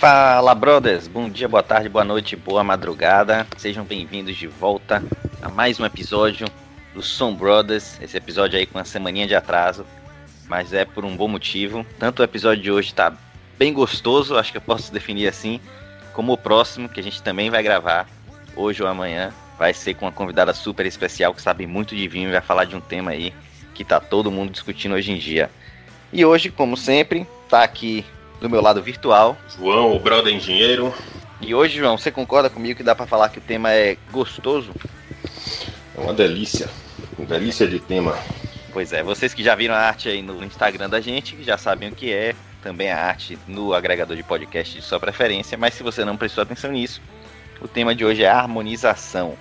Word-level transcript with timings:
Fala, 0.00 0.54
brothers! 0.54 1.06
Bom 1.06 1.28
dia, 1.28 1.46
boa 1.46 1.62
tarde, 1.62 1.86
boa 1.86 2.06
noite, 2.06 2.34
boa 2.34 2.64
madrugada. 2.64 3.46
Sejam 3.58 3.84
bem-vindos 3.84 4.34
de 4.34 4.46
volta 4.46 5.04
a 5.42 5.50
mais 5.50 5.78
um 5.78 5.84
episódio 5.84 6.46
do 6.94 7.02
Som 7.02 7.34
Brothers. 7.34 8.00
Esse 8.00 8.16
episódio 8.16 8.58
aí 8.58 8.64
com 8.64 8.78
uma 8.78 8.84
semaninha 8.86 9.26
de 9.26 9.34
atraso, 9.34 9.84
mas 10.48 10.72
é 10.72 10.86
por 10.86 11.04
um 11.04 11.14
bom 11.14 11.28
motivo. 11.28 11.84
Tanto 11.98 12.20
o 12.20 12.24
episódio 12.24 12.62
de 12.62 12.70
hoje 12.70 12.94
tá 12.94 13.12
bem 13.58 13.74
gostoso, 13.74 14.38
acho 14.38 14.50
que 14.50 14.56
eu 14.56 14.62
posso 14.62 14.90
definir 14.90 15.28
assim, 15.28 15.60
como 16.14 16.32
o 16.32 16.38
próximo, 16.38 16.88
que 16.88 16.98
a 16.98 17.02
gente 17.02 17.22
também 17.22 17.50
vai 17.50 17.62
gravar 17.62 18.08
hoje 18.56 18.82
ou 18.82 18.88
amanhã. 18.88 19.34
Vai 19.58 19.74
ser 19.74 19.92
com 19.92 20.06
uma 20.06 20.12
convidada 20.12 20.54
super 20.54 20.86
especial 20.86 21.34
que 21.34 21.42
sabe 21.42 21.66
muito 21.66 21.94
de 21.94 22.08
vinho 22.08 22.30
e 22.30 22.32
vai 22.32 22.40
falar 22.40 22.64
de 22.64 22.74
um 22.74 22.80
tema 22.80 23.10
aí 23.10 23.34
que 23.74 23.84
tá 23.84 24.00
todo 24.00 24.30
mundo 24.30 24.50
discutindo 24.50 24.94
hoje 24.94 25.12
em 25.12 25.18
dia. 25.18 25.50
E 26.10 26.24
hoje, 26.24 26.48
como 26.48 26.74
sempre, 26.74 27.26
tá 27.50 27.62
aqui 27.62 28.02
do 28.40 28.48
meu 28.48 28.60
lado 28.60 28.82
virtual. 28.82 29.36
João, 29.56 29.94
o 29.94 30.00
brother 30.00 30.34
engenheiro. 30.34 30.94
E 31.40 31.54
hoje, 31.54 31.78
João, 31.78 31.96
você 31.96 32.10
concorda 32.10 32.50
comigo 32.50 32.76
que 32.76 32.82
dá 32.82 32.94
para 32.94 33.06
falar 33.06 33.28
que 33.28 33.38
o 33.38 33.42
tema 33.42 33.72
é 33.72 33.96
gostoso? 34.10 34.72
É 35.96 36.00
uma 36.00 36.12
delícia. 36.14 36.68
Uma 37.18 37.26
delícia 37.26 37.66
de 37.66 37.78
tema. 37.78 38.18
Pois 38.72 38.92
é, 38.92 39.02
vocês 39.02 39.34
que 39.34 39.42
já 39.42 39.54
viram 39.54 39.74
a 39.74 39.78
arte 39.78 40.08
aí 40.08 40.22
no 40.22 40.44
Instagram 40.44 40.88
da 40.88 41.00
gente, 41.00 41.36
já 41.42 41.58
sabem 41.58 41.88
o 41.88 41.94
que 41.94 42.12
é. 42.12 42.34
Também 42.62 42.90
a 42.90 42.98
arte 42.98 43.38
no 43.48 43.72
agregador 43.72 44.16
de 44.16 44.22
podcast 44.22 44.74
de 44.74 44.82
sua 44.82 45.00
preferência. 45.00 45.56
Mas 45.56 45.74
se 45.74 45.82
você 45.82 46.04
não 46.04 46.16
prestou 46.16 46.42
atenção 46.42 46.70
nisso, 46.70 47.00
o 47.60 47.66
tema 47.66 47.94
de 47.94 48.04
hoje 48.04 48.22
é 48.22 48.28
harmonização. 48.28 49.34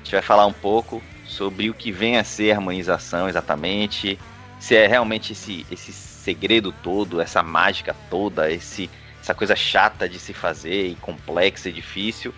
A 0.00 0.04
gente 0.04 0.12
vai 0.12 0.22
falar 0.22 0.46
um 0.46 0.52
pouco 0.52 1.02
sobre 1.26 1.68
o 1.68 1.74
que 1.74 1.92
vem 1.92 2.16
a 2.16 2.24
ser 2.24 2.52
harmonização 2.52 3.28
exatamente, 3.28 4.18
se 4.58 4.74
é 4.74 4.86
realmente 4.86 5.32
esse, 5.32 5.66
esse 5.70 5.92
segredo 6.26 6.72
todo, 6.72 7.20
essa 7.20 7.40
mágica 7.40 7.94
toda, 8.10 8.50
esse, 8.50 8.90
essa 9.22 9.32
coisa 9.32 9.54
chata 9.54 10.08
de 10.08 10.18
se 10.18 10.32
fazer 10.32 10.88
e 10.88 10.94
complexa 10.96 11.68
e 11.68 11.72
difícil. 11.72 12.34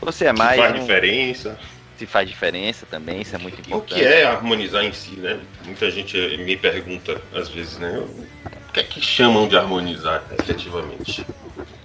Você 0.00 0.26
é 0.26 0.32
mais. 0.32 0.52
Se 0.52 0.58
faz 0.58 0.76
um... 0.76 0.80
diferença. 0.80 1.58
Se 1.98 2.06
faz 2.06 2.28
diferença 2.28 2.86
também, 2.86 3.20
isso 3.20 3.34
é 3.34 3.38
muito 3.38 3.60
importante. 3.60 3.92
E 3.92 3.94
o 3.94 3.98
que 3.98 4.04
é 4.04 4.24
harmonizar 4.24 4.84
em 4.84 4.92
si, 4.92 5.16
né? 5.16 5.40
Muita 5.64 5.90
gente 5.90 6.16
me 6.38 6.56
pergunta 6.56 7.20
às 7.34 7.48
vezes, 7.48 7.78
né? 7.78 7.98
O 7.98 8.72
que 8.72 8.80
é 8.80 8.82
que 8.82 9.00
chamam 9.00 9.46
de 9.46 9.56
harmonizar 9.56 10.22
efetivamente? 10.38 11.26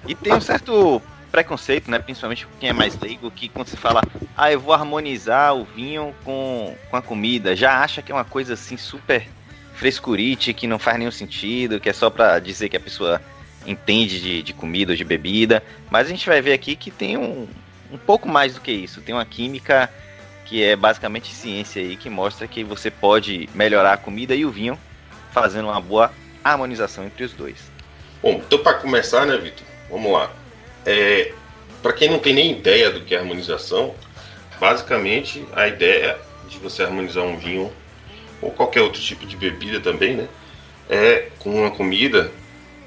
E 0.07 0.15
tem 0.15 0.33
um 0.33 0.41
certo 0.41 1.01
preconceito, 1.31 1.91
né? 1.91 1.99
Principalmente 1.99 2.47
quem 2.59 2.69
é 2.69 2.73
mais 2.73 2.97
leigo, 2.99 3.29
que 3.29 3.49
quando 3.49 3.67
se 3.67 3.77
fala, 3.77 4.01
ah, 4.35 4.51
eu 4.51 4.59
vou 4.59 4.73
harmonizar 4.73 5.55
o 5.55 5.65
vinho 5.65 6.15
com, 6.23 6.75
com 6.89 6.97
a 6.97 7.01
comida, 7.01 7.55
já 7.55 7.83
acha 7.83 8.01
que 8.01 8.11
é 8.11 8.15
uma 8.15 8.25
coisa 8.25 8.53
assim 8.53 8.77
super 8.77 9.27
frescurite 9.77 10.53
que 10.53 10.67
não 10.67 10.79
faz 10.79 10.97
nenhum 10.97 11.11
sentido, 11.11 11.79
que 11.79 11.87
é 11.87 11.93
só 11.93 12.09
para 12.09 12.39
dizer 12.39 12.67
que 12.67 12.75
a 12.75 12.79
pessoa 12.79 13.21
entende 13.65 14.19
de, 14.19 14.41
de 14.41 14.53
comida 14.53 14.91
ou 14.91 14.97
de 14.97 15.03
bebida. 15.03 15.63
Mas 15.89 16.07
a 16.07 16.09
gente 16.09 16.27
vai 16.27 16.41
ver 16.41 16.53
aqui 16.53 16.75
que 16.75 16.89
tem 16.89 17.15
um, 17.15 17.47
um 17.91 17.97
pouco 17.97 18.27
mais 18.27 18.55
do 18.55 18.61
que 18.61 18.71
isso. 18.71 19.01
Tem 19.01 19.13
uma 19.13 19.25
química 19.25 19.89
que 20.45 20.63
é 20.63 20.75
basicamente 20.75 21.33
ciência 21.33 21.81
aí, 21.81 21.95
que 21.95 22.09
mostra 22.09 22.47
que 22.47 22.63
você 22.63 22.89
pode 22.89 23.47
melhorar 23.53 23.93
a 23.93 23.97
comida 23.97 24.33
e 24.33 24.45
o 24.45 24.51
vinho 24.51 24.79
fazendo 25.31 25.65
uma 25.67 25.79
boa 25.79 26.11
harmonização 26.43 27.05
entre 27.05 27.23
os 27.23 27.33
dois. 27.33 27.57
Bom, 28.21 28.41
então 28.45 28.59
para 28.59 28.75
começar, 28.75 29.25
né, 29.25 29.37
Vitor? 29.37 29.65
Vamos 29.89 30.11
lá. 30.11 30.31
É, 30.85 31.33
para 31.83 31.93
quem 31.93 32.09
não 32.09 32.17
tem 32.17 32.33
nem 32.33 32.51
ideia 32.51 32.89
do 32.89 33.01
que 33.01 33.13
é 33.13 33.19
harmonização, 33.19 33.93
basicamente 34.59 35.45
a 35.53 35.67
ideia 35.67 36.17
de 36.49 36.57
você 36.57 36.81
harmonizar 36.81 37.23
um 37.23 37.37
vinho 37.37 37.71
ou 38.41 38.51
qualquer 38.51 38.81
outro 38.81 39.01
tipo 39.01 39.25
de 39.25 39.35
bebida 39.35 39.79
também, 39.79 40.15
né? 40.15 40.27
É 40.89 41.29
com 41.39 41.49
uma 41.49 41.71
comida 41.71 42.31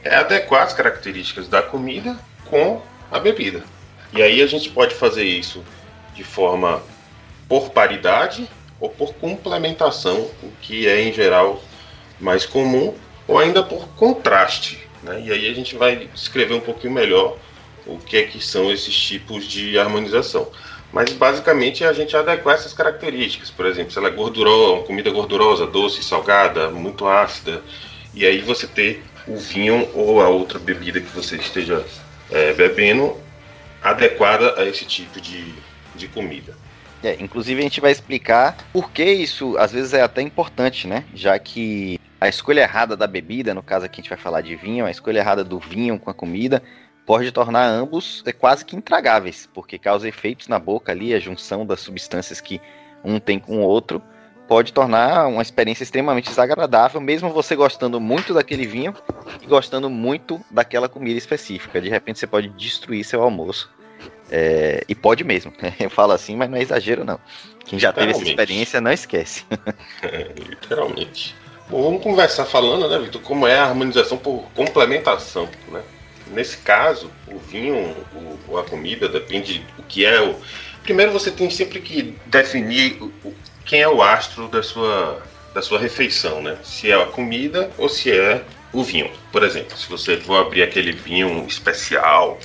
é 0.03 0.15
adequar 0.15 0.63
as 0.63 0.73
características 0.73 1.49
da 1.49 1.63
comida 1.63 2.19
com 2.47 2.81
a 3.11 3.19
bebida. 3.19 3.63
E 4.13 4.23
aí 4.23 4.43
a 4.43 4.47
gente 4.47 4.71
pode 4.71 4.95
fazer 4.95 5.25
isso 5.25 5.63
de 6.15 6.25
forma 6.25 6.83
por 7.49 7.71
paridade 7.71 8.49
ou 8.81 8.89
por 8.89 9.15
complementação, 9.15 10.21
o 10.43 10.51
que 10.63 10.89
é 10.89 11.03
em 11.03 11.13
geral 11.13 11.63
mais 12.19 12.47
comum, 12.47 12.95
ou 13.29 13.39
ainda 13.39 13.63
por 13.63 13.89
contraste. 13.89 14.87
Né? 15.03 15.23
E 15.27 15.33
aí 15.33 15.51
a 15.51 15.55
gente 15.55 15.77
vai 15.77 16.09
descrever 16.15 16.55
um 16.55 16.61
pouquinho 16.61 16.93
melhor 16.93 17.37
o 17.87 17.99
que 17.99 18.17
é 18.17 18.23
que 18.23 18.45
são 18.45 18.71
esses 18.71 18.95
tipos 18.95 19.45
de 19.45 19.79
harmonização. 19.79 20.49
Mas 20.93 21.13
basicamente 21.13 21.85
a 21.85 21.93
gente 21.93 22.17
adequar 22.17 22.57
essas 22.57 22.73
características. 22.73 23.51
Por 23.51 23.67
exemplo, 23.67 23.93
se 23.93 23.99
ela 23.99 24.09
é 24.09 24.11
gordurosa, 24.11 24.83
comida 24.85 25.11
gordurosa, 25.11 25.67
doce, 25.67 26.03
salgada, 26.03 26.69
muito 26.71 27.07
ácida, 27.07 27.63
e 28.13 28.27
aí 28.27 28.41
você 28.41 28.67
ter 28.67 29.03
o 29.27 29.37
vinho 29.37 29.89
ou 29.95 30.21
a 30.21 30.29
outra 30.29 30.59
bebida 30.59 31.01
que 31.01 31.15
você 31.15 31.37
esteja 31.37 31.85
é, 32.31 32.53
bebendo 32.53 33.17
adequada 33.83 34.61
a 34.61 34.65
esse 34.65 34.85
tipo 34.85 35.21
de, 35.21 35.55
de 35.95 36.09
comida. 36.09 36.55
É, 37.03 37.17
inclusive 37.19 37.59
a 37.61 37.63
gente 37.63 37.81
vai 37.81 37.93
explicar 37.93 38.57
por 38.73 38.91
que 38.91 39.05
isso 39.05 39.57
às 39.59 39.73
vezes 39.73 39.95
é 39.95 40.03
até 40.03 40.21
importante, 40.21 40.87
né? 40.87 41.05
Já 41.15 41.39
que 41.39 41.99
a 42.21 42.29
escolha 42.29 42.61
errada 42.61 42.97
da 42.97 43.07
bebida, 43.07 43.55
no 43.55 43.63
caso 43.63 43.87
aqui 43.87 44.01
a 44.01 44.03
gente 44.03 44.11
vai 44.11 44.19
falar 44.19 44.43
de 44.43 44.55
vinho, 44.55 44.85
a 44.85 44.91
escolha 44.91 45.21
errada 45.21 45.43
do 45.43 45.59
vinho 45.59 45.99
com 45.99 46.11
a 46.11 46.15
comida 46.15 46.63
pode 47.11 47.33
tornar 47.33 47.67
ambos 47.67 48.23
é, 48.25 48.33
quase 48.33 48.65
que 48.65 48.77
intragáveis, 48.77 49.49
porque 49.53 49.77
causa 49.77 50.09
efeitos 50.09 50.47
na 50.47 50.61
boca 50.61 50.93
ali, 50.93 51.13
a 51.13 51.19
junção 51.19 51.67
das 51.67 51.81
substâncias 51.81 52.41
que 52.41 52.61
um 53.03 53.19
tem 53.19 53.37
com 53.37 53.59
o 53.59 53.63
outro 53.63 54.01
pode 54.47 54.73
tornar 54.73 55.27
uma 55.27 55.43
experiência 55.43 55.83
extremamente 55.83 56.29
desagradável, 56.29 57.01
mesmo 57.01 57.31
você 57.31 57.57
gostando 57.57 58.01
muito 58.01 58.33
daquele 58.33 58.65
vinho 58.65 58.95
e 59.43 59.47
gostando 59.47 59.91
muito 59.91 60.41
daquela 60.53 60.89
comida 60.89 61.19
específica. 61.19 61.81
De 61.81 61.89
repente 61.89 62.21
você 62.21 62.29
pode 62.29 62.49
destruir 62.51 63.03
seu 63.03 63.21
almoço. 63.21 63.69
É, 64.31 64.85
e 64.89 64.95
pode 64.95 65.25
mesmo. 65.25 65.53
Eu 65.81 65.91
falo 65.91 66.13
assim, 66.13 66.37
mas 66.37 66.49
não 66.49 66.59
é 66.59 66.63
exagero, 66.63 67.05
não. 67.05 67.19
Quem 67.65 67.77
já 67.77 67.93
teve 67.93 68.13
essa 68.13 68.23
experiência 68.23 68.81
não 68.81 68.93
esquece. 68.93 69.45
É, 70.05 70.33
literalmente. 70.49 71.35
Bom, 71.69 71.83
vamos 71.83 72.05
conversar 72.05 72.45
falando, 72.45 72.89
né, 72.89 73.01
Vitor, 73.01 73.21
como 73.21 73.49
é 73.49 73.59
a 73.59 73.65
harmonização 73.65 74.17
por 74.17 74.45
complementação, 74.55 75.49
né? 75.73 75.83
Nesse 76.29 76.59
caso, 76.59 77.11
o 77.27 77.39
vinho 77.39 77.97
ou 78.49 78.59
a 78.59 78.65
comida 78.65 79.09
depende 79.09 79.65
do 79.77 79.83
que 79.83 80.05
é 80.05 80.21
o. 80.21 80.37
Primeiro 80.83 81.13
você 81.13 81.31
tem 81.31 81.51
sempre 81.51 81.81
que 81.81 82.15
definir 82.27 83.03
o, 83.03 83.35
quem 83.65 83.81
é 83.81 83.89
o 83.89 84.03
astro 84.03 84.49
da 84.49 84.63
sua, 84.63 85.23
da 85.55 85.63
sua 85.63 85.79
refeição, 85.79 86.43
né? 86.43 86.59
Se 86.63 86.91
é 86.91 87.01
a 87.01 87.07
comida 87.07 87.71
ou 87.79 87.89
se 87.89 88.11
é 88.11 88.43
o 88.73 88.83
vinho. 88.83 89.11
Por 89.33 89.43
exemplo, 89.43 89.77
se 89.77 89.89
você 89.89 90.17
for 90.17 90.37
abrir 90.37 90.63
aquele 90.63 90.93
vinho 90.93 91.45
especial, 91.47 92.39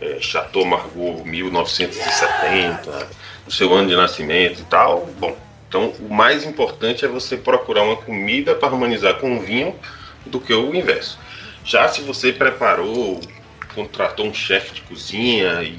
é, 0.00 0.18
Chateau 0.20 0.64
Margaux 0.64 1.24
1970, 1.24 3.08
o 3.46 3.50
seu 3.50 3.72
ano 3.74 3.88
de 3.88 3.96
nascimento 3.96 4.60
e 4.60 4.64
tal, 4.64 5.06
bom. 5.18 5.36
Então, 5.68 5.92
o 6.00 6.12
mais 6.12 6.44
importante 6.44 7.04
é 7.04 7.08
você 7.08 7.36
procurar 7.36 7.82
uma 7.82 7.96
comida 7.96 8.54
para 8.54 8.68
harmonizar 8.68 9.14
com 9.16 9.36
o 9.36 9.40
vinho 9.40 9.74
do 10.24 10.40
que 10.40 10.52
o 10.52 10.74
inverso. 10.74 11.18
Já 11.68 11.86
se 11.86 12.00
você 12.00 12.32
preparou, 12.32 13.20
contratou 13.74 14.24
um 14.24 14.32
chefe 14.32 14.76
de 14.76 14.80
cozinha 14.80 15.62
e 15.62 15.78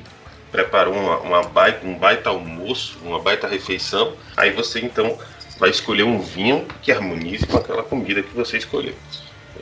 preparou 0.51 0.93
uma, 0.93 1.17
uma 1.17 1.41
baita, 1.41 1.87
um 1.87 1.97
baita 1.97 2.29
almoço, 2.29 2.99
uma 3.01 3.17
baita 3.17 3.47
refeição, 3.47 4.15
aí 4.37 4.51
você 4.51 4.81
então 4.81 5.17
vai 5.57 5.71
escolher 5.71 6.03
um 6.03 6.21
vinho 6.21 6.67
que 6.83 6.91
harmonize 6.91 7.47
com 7.47 7.57
aquela 7.57 7.81
comida 7.81 8.21
que 8.21 8.35
você 8.35 8.57
escolheu. 8.57 8.93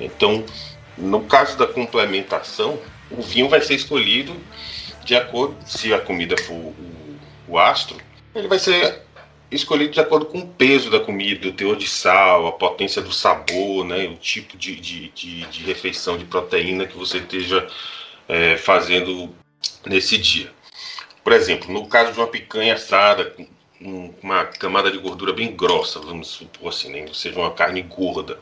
Então, 0.01 0.43
no 0.97 1.21
caso 1.21 1.57
da 1.57 1.65
complementação, 1.65 2.77
o 3.09 3.21
vinho 3.21 3.47
vai 3.47 3.61
ser 3.61 3.75
escolhido 3.75 4.35
de 5.05 5.15
acordo, 5.15 5.55
se 5.65 5.93
a 5.93 5.99
comida 6.01 6.35
for 6.43 6.55
o, 6.55 6.75
o 7.47 7.57
astro, 7.57 7.95
ele 8.35 8.49
vai 8.49 8.59
ser 8.59 9.01
escolhido 9.49 9.93
de 9.93 9.99
acordo 9.99 10.25
com 10.25 10.39
o 10.39 10.47
peso 10.47 10.89
da 10.89 10.99
comida, 10.99 11.47
o 11.47 11.53
teor 11.53 11.77
de 11.77 11.87
sal, 11.87 12.47
a 12.47 12.51
potência 12.51 13.01
do 13.01 13.11
sabor, 13.11 13.85
né, 13.85 14.05
o 14.07 14.15
tipo 14.15 14.57
de, 14.57 14.75
de, 14.75 15.09
de, 15.09 15.45
de 15.45 15.63
refeição 15.63 16.17
de 16.17 16.25
proteína 16.25 16.85
que 16.85 16.97
você 16.97 17.19
esteja 17.19 17.67
é, 18.27 18.57
fazendo 18.57 19.33
nesse 19.85 20.17
dia. 20.17 20.51
Por 21.23 21.33
exemplo, 21.33 21.71
no 21.71 21.87
caso 21.87 22.13
de 22.13 22.19
uma 22.19 22.27
picanha 22.27 22.73
assada 22.73 23.25
com 23.25 23.47
uma 24.23 24.43
camada 24.45 24.91
de 24.91 24.97
gordura 24.97 25.31
bem 25.31 25.55
grossa, 25.55 25.99
vamos 25.99 26.27
supor 26.27 26.69
assim, 26.69 26.89
né, 26.89 27.05
ou 27.07 27.13
seja, 27.13 27.39
uma 27.39 27.51
carne 27.51 27.81
gorda, 27.81 28.39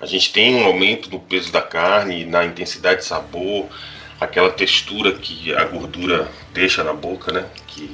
a 0.00 0.06
gente 0.06 0.32
tem 0.32 0.54
um 0.54 0.64
aumento 0.64 1.10
no 1.10 1.20
peso 1.20 1.52
da 1.52 1.60
carne, 1.60 2.24
na 2.24 2.44
intensidade 2.44 3.00
de 3.00 3.06
sabor, 3.06 3.66
aquela 4.18 4.50
textura 4.50 5.12
que 5.12 5.52
a 5.54 5.64
gordura 5.64 6.30
deixa 6.52 6.84
na 6.84 6.92
boca, 6.92 7.32
né, 7.32 7.46
que 7.66 7.90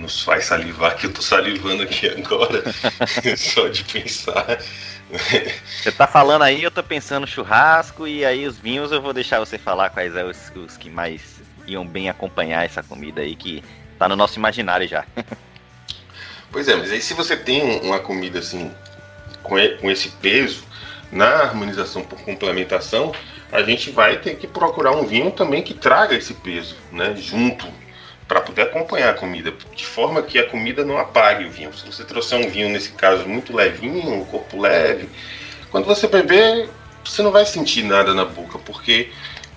nos 0.00 0.22
faz 0.22 0.46
salivar, 0.46 0.96
que 0.96 1.06
eu 1.06 1.12
tô 1.12 1.22
salivando 1.22 1.82
aqui 1.82 2.08
agora, 2.08 2.64
só 3.36 3.68
de 3.68 3.84
pensar. 3.84 4.58
Você 5.10 5.92
tá 5.92 6.06
falando 6.06 6.42
aí, 6.42 6.62
eu 6.62 6.70
tô 6.70 6.82
pensando 6.82 7.26
churrasco, 7.26 8.06
e 8.06 8.24
aí 8.24 8.46
os 8.46 8.58
vinhos 8.58 8.90
eu 8.92 9.02
vou 9.02 9.12
deixar 9.12 9.38
você 9.38 9.58
falar 9.58 9.90
quais 9.90 10.12
são 10.12 10.22
é 10.22 10.24
os, 10.24 10.52
os 10.54 10.76
que 10.76 10.88
mais 10.88 11.40
iam 11.66 11.86
bem 11.86 12.08
acompanhar 12.08 12.64
essa 12.64 12.82
comida 12.82 13.20
aí, 13.20 13.36
que 13.36 13.62
tá 13.98 14.08
no 14.08 14.16
nosso 14.16 14.38
imaginário 14.38 14.88
já. 14.88 15.04
Pois 16.52 16.66
é, 16.66 16.74
mas 16.74 16.90
aí 16.90 17.00
se 17.00 17.14
você 17.14 17.36
tem 17.36 17.78
uma 17.80 18.00
comida 18.00 18.40
assim, 18.40 18.74
com 19.44 19.88
esse 19.88 20.08
peso, 20.20 20.64
na 21.12 21.44
harmonização 21.44 22.02
por 22.02 22.20
complementação, 22.22 23.12
a 23.52 23.62
gente 23.62 23.92
vai 23.92 24.18
ter 24.18 24.34
que 24.34 24.48
procurar 24.48 24.90
um 24.96 25.06
vinho 25.06 25.30
também 25.30 25.62
que 25.62 25.74
traga 25.74 26.16
esse 26.16 26.34
peso, 26.34 26.74
né, 26.90 27.14
junto 27.14 27.68
para 28.30 28.40
poder 28.40 28.62
acompanhar 28.62 29.10
a 29.10 29.14
comida, 29.14 29.52
de 29.74 29.84
forma 29.84 30.22
que 30.22 30.38
a 30.38 30.46
comida 30.46 30.84
não 30.84 30.96
apague 30.96 31.44
o 31.44 31.50
vinho. 31.50 31.74
Se 31.74 31.84
você 31.84 32.04
trouxer 32.04 32.38
um 32.38 32.48
vinho 32.48 32.68
nesse 32.68 32.92
caso 32.92 33.26
muito 33.26 33.52
levinho, 33.52 34.08
um 34.08 34.24
corpo 34.24 34.56
leve, 34.56 35.08
quando 35.68 35.84
você 35.84 36.06
beber, 36.06 36.68
você 37.04 37.22
não 37.22 37.32
vai 37.32 37.44
sentir 37.44 37.82
nada 37.82 38.14
na 38.14 38.24
boca, 38.24 38.56
porque 38.60 39.10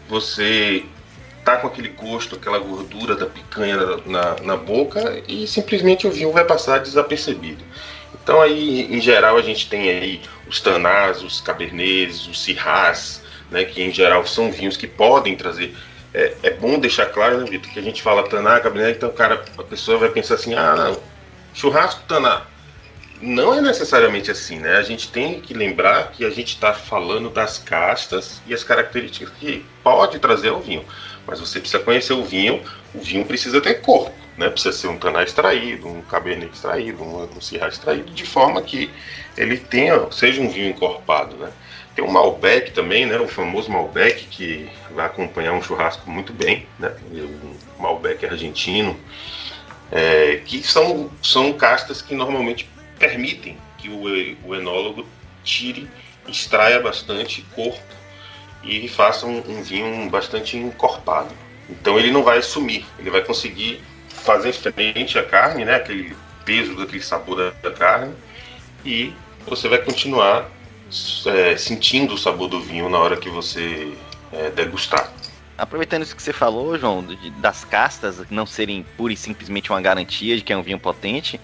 você 0.10 0.84
tá 1.46 1.58
com 1.58 1.68
aquele 1.68 1.90
gosto, 1.90 2.34
aquela 2.34 2.58
gordura 2.58 3.14
da 3.14 3.28
picanha 3.28 3.78
na, 3.78 3.98
na, 4.08 4.36
na 4.42 4.58
boca 4.58 5.22
e 5.28 5.46
simplesmente 5.46 6.08
o 6.08 6.12
vinho 6.12 6.32
vai 6.32 6.44
passar 6.44 6.80
desapercebido. 6.80 7.64
Então 8.24 8.42
aí, 8.42 8.92
em 8.92 9.00
geral, 9.00 9.38
a 9.38 9.44
gente 9.44 9.70
tem 9.70 9.88
aí 9.88 10.22
os 10.48 10.60
tanás, 10.60 11.22
os 11.22 11.40
cabernets, 11.42 12.26
os 12.26 12.42
sirras, 12.42 13.22
né, 13.52 13.66
que 13.66 13.84
em 13.84 13.92
geral 13.94 14.26
são 14.26 14.52
vinhos 14.52 14.76
que 14.76 14.88
podem 14.88 15.36
trazer. 15.36 15.76
É, 16.14 16.34
é 16.44 16.50
bom 16.52 16.80
deixar 16.80 17.08
claro, 17.08 17.40
né, 17.40 17.46
Vitor, 17.50 17.72
que 17.72 17.80
a 17.80 17.84
gente 17.84 18.02
fala 18.02 18.28
taná, 18.28 18.60
cabernet, 18.60 18.98
então 18.98 19.12
cara, 19.12 19.44
a 19.58 19.64
pessoa 19.64 19.98
vai 19.98 20.10
pensar 20.10 20.36
assim, 20.36 20.54
ah, 20.54 20.76
não, 20.76 21.02
churrasco 21.54 22.04
taná. 22.08 22.44
Não 23.22 23.54
é 23.54 23.62
necessariamente 23.62 24.30
assim, 24.30 24.60
né? 24.60 24.76
A 24.76 24.84
gente 24.84 25.10
tem 25.10 25.40
que 25.40 25.54
lembrar 25.54 26.12
que 26.12 26.26
a 26.26 26.30
gente 26.30 26.50
está 26.50 26.74
falando 26.74 27.30
das 27.30 27.58
castas 27.58 28.42
e 28.46 28.54
as 28.54 28.66
características 28.66 29.34
que 29.40 29.66
pode 29.82 30.20
trazer 30.20 30.50
ao 30.50 30.60
vinho. 30.60 30.84
Mas 31.26 31.40
você 31.40 31.60
precisa 31.60 31.82
conhecer 31.82 32.12
o 32.12 32.26
vinho, 32.26 32.62
o 32.94 33.00
vinho 33.00 33.24
precisa 33.24 33.62
ter 33.62 33.76
corpo 33.76 34.14
né? 34.38 34.50
Precisa 34.50 34.76
ser 34.76 34.88
um 34.88 34.98
taná 34.98 35.24
extraído, 35.24 35.88
um 35.88 36.02
cabernet 36.02 36.54
extraído, 36.54 37.04
um, 37.04 37.24
um 37.24 37.68
extraído, 37.68 38.12
de 38.12 38.26
forma 38.26 38.62
que 38.62 38.90
ele 39.38 39.58
tenha, 39.58 40.12
seja 40.12 40.42
um 40.42 40.50
vinho 40.50 40.70
encorpado, 40.70 41.36
né? 41.38 41.52
Tem 41.96 42.04
o 42.04 42.12
Malbec 42.12 42.72
também, 42.72 43.06
né? 43.06 43.20
O 43.20 43.28
famoso 43.28 43.72
Malbec 43.72 44.26
que 44.28 44.70
vai 44.92 45.06
acompanhar 45.06 45.54
um 45.54 45.62
churrasco 45.62 46.10
muito 46.10 46.34
bem, 46.34 46.66
né? 46.80 46.96
O 47.12 47.82
Malbec 47.82 48.26
argentino, 48.26 49.00
é, 49.92 50.42
que 50.46 50.64
são, 50.64 51.12
são 51.22 51.54
castas 51.54 52.02
que 52.02 52.16
normalmente 52.16 52.68
permitem 52.98 53.58
que 53.78 53.90
o, 53.90 54.04
o 54.48 54.56
enólogo 54.56 55.06
tire, 55.44 55.90
extraia 56.28 56.80
bastante 56.80 57.42
corpo 57.54 57.84
e 58.64 58.88
faça 58.88 59.26
um, 59.26 59.44
um 59.48 59.62
vinho 59.62 60.10
bastante 60.10 60.58
encorpado. 60.58 61.34
Então 61.70 62.00
ele 62.00 62.12
não 62.12 62.24
vai 62.24 62.42
sumir, 62.42 62.86
ele 62.98 63.10
vai 63.10 63.22
conseguir 63.22 63.82
fazer 64.10 64.54
frente 64.54 65.20
à 65.20 65.24
carne, 65.24 65.66
né? 65.66 65.76
Aquele 65.76 66.16
peso 66.46 66.76
daquele 66.76 67.04
sabor 67.04 67.54
da 67.62 67.72
carne. 67.72 68.14
E 68.86 69.14
você 69.46 69.68
vai 69.68 69.80
continuar 69.80 70.50
é, 71.26 71.58
sentindo 71.58 72.14
o 72.14 72.18
sabor 72.18 72.48
do 72.48 72.60
vinho 72.60 72.90
na 72.90 72.98
hora 72.98 73.18
que 73.18 73.30
você 73.30 73.94
é, 74.32 74.50
degustar. 74.50 75.12
Aproveitando 75.58 76.04
isso 76.04 76.16
que 76.16 76.22
você 76.22 76.34
falou, 76.34 76.78
João, 76.78 77.04
de, 77.04 77.30
das 77.32 77.64
castas 77.64 78.24
não 78.30 78.46
serem 78.46 78.84
pura 78.98 79.14
e 79.14 79.18
simplesmente 79.18 79.72
uma 79.72 79.82
garantia 79.82 80.36
de 80.36 80.42
que 80.42 80.52
é 80.52 80.58
um 80.58 80.64
vinho 80.64 80.80
potente, 80.80 81.40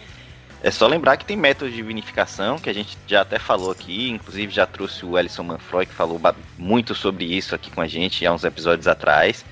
é 0.61 0.71
só 0.71 0.87
lembrar 0.87 1.15
que 1.15 1.23
tem 1.23 1.37
métodos 1.37 1.73
de 1.73 1.81
vinificação, 1.81 2.57
que 2.57 2.69
a 2.69 2.73
gente 2.73 2.97
já 3.07 3.21
até 3.21 3.39
falou 3.39 3.71
aqui, 3.71 4.09
inclusive 4.09 4.51
já 4.51 4.65
trouxe 4.65 5.05
o 5.05 5.17
Ellison 5.17 5.43
Manfroy, 5.43 5.85
que 5.85 5.93
falou 5.93 6.19
muito 6.57 6.93
sobre 6.93 7.23
isso 7.23 7.55
aqui 7.55 7.71
com 7.71 7.79
a 7.79 7.87
gente 7.87 8.25
há 8.25 8.33
uns 8.33 8.43
episódios 8.43 8.87
atrás. 8.87 9.45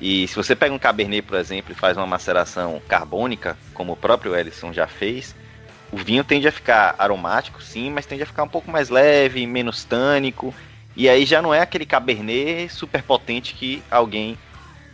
E 0.00 0.26
se 0.26 0.34
você 0.34 0.56
pega 0.56 0.74
um 0.74 0.78
Cabernet, 0.78 1.22
por 1.22 1.36
exemplo, 1.36 1.72
e 1.72 1.74
faz 1.74 1.96
uma 1.96 2.06
maceração 2.06 2.80
carbônica, 2.88 3.56
como 3.74 3.92
o 3.92 3.96
próprio 3.96 4.34
Ellison 4.34 4.72
já 4.72 4.86
fez, 4.86 5.34
o 5.90 5.96
vinho 5.96 6.22
tende 6.22 6.46
a 6.46 6.52
ficar 6.52 6.94
aromático, 6.98 7.62
sim, 7.62 7.90
mas 7.90 8.06
tende 8.06 8.22
a 8.22 8.26
ficar 8.26 8.42
um 8.42 8.48
pouco 8.48 8.70
mais 8.70 8.90
leve, 8.90 9.46
menos 9.46 9.84
tânico. 9.84 10.54
E 10.94 11.08
aí 11.08 11.24
já 11.24 11.40
não 11.40 11.54
é 11.54 11.60
aquele 11.60 11.86
Cabernet 11.86 12.68
super 12.72 13.02
potente 13.02 13.54
que 13.54 13.82
alguém 13.90 14.36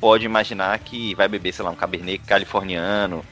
pode 0.01 0.25
imaginar 0.25 0.79
que 0.79 1.15
vai 1.15 1.27
beber, 1.27 1.53
sei 1.53 1.65
lá, 1.65 1.71
um 1.71 1.77
Cabernet 1.77 2.19
californiano 2.27 3.25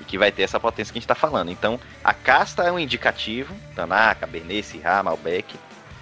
e 0.00 0.04
que 0.04 0.16
vai 0.16 0.30
ter 0.30 0.42
essa 0.42 0.60
potência 0.60 0.92
que 0.92 0.98
a 0.98 1.00
gente 1.00 1.04
está 1.04 1.14
falando. 1.14 1.50
Então, 1.50 1.78
a 2.04 2.14
casta 2.14 2.62
é 2.62 2.72
um 2.72 2.78
indicativo, 2.78 3.54
Taná, 3.74 4.14
Cabernet, 4.14 4.62
Syrah, 4.62 5.02
Malbec, 5.02 5.56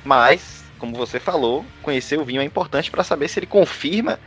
mas, 0.04 0.64
como 0.78 0.96
você 0.96 1.18
falou, 1.18 1.64
conhecer 1.82 2.18
o 2.18 2.24
vinho 2.24 2.40
é 2.40 2.44
importante 2.44 2.90
para 2.90 3.02
saber 3.02 3.28
se 3.28 3.38
ele 3.40 3.46
confirma 3.46 4.20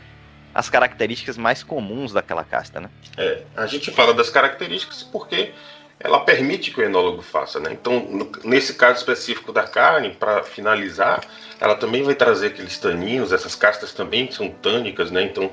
as 0.54 0.70
características 0.70 1.38
mais 1.38 1.64
comuns 1.64 2.12
daquela 2.12 2.44
casta, 2.44 2.82
né? 2.82 2.90
É, 3.16 3.44
a 3.56 3.66
gente 3.66 3.90
fala 3.92 4.14
das 4.14 4.30
características 4.30 5.04
porque 5.04 5.54
ela 6.04 6.20
permite 6.20 6.72
que 6.72 6.80
o 6.80 6.84
enólogo 6.84 7.22
faça, 7.22 7.60
né? 7.60 7.70
Então, 7.72 8.00
no, 8.00 8.32
nesse 8.44 8.74
caso 8.74 9.00
específico 9.00 9.52
da 9.52 9.64
carne, 9.64 10.12
para 10.12 10.44
finalizar, 10.44 11.22
ela 11.60 11.76
também 11.76 12.04
vai 12.04 12.16
trazer 12.16 12.48
aqueles 12.48 12.78
taninhos, 12.78 13.32
essas 13.32 13.56
castas 13.56 13.94
também 13.94 14.32
são 14.32 14.50
tânicas, 14.50 15.12
né? 15.12 15.24
Então, 15.24 15.52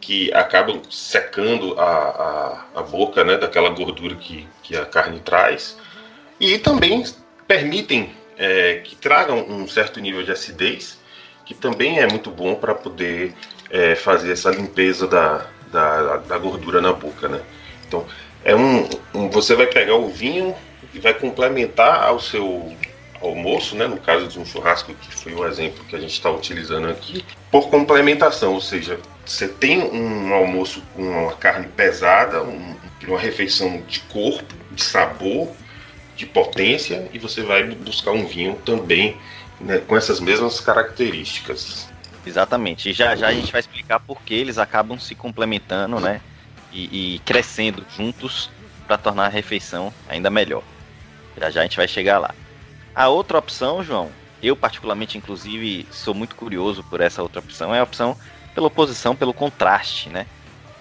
que 0.00 0.32
acabam 0.32 0.80
secando 0.90 1.78
a, 1.78 1.84
a, 2.74 2.80
a 2.80 2.82
boca, 2.82 3.22
né? 3.22 3.36
Daquela 3.36 3.68
gordura 3.68 4.16
que, 4.16 4.48
que 4.62 4.76
a 4.76 4.86
carne 4.86 5.20
traz. 5.20 5.76
E 6.40 6.58
também 6.58 7.04
permitem 7.46 8.14
é, 8.38 8.76
que 8.76 8.96
tragam 8.96 9.44
um 9.46 9.68
certo 9.68 10.00
nível 10.00 10.22
de 10.22 10.32
acidez, 10.32 10.98
que 11.44 11.52
também 11.52 11.98
é 11.98 12.06
muito 12.06 12.30
bom 12.30 12.54
para 12.54 12.74
poder 12.74 13.34
é, 13.68 13.94
fazer 13.94 14.32
essa 14.32 14.50
limpeza 14.50 15.06
da, 15.06 15.46
da, 15.70 16.16
da, 16.16 16.38
gordura 16.38 16.80
na 16.80 16.92
boca, 16.92 17.28
né? 17.28 17.42
Então, 17.86 18.06
é 18.44 18.54
um, 18.54 18.88
um, 19.14 19.28
você 19.28 19.54
vai 19.54 19.66
pegar 19.66 19.96
o 19.96 20.08
vinho 20.08 20.54
e 20.94 20.98
vai 20.98 21.14
complementar 21.14 22.04
ao 22.04 22.18
seu 22.20 22.74
almoço, 23.20 23.76
né? 23.76 23.86
No 23.86 23.98
caso 23.98 24.26
de 24.28 24.38
um 24.38 24.44
churrasco, 24.44 24.94
que 24.94 25.14
foi 25.14 25.34
o 25.34 25.46
exemplo 25.46 25.84
que 25.84 25.94
a 25.94 26.00
gente 26.00 26.12
está 26.12 26.30
utilizando 26.30 26.88
aqui, 26.88 27.24
por 27.50 27.68
complementação, 27.68 28.54
ou 28.54 28.60
seja, 28.60 28.98
você 29.24 29.46
tem 29.46 29.82
um 29.82 30.32
almoço 30.32 30.82
com 30.94 31.02
uma 31.02 31.32
carne 31.32 31.68
pesada, 31.68 32.42
um, 32.42 32.76
uma 33.06 33.18
refeição 33.18 33.82
de 33.86 34.00
corpo, 34.00 34.54
de 34.72 34.82
sabor, 34.82 35.48
de 36.16 36.26
potência, 36.26 37.08
e 37.12 37.18
você 37.18 37.42
vai 37.42 37.64
buscar 37.64 38.12
um 38.12 38.26
vinho 38.26 38.58
também 38.64 39.16
né, 39.60 39.78
com 39.86 39.96
essas 39.96 40.20
mesmas 40.20 40.60
características. 40.60 41.88
Exatamente. 42.24 42.90
E 42.90 42.92
já 42.92 43.14
já 43.16 43.28
a 43.28 43.32
gente 43.32 43.50
vai 43.52 43.60
explicar 43.60 44.00
por 44.00 44.20
que 44.22 44.34
eles 44.34 44.58
acabam 44.58 44.98
se 44.98 45.14
complementando, 45.14 45.98
né? 46.00 46.20
E, 46.72 47.14
e 47.14 47.18
crescendo 47.20 47.84
juntos 47.96 48.50
para 48.86 48.96
tornar 48.96 49.26
a 49.26 49.28
refeição 49.28 49.92
ainda 50.08 50.30
melhor. 50.30 50.62
Já 51.36 51.50
já 51.50 51.60
a 51.60 51.62
gente 51.64 51.76
vai 51.76 51.88
chegar 51.88 52.18
lá. 52.18 52.34
A 52.94 53.08
outra 53.08 53.38
opção, 53.38 53.82
João, 53.82 54.10
eu 54.42 54.56
particularmente, 54.56 55.18
inclusive, 55.18 55.86
sou 55.90 56.14
muito 56.14 56.34
curioso 56.34 56.82
por 56.84 57.00
essa 57.00 57.22
outra 57.22 57.40
opção, 57.40 57.74
é 57.74 57.80
a 57.80 57.84
opção 57.84 58.16
pela 58.54 58.66
oposição, 58.66 59.14
pelo 59.14 59.32
contraste, 59.32 60.08
né? 60.08 60.26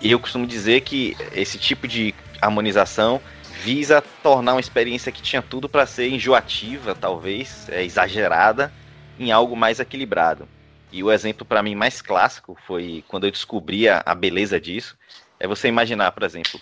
E 0.01 0.11
eu 0.11 0.19
costumo 0.19 0.47
dizer 0.47 0.81
que 0.81 1.15
esse 1.33 1.57
tipo 1.57 1.87
de 1.87 2.15
harmonização 2.41 3.21
visa 3.61 4.01
tornar 4.23 4.53
uma 4.53 4.59
experiência 4.59 5.11
que 5.11 5.21
tinha 5.21 5.41
tudo 5.41 5.67
para 5.67 5.85
ser 5.85 6.09
enjoativa, 6.09 6.95
talvez, 6.95 7.67
é, 7.69 7.83
exagerada, 7.83 8.71
em 9.19 9.31
algo 9.31 9.55
mais 9.55 9.79
equilibrado. 9.79 10.47
E 10.91 11.03
o 11.03 11.11
exemplo 11.11 11.45
para 11.45 11.61
mim 11.61 11.75
mais 11.75 12.01
clássico 12.01 12.57
foi 12.65 13.03
quando 13.07 13.25
eu 13.25 13.31
descobri 13.31 13.87
a, 13.87 14.01
a, 14.05 14.15
beleza 14.15 14.59
disso. 14.59 14.97
É 15.39 15.47
você 15.47 15.67
imaginar, 15.67 16.11
por 16.11 16.23
exemplo, 16.23 16.59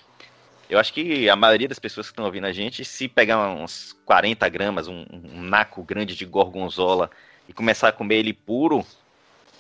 eu 0.69 0.77
acho 0.77 0.93
que 0.93 1.29
a 1.29 1.35
maioria 1.35 1.67
das 1.67 1.79
pessoas 1.79 2.07
que 2.07 2.11
estão 2.11 2.25
ouvindo 2.25 2.45
a 2.45 2.51
gente, 2.51 2.83
se 2.83 3.07
pegar 3.07 3.49
uns 3.49 3.95
40 4.05 4.47
gramas, 4.49 4.87
um, 4.87 5.05
um 5.11 5.41
naco 5.41 5.81
grande 5.83 6.15
de 6.15 6.25
gorgonzola 6.25 7.09
e 7.47 7.53
começar 7.53 7.87
a 7.87 7.91
comer 7.93 8.17
ele 8.17 8.33
puro, 8.33 8.85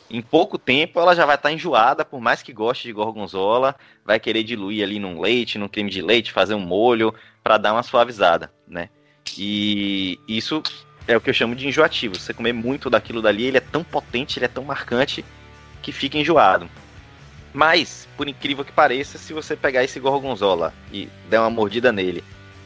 em 0.09 0.21
pouco 0.21 0.57
tempo 0.57 0.99
ela 0.99 1.15
já 1.15 1.25
vai 1.25 1.35
estar 1.35 1.49
tá 1.49 1.53
enjoada, 1.53 2.05
por 2.05 2.19
mais 2.19 2.41
que 2.41 2.53
goste 2.53 2.87
de 2.87 2.93
gorgonzola, 2.93 3.75
vai 4.05 4.19
querer 4.19 4.43
diluir 4.43 4.83
ali 4.83 4.99
num 4.99 5.19
leite, 5.19 5.57
num 5.57 5.67
creme 5.67 5.89
de 5.89 6.01
leite, 6.01 6.31
fazer 6.31 6.55
um 6.55 6.59
molho 6.59 7.13
para 7.41 7.57
dar 7.57 7.73
uma 7.73 7.83
suavizada, 7.83 8.51
né? 8.67 8.89
E 9.37 10.19
isso 10.27 10.61
é 11.07 11.15
o 11.15 11.21
que 11.21 11.29
eu 11.29 11.33
chamo 11.33 11.55
de 11.55 11.67
enjoativo. 11.67 12.15
Você 12.17 12.33
comer 12.33 12.53
muito 12.53 12.89
daquilo 12.89 13.21
dali, 13.21 13.45
ele 13.45 13.57
é 13.57 13.61
tão 13.61 13.83
potente, 13.83 14.39
ele 14.39 14.45
é 14.45 14.49
tão 14.49 14.63
marcante 14.63 15.23
que 15.81 15.91
fica 15.91 16.17
enjoado. 16.17 16.69
Mas, 17.53 18.07
por 18.15 18.27
incrível 18.27 18.63
que 18.63 18.71
pareça, 18.71 19.17
se 19.17 19.33
você 19.33 19.55
pegar 19.55 19.83
esse 19.83 19.99
gorgonzola 19.99 20.73
e 20.91 21.09
der 21.29 21.39
uma 21.39 21.49
mordida 21.49 21.91
nele 21.91 22.23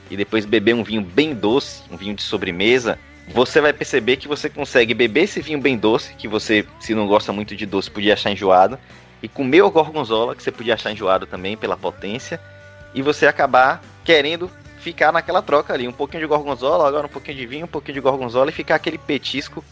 e 0.09 0.17
depois 0.17 0.45
beber 0.45 0.75
um 0.75 0.83
vinho 0.83 1.01
bem 1.01 1.33
doce, 1.33 1.83
um 1.89 1.95
vinho 1.95 2.15
de 2.15 2.21
sobremesa, 2.21 2.99
você 3.33 3.61
vai 3.61 3.71
perceber 3.71 4.17
que 4.17 4.27
você 4.27 4.49
consegue 4.49 4.93
beber 4.93 5.23
esse 5.23 5.41
vinho 5.41 5.59
bem 5.59 5.77
doce, 5.77 6.13
que 6.15 6.27
você, 6.27 6.65
se 6.79 6.93
não 6.93 7.07
gosta 7.07 7.31
muito 7.31 7.55
de 7.55 7.65
doce, 7.65 7.89
podia 7.89 8.13
achar 8.13 8.31
enjoado, 8.31 8.77
e 9.23 9.27
comer 9.27 9.61
o 9.61 9.71
gorgonzola, 9.71 10.35
que 10.35 10.43
você 10.43 10.51
podia 10.51 10.73
achar 10.73 10.91
enjoado 10.91 11.25
também 11.25 11.55
pela 11.55 11.77
potência, 11.77 12.41
e 12.93 13.01
você 13.01 13.27
acabar 13.27 13.81
querendo 14.03 14.51
ficar 14.79 15.11
naquela 15.11 15.41
troca 15.41 15.73
ali, 15.73 15.87
um 15.87 15.93
pouquinho 15.93 16.21
de 16.21 16.27
gorgonzola, 16.27 16.87
agora 16.87 17.05
um 17.05 17.09
pouquinho 17.09 17.37
de 17.37 17.45
vinho, 17.45 17.65
um 17.65 17.69
pouquinho 17.69 17.93
de 17.93 18.01
gorgonzola 18.01 18.49
e 18.49 18.53
ficar 18.53 18.75
aquele 18.75 18.97
petisco 18.97 19.63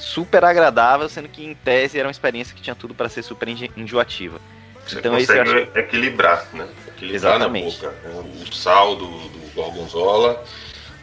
super 0.00 0.44
agradável, 0.44 1.08
sendo 1.08 1.28
que 1.28 1.44
em 1.44 1.54
tese 1.54 1.98
era 1.98 2.08
uma 2.08 2.12
experiência 2.12 2.54
que 2.54 2.62
tinha 2.62 2.74
tudo 2.74 2.94
para 2.94 3.08
ser 3.08 3.22
super 3.22 3.48
enjoativa. 3.76 4.40
Você 4.86 4.98
então 4.98 5.14
consegue 5.14 5.40
acho... 5.40 5.78
equilibrar, 5.78 6.46
né? 6.52 6.66
Equilibrar 6.88 7.14
Exatamente. 7.36 7.82
na 7.82 7.90
boca. 7.90 8.08
Né? 8.08 8.32
O 8.42 8.54
sal 8.54 8.96
do, 8.96 9.06
do 9.06 9.54
gorgonzola, 9.54 10.42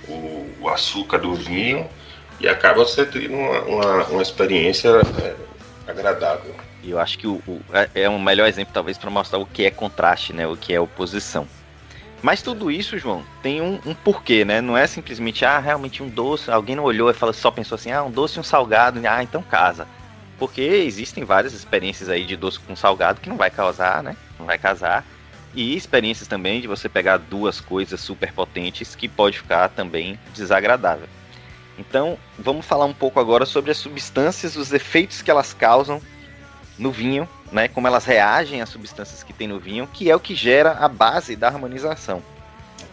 o, 0.08 0.50
o, 0.62 0.70
açúcar 0.70 1.18
do 1.18 1.34
vinho 1.34 1.88
E 2.40 2.48
acaba 2.48 2.84
você 2.84 3.06
tendo 3.06 3.34
uma, 3.34 3.62
uma, 3.62 4.04
uma 4.06 4.22
experiência 4.22 4.90
é, 5.22 5.36
agradável. 5.90 6.56
E 6.84 6.92
eu 6.92 7.00
acho 7.00 7.18
que 7.18 7.28
o, 7.28 7.42
o, 7.48 7.62
é, 7.74 7.90
é 8.04 8.10
um 8.10 8.20
melhor 8.20 8.48
exemplo, 8.48 8.74
talvez, 8.74 8.98
para 8.98 9.10
mostrar 9.10 9.40
o 9.40 9.46
que 9.46 9.66
é 9.66 9.72
contraste, 9.72 10.34
né? 10.34 10.48
O 10.48 10.56
que 10.56 10.74
é 10.74 10.80
oposição. 10.80 11.48
Mas 12.22 12.42
tudo 12.42 12.72
isso, 12.72 12.98
João, 12.98 13.24
tem 13.44 13.62
um, 13.62 13.80
um, 13.86 13.94
porquê, 13.94 14.44
né? 14.44 14.60
Não 14.60 14.76
é 14.76 14.88
simplesmente, 14.88 15.46
ah, 15.46 15.60
realmente 15.60 16.02
um 16.02 16.10
doce, 16.10 16.50
alguém 16.50 16.76
não 16.76 16.84
olhou 16.84 17.10
e 17.10 17.14
falou, 17.14 17.34
só 17.34 17.52
pensou 17.52 17.76
assim, 17.76 17.92
ah, 17.92 18.04
um 18.04 18.12
doce 18.12 18.38
e 18.38 18.40
um 18.40 18.44
salgado, 18.44 19.00
ah, 19.08 19.22
então 19.22 19.44
casa. 19.44 19.88
Porque 20.40 20.62
existem 20.62 21.24
várias 21.24 21.54
experiências 21.54 22.10
aí 22.10 22.26
de 22.26 22.36
doce 22.36 22.60
com 22.60 22.76
salgado 22.76 23.22
que 23.22 23.30
não 23.30 23.38
vai 23.38 23.50
causar, 23.50 24.02
né? 24.04 24.16
Não 24.38 24.46
vai 24.46 24.58
casar. 24.58 25.06
E 25.54 25.76
experiências 25.76 26.28
também 26.28 26.62
de 26.62 26.68
você 26.68 26.90
pegar 26.90 27.18
duas 27.18 27.60
coisas 27.60 28.00
super 28.00 28.32
potentes 28.32 28.96
que 28.96 29.08
pode 29.08 29.40
ficar 29.40 29.70
também 29.70 30.20
desagradável. 30.34 31.08
Então, 31.78 32.18
vamos 32.38 32.66
falar 32.66 32.86
um 32.86 32.94
pouco 32.94 33.20
agora 33.20 33.46
sobre 33.46 33.72
as 33.72 33.78
substâncias, 33.78 34.56
os 34.56 34.74
efeitos 34.74 35.22
que 35.22 35.30
elas 35.30 35.54
causam 35.54 36.02
no 36.78 36.92
vinho, 36.92 37.28
né? 37.52 37.68
Como 37.68 37.88
elas 37.88 38.06
reagem 38.06 38.62
às 38.62 38.70
substâncias 38.70 39.24
que 39.24 39.34
tem 39.34 39.48
no 39.48 39.60
vinho, 39.60 39.88
que 39.88 40.10
é 40.10 40.16
o 40.16 40.20
que 40.20 40.36
gera 40.36 40.72
a 40.74 40.88
base 40.88 41.36
da 41.36 41.48
harmonização. 41.48 42.22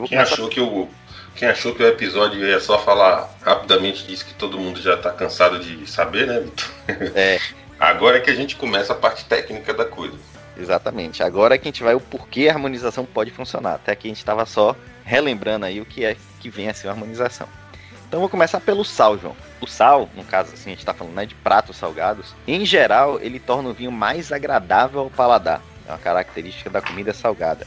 Quem 0.08 0.18
achou, 0.18 0.48
que 0.48 0.60
o, 0.60 0.88
quem 1.34 1.48
achou 1.48 1.74
que 1.74 1.82
o 1.82 1.86
episódio 1.86 2.44
ia 2.44 2.58
só 2.60 2.78
falar 2.78 3.30
rapidamente 3.42 4.04
disso 4.06 4.24
que 4.24 4.34
todo 4.34 4.58
mundo 4.58 4.80
já 4.80 4.94
está 4.94 5.10
cansado 5.10 5.58
de 5.58 5.86
saber, 5.86 6.26
né, 6.26 6.40
Vitor? 6.40 6.68
É. 7.14 7.38
Agora 7.78 8.18
é 8.18 8.20
que 8.20 8.30
a 8.30 8.34
gente 8.34 8.56
começa 8.56 8.92
a 8.92 8.96
parte 8.96 9.24
técnica 9.24 9.74
da 9.74 9.84
coisa. 9.84 10.16
Exatamente. 10.56 11.22
Agora 11.22 11.54
é 11.54 11.58
que 11.58 11.68
a 11.68 11.70
gente 11.70 11.82
vai 11.82 11.94
o 11.94 12.00
porquê 12.00 12.48
a 12.48 12.52
harmonização 12.52 13.04
pode 13.04 13.30
funcionar. 13.30 13.74
Até 13.74 13.92
aqui 13.92 14.06
a 14.06 14.10
gente 14.10 14.18
estava 14.18 14.46
só 14.46 14.76
relembrando 15.04 15.66
aí 15.66 15.80
o 15.80 15.84
que 15.84 16.04
é 16.04 16.16
que 16.40 16.48
vem 16.48 16.68
a 16.68 16.74
ser 16.74 16.88
a 16.88 16.92
harmonização. 16.92 17.48
Então 18.14 18.20
vou 18.20 18.28
começar 18.28 18.60
pelo 18.60 18.84
sal, 18.84 19.18
João. 19.18 19.34
O 19.60 19.66
sal, 19.66 20.08
no 20.14 20.22
caso 20.22 20.54
assim, 20.54 20.70
a 20.70 20.72
gente 20.74 20.78
está 20.78 20.94
falando 20.94 21.14
né, 21.14 21.26
de 21.26 21.34
pratos 21.34 21.76
salgados, 21.76 22.32
em 22.46 22.64
geral 22.64 23.18
ele 23.20 23.40
torna 23.40 23.70
o 23.70 23.74
vinho 23.74 23.90
mais 23.90 24.30
agradável 24.30 25.00
ao 25.00 25.10
paladar. 25.10 25.60
É 25.84 25.90
uma 25.90 25.98
característica 25.98 26.70
da 26.70 26.80
comida 26.80 27.12
salgada. 27.12 27.66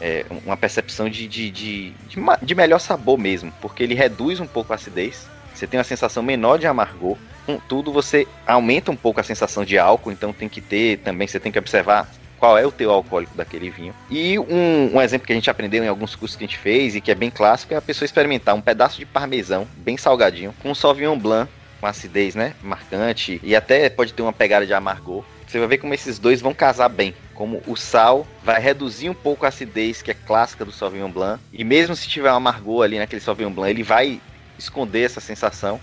É 0.00 0.26
uma 0.44 0.56
percepção 0.56 1.08
de, 1.08 1.28
de, 1.28 1.48
de, 1.52 1.94
de, 2.42 2.54
melhor 2.56 2.80
sabor 2.80 3.16
mesmo, 3.16 3.54
porque 3.60 3.84
ele 3.84 3.94
reduz 3.94 4.40
um 4.40 4.48
pouco 4.48 4.72
a 4.72 4.74
acidez, 4.74 5.28
você 5.54 5.64
tem 5.64 5.78
uma 5.78 5.84
sensação 5.84 6.24
menor 6.24 6.58
de 6.58 6.66
amargor, 6.66 7.16
Contudo, 7.46 7.92
você 7.92 8.26
aumenta 8.46 8.92
um 8.92 8.96
pouco 8.96 9.20
a 9.20 9.24
sensação 9.24 9.64
de 9.64 9.76
álcool, 9.76 10.12
então 10.12 10.32
tem 10.32 10.48
que 10.48 10.60
ter 10.60 10.98
também, 10.98 11.26
você 11.26 11.40
tem 11.40 11.50
que 11.50 11.58
observar 11.58 12.08
qual 12.42 12.58
é 12.58 12.66
o 12.66 12.72
teu 12.72 12.90
alcoólico 12.90 13.36
daquele 13.36 13.70
vinho. 13.70 13.94
E 14.10 14.36
um, 14.36 14.96
um, 14.96 15.00
exemplo 15.00 15.24
que 15.24 15.32
a 15.32 15.36
gente 15.36 15.48
aprendeu 15.48 15.84
em 15.84 15.86
alguns 15.86 16.16
cursos 16.16 16.36
que 16.36 16.42
a 16.42 16.46
gente 16.48 16.58
fez 16.58 16.96
e 16.96 17.00
que 17.00 17.12
é 17.12 17.14
bem 17.14 17.30
clássico 17.30 17.72
é 17.72 17.76
a 17.76 17.80
pessoa 17.80 18.04
experimentar 18.04 18.52
um 18.52 18.60
pedaço 18.60 18.98
de 18.98 19.06
parmesão 19.06 19.64
bem 19.76 19.96
salgadinho 19.96 20.52
com 20.60 20.72
um 20.72 20.74
Sauvignon 20.74 21.16
Blanc 21.16 21.48
com 21.80 21.86
acidez, 21.86 22.34
né, 22.34 22.54
marcante 22.60 23.40
e 23.44 23.54
até 23.54 23.88
pode 23.88 24.12
ter 24.12 24.22
uma 24.22 24.32
pegada 24.32 24.66
de 24.66 24.74
amargor. 24.74 25.22
Você 25.46 25.60
vai 25.60 25.68
ver 25.68 25.78
como 25.78 25.94
esses 25.94 26.18
dois 26.18 26.40
vão 26.40 26.52
casar 26.52 26.88
bem. 26.88 27.14
Como 27.32 27.62
o 27.64 27.76
sal 27.76 28.26
vai 28.42 28.60
reduzir 28.60 29.08
um 29.08 29.14
pouco 29.14 29.44
a 29.44 29.48
acidez 29.48 30.02
que 30.02 30.10
é 30.10 30.14
clássica 30.14 30.64
do 30.64 30.72
Sauvignon 30.72 31.12
Blanc 31.12 31.40
e 31.52 31.62
mesmo 31.62 31.94
se 31.94 32.08
tiver 32.08 32.32
um 32.32 32.36
amargor 32.36 32.82
ali 32.82 32.98
naquele 32.98 33.22
Sauvignon 33.22 33.52
Blanc, 33.52 33.70
ele 33.70 33.84
vai 33.84 34.20
esconder 34.58 35.04
essa 35.04 35.20
sensação. 35.20 35.80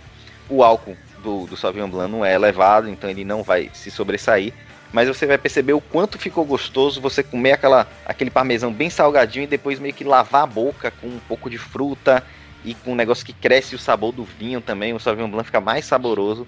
O 0.50 0.62
álcool 0.62 0.98
do, 1.24 1.46
do 1.46 1.56
Sauvignon 1.56 1.90
Blanc 1.90 2.12
não 2.12 2.26
é 2.26 2.34
elevado, 2.34 2.90
então 2.90 3.10
ele 3.10 3.24
não 3.24 3.44
vai 3.44 3.72
se 3.74 3.90
sobressair 3.90 4.54
mas 4.92 5.08
você 5.08 5.26
vai 5.26 5.38
perceber 5.38 5.74
o 5.74 5.82
quanto 5.82 6.18
ficou 6.18 6.46
gostoso 6.46 7.02
você 7.02 7.24
comer 7.24 7.54
aquela, 7.54 7.88
aquele 8.06 8.30
parmesão 8.30 8.72
bem 8.72 8.90
salgadinho 8.90 9.44
e 9.44 9.48
depois 9.48 9.80
meio 9.80 9.94
que 9.94 10.04
lavar 10.04 10.44
a 10.44 10.48
boca 10.48 10.92
com 10.92 11.08
um 11.08 11.20
pouco 11.28 11.50
de 11.50 11.58
fruta 11.58 12.24
e 12.64 12.74
com 12.74 12.92
um 12.92 12.96
negócio 12.96 13.26
que 13.26 13.34
cresce 13.34 13.76
o 13.76 13.80
sabor 13.80 14.12
do 14.12 14.24
vinho 14.24 14.62
também. 14.62 14.94
O 14.94 15.00
Sauvignon 15.00 15.30
Blanc 15.30 15.46
fica 15.46 15.62
mais 15.62 15.86
saboroso 15.86 16.46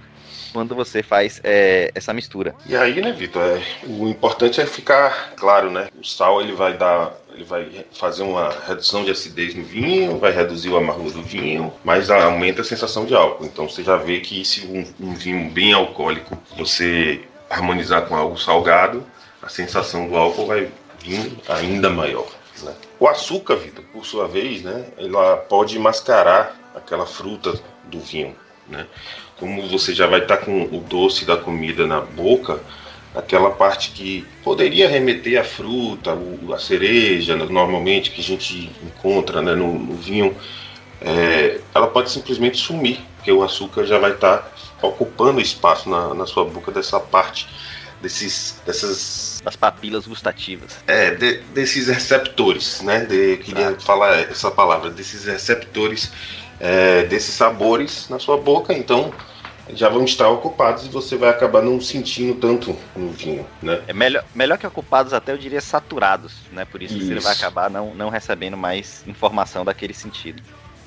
quando 0.52 0.76
você 0.76 1.02
faz 1.02 1.40
é, 1.44 1.92
essa 1.96 2.14
mistura. 2.14 2.54
E 2.66 2.76
aí, 2.76 3.02
né, 3.02 3.12
Vitor? 3.14 3.42
É, 3.42 3.62
o 3.88 4.08
importante 4.08 4.60
é 4.60 4.66
ficar 4.66 5.34
claro, 5.36 5.72
né? 5.72 5.88
O 5.98 6.06
sal 6.06 6.42
ele 6.42 6.54
vai 6.54 6.78
dar, 6.78 7.14
ele 7.34 7.44
vai 7.44 7.86
fazer 7.94 8.24
uma 8.24 8.54
redução 8.68 9.06
de 9.06 9.12
acidez 9.12 9.56
no 9.56 9.64
vinho, 9.64 10.18
vai 10.18 10.32
reduzir 10.32 10.70
o 10.70 10.78
amargor 10.78 11.12
do 11.12 11.24
vinho, 11.24 11.74
mas 11.84 12.10
aumenta 12.10 12.62
a 12.62 12.66
sensação 12.66 13.06
de 13.06 13.16
álcool. 13.16 13.46
Então 13.46 13.70
você 13.70 13.84
já 13.84 13.96
vê 13.96 14.20
que 14.20 14.44
se 14.44 14.66
um, 14.66 14.86
um 15.00 15.14
vinho 15.14 15.50
bem 15.50 15.74
alcoólico 15.74 16.38
você 16.58 17.22
harmonizar 17.52 18.04
com 18.04 18.16
algo 18.16 18.38
salgado, 18.38 19.06
a 19.42 19.50
sensação 19.50 20.08
do 20.08 20.16
álcool 20.16 20.48
vai 20.48 20.70
vir 21.00 21.38
ainda 21.50 21.90
maior. 21.90 22.28
Né? 22.64 22.74
O 23.00 23.08
açúcar, 23.08 23.56
Vitor, 23.56 23.84
por 23.92 24.06
sua 24.06 24.28
vez, 24.28 24.62
né, 24.62 24.86
ela 24.98 25.38
pode 25.38 25.78
mascarar 25.78 26.56
aquela 26.76 27.06
fruta 27.06 27.60
do 27.86 28.00
vinho. 28.00 28.36
Né? 28.68 28.88
Como 29.38 29.68
você 29.68 29.94
já 29.94 30.08
vai 30.08 30.22
estar 30.22 30.38
tá 30.38 30.46
com 30.46 30.64
o 30.64 30.80
doce 30.80 31.26
da 31.26 31.36
comida 31.36 31.86
na 31.86 32.00
boca, 32.00 32.60
aquela 33.14 33.50
parte 33.50 33.92
que 33.92 34.26
poderia 34.44 34.88
remeter 34.88 35.40
à 35.40 35.44
fruta, 35.44 36.18
a 36.54 36.58
cereja, 36.60 37.36
normalmente 37.36 38.12
que 38.12 38.22
a 38.22 38.24
gente 38.24 38.72
encontra 38.84 39.42
né, 39.42 39.54
no, 39.54 39.78
no 39.78 39.96
vinho, 39.96 40.36
é, 41.02 41.60
ela 41.74 41.88
pode 41.88 42.12
simplesmente 42.12 42.58
sumir, 42.58 43.02
porque 43.18 43.32
o 43.32 43.44
açúcar 43.44 43.86
já 43.86 43.98
vai 43.98 44.12
estar 44.12 44.38
tá 44.38 44.52
ocupando 44.82 45.40
espaço 45.40 45.90
na, 45.90 46.14
na 46.14 46.26
sua 46.26 46.46
boca 46.46 46.72
dessa 46.72 47.00
parte 47.00 47.48
desses 48.02 48.60
dessas 48.66 49.42
das 49.44 49.56
papilas 49.56 50.08
gustativas. 50.08 50.78
É, 50.88 51.12
de, 51.12 51.38
desses 51.54 51.88
receptores, 51.88 52.82
né? 52.82 53.06
De, 53.06 53.38
queria 53.38 53.80
falar 53.80 54.20
essa 54.20 54.52
palavra, 54.52 54.90
desses 54.90 55.26
receptores 55.26 56.12
é, 56.60 57.04
desses 57.04 57.34
sabores 57.34 58.08
na 58.10 58.20
sua 58.20 58.38
boca, 58.38 58.74
então 58.74 59.12
já 59.74 59.88
vão 59.90 60.04
estar 60.04 60.28
ocupados 60.28 60.86
e 60.86 60.90
você 60.90 61.16
vai 61.16 61.30
acabar 61.30 61.62
não 61.62 61.80
sentindo 61.80 62.36
tanto 62.36 62.76
no 62.96 63.10
vinho, 63.12 63.46
né? 63.62 63.82
É 63.88 63.94
melhor, 63.94 64.24
melhor 64.36 64.58
que 64.58 64.68
ocupados, 64.68 65.14
até 65.14 65.32
eu 65.32 65.38
diria 65.38 65.62
saturados, 65.62 66.34
né? 66.52 66.66
Por 66.66 66.82
isso, 66.82 66.98
isso. 66.98 67.08
você 67.08 67.20
vai 67.20 67.34
acabar 67.34 67.70
não, 67.70 67.96
não 67.96 68.10
recebendo 68.10 68.58
mais 68.58 69.04
informação 69.08 69.64
daquele 69.64 69.94
sentido. 69.94 70.42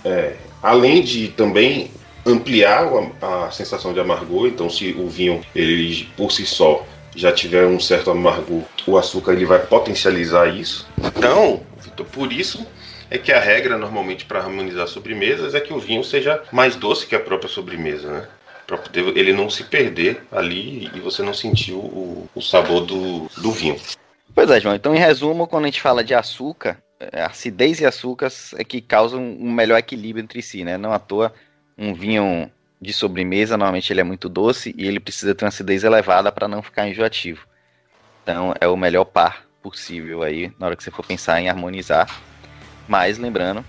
É, 0.04 0.36
além 0.62 1.02
de 1.02 1.28
também 1.28 1.90
ampliar 2.26 2.88
a, 3.20 3.46
a 3.46 3.50
sensação 3.50 3.92
de 3.92 4.00
amargor. 4.00 4.46
Então, 4.46 4.68
se 4.70 4.92
o 4.92 5.08
vinho 5.08 5.42
ele 5.54 6.08
por 6.16 6.32
si 6.32 6.46
só 6.46 6.84
já 7.14 7.30
tiver 7.32 7.66
um 7.66 7.78
certo 7.78 8.10
amargor, 8.10 8.62
o 8.86 8.98
açúcar 8.98 9.32
ele 9.32 9.46
vai 9.46 9.64
potencializar 9.64 10.48
isso. 10.48 10.88
Então, 10.98 11.62
Victor, 11.80 12.06
por 12.06 12.32
isso 12.32 12.66
é 13.10 13.18
que 13.18 13.32
a 13.32 13.38
regra 13.38 13.78
normalmente 13.78 14.24
para 14.24 14.40
harmonizar 14.40 14.88
sobremesas 14.88 15.54
é 15.54 15.60
que 15.60 15.72
o 15.72 15.78
vinho 15.78 16.02
seja 16.02 16.42
mais 16.50 16.74
doce 16.74 17.06
que 17.06 17.14
a 17.14 17.20
própria 17.20 17.48
sobremesa, 17.48 18.10
né? 18.10 18.28
Para 18.66 18.78
poder 18.78 19.16
ele 19.16 19.32
não 19.32 19.50
se 19.50 19.64
perder 19.64 20.22
ali 20.32 20.90
e 20.94 21.00
você 21.00 21.22
não 21.22 21.34
sentir 21.34 21.74
o, 21.74 22.26
o 22.34 22.40
sabor 22.40 22.80
do, 22.80 23.28
do 23.36 23.52
vinho. 23.52 23.76
Pois 24.34 24.50
é, 24.50 24.58
João. 24.58 24.74
Então, 24.74 24.94
em 24.94 24.98
resumo, 24.98 25.46
quando 25.46 25.64
a 25.64 25.66
gente 25.66 25.82
fala 25.82 26.02
de 26.02 26.14
açúcar, 26.14 26.78
é, 26.98 27.22
acidez 27.22 27.80
e 27.80 27.86
açúcar 27.86 28.28
é 28.56 28.64
que 28.64 28.80
causam 28.80 29.22
um 29.22 29.52
melhor 29.52 29.78
equilíbrio 29.78 30.22
entre 30.22 30.40
si, 30.42 30.64
né? 30.64 30.78
Não 30.78 30.92
à 30.92 30.98
toa 30.98 31.32
um 31.76 31.94
vinho 31.94 32.50
de 32.80 32.92
sobremesa, 32.92 33.56
normalmente 33.56 33.92
ele 33.92 34.00
é 34.00 34.04
muito 34.04 34.28
doce 34.28 34.74
e 34.76 34.86
ele 34.86 35.00
precisa 35.00 35.34
ter 35.34 35.44
uma 35.44 35.48
acidez 35.48 35.84
elevada 35.84 36.30
para 36.30 36.46
não 36.46 36.62
ficar 36.62 36.88
enjoativo. 36.88 37.46
Então 38.22 38.54
é 38.60 38.66
o 38.68 38.76
melhor 38.76 39.04
par 39.04 39.44
possível 39.62 40.22
aí 40.22 40.52
na 40.58 40.66
hora 40.66 40.76
que 40.76 40.84
você 40.84 40.90
for 40.90 41.04
pensar 41.04 41.40
em 41.40 41.48
harmonizar. 41.48 42.08
Mas 42.86 43.18
lembrando 43.18 43.64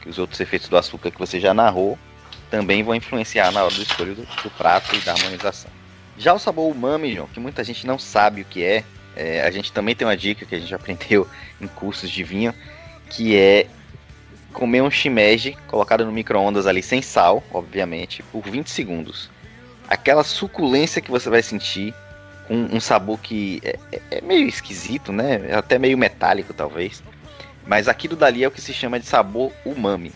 que 0.00 0.08
os 0.08 0.18
outros 0.18 0.40
efeitos 0.40 0.68
do 0.68 0.76
açúcar 0.76 1.10
que 1.10 1.18
você 1.18 1.40
já 1.40 1.52
narrou 1.52 1.98
também 2.50 2.82
vão 2.82 2.94
influenciar 2.94 3.50
na 3.50 3.64
hora 3.64 3.74
do 3.74 3.82
escolho 3.82 4.14
do, 4.14 4.22
do 4.22 4.50
prato 4.50 4.94
e 4.94 4.98
da 5.00 5.12
harmonização. 5.12 5.70
Já 6.16 6.34
o 6.34 6.38
sabor 6.38 6.70
umami, 6.70 7.14
João, 7.14 7.28
que 7.28 7.40
muita 7.40 7.64
gente 7.64 7.86
não 7.86 7.98
sabe 7.98 8.42
o 8.42 8.44
que 8.44 8.62
é, 8.62 8.84
é, 9.16 9.42
a 9.42 9.50
gente 9.50 9.72
também 9.72 9.94
tem 9.94 10.06
uma 10.06 10.16
dica 10.16 10.44
que 10.44 10.54
a 10.54 10.58
gente 10.58 10.74
aprendeu 10.74 11.28
em 11.60 11.66
cursos 11.66 12.10
de 12.10 12.22
vinho, 12.22 12.54
que 13.08 13.36
é 13.36 13.66
comer 14.52 14.82
um 14.82 14.90
shimeji 14.90 15.56
colocado 15.66 16.04
no 16.04 16.12
micro-ondas 16.12 16.66
ali 16.66 16.82
sem 16.82 17.00
sal, 17.02 17.42
obviamente, 17.52 18.22
por 18.24 18.42
20 18.42 18.68
segundos. 18.68 19.30
Aquela 19.88 20.22
suculência 20.22 21.02
que 21.02 21.10
você 21.10 21.28
vai 21.28 21.42
sentir, 21.42 21.94
com 22.46 22.54
um 22.72 22.80
sabor 22.80 23.18
que 23.18 23.60
é, 23.64 23.78
é, 23.92 24.00
é 24.18 24.20
meio 24.20 24.46
esquisito, 24.48 25.12
né? 25.12 25.40
É 25.48 25.54
até 25.54 25.78
meio 25.78 25.96
metálico, 25.96 26.52
talvez. 26.52 27.02
Mas 27.66 27.88
aquilo 27.88 28.16
dali 28.16 28.42
é 28.42 28.48
o 28.48 28.50
que 28.50 28.60
se 28.60 28.72
chama 28.72 28.98
de 28.98 29.06
sabor 29.06 29.52
umami. 29.64 30.12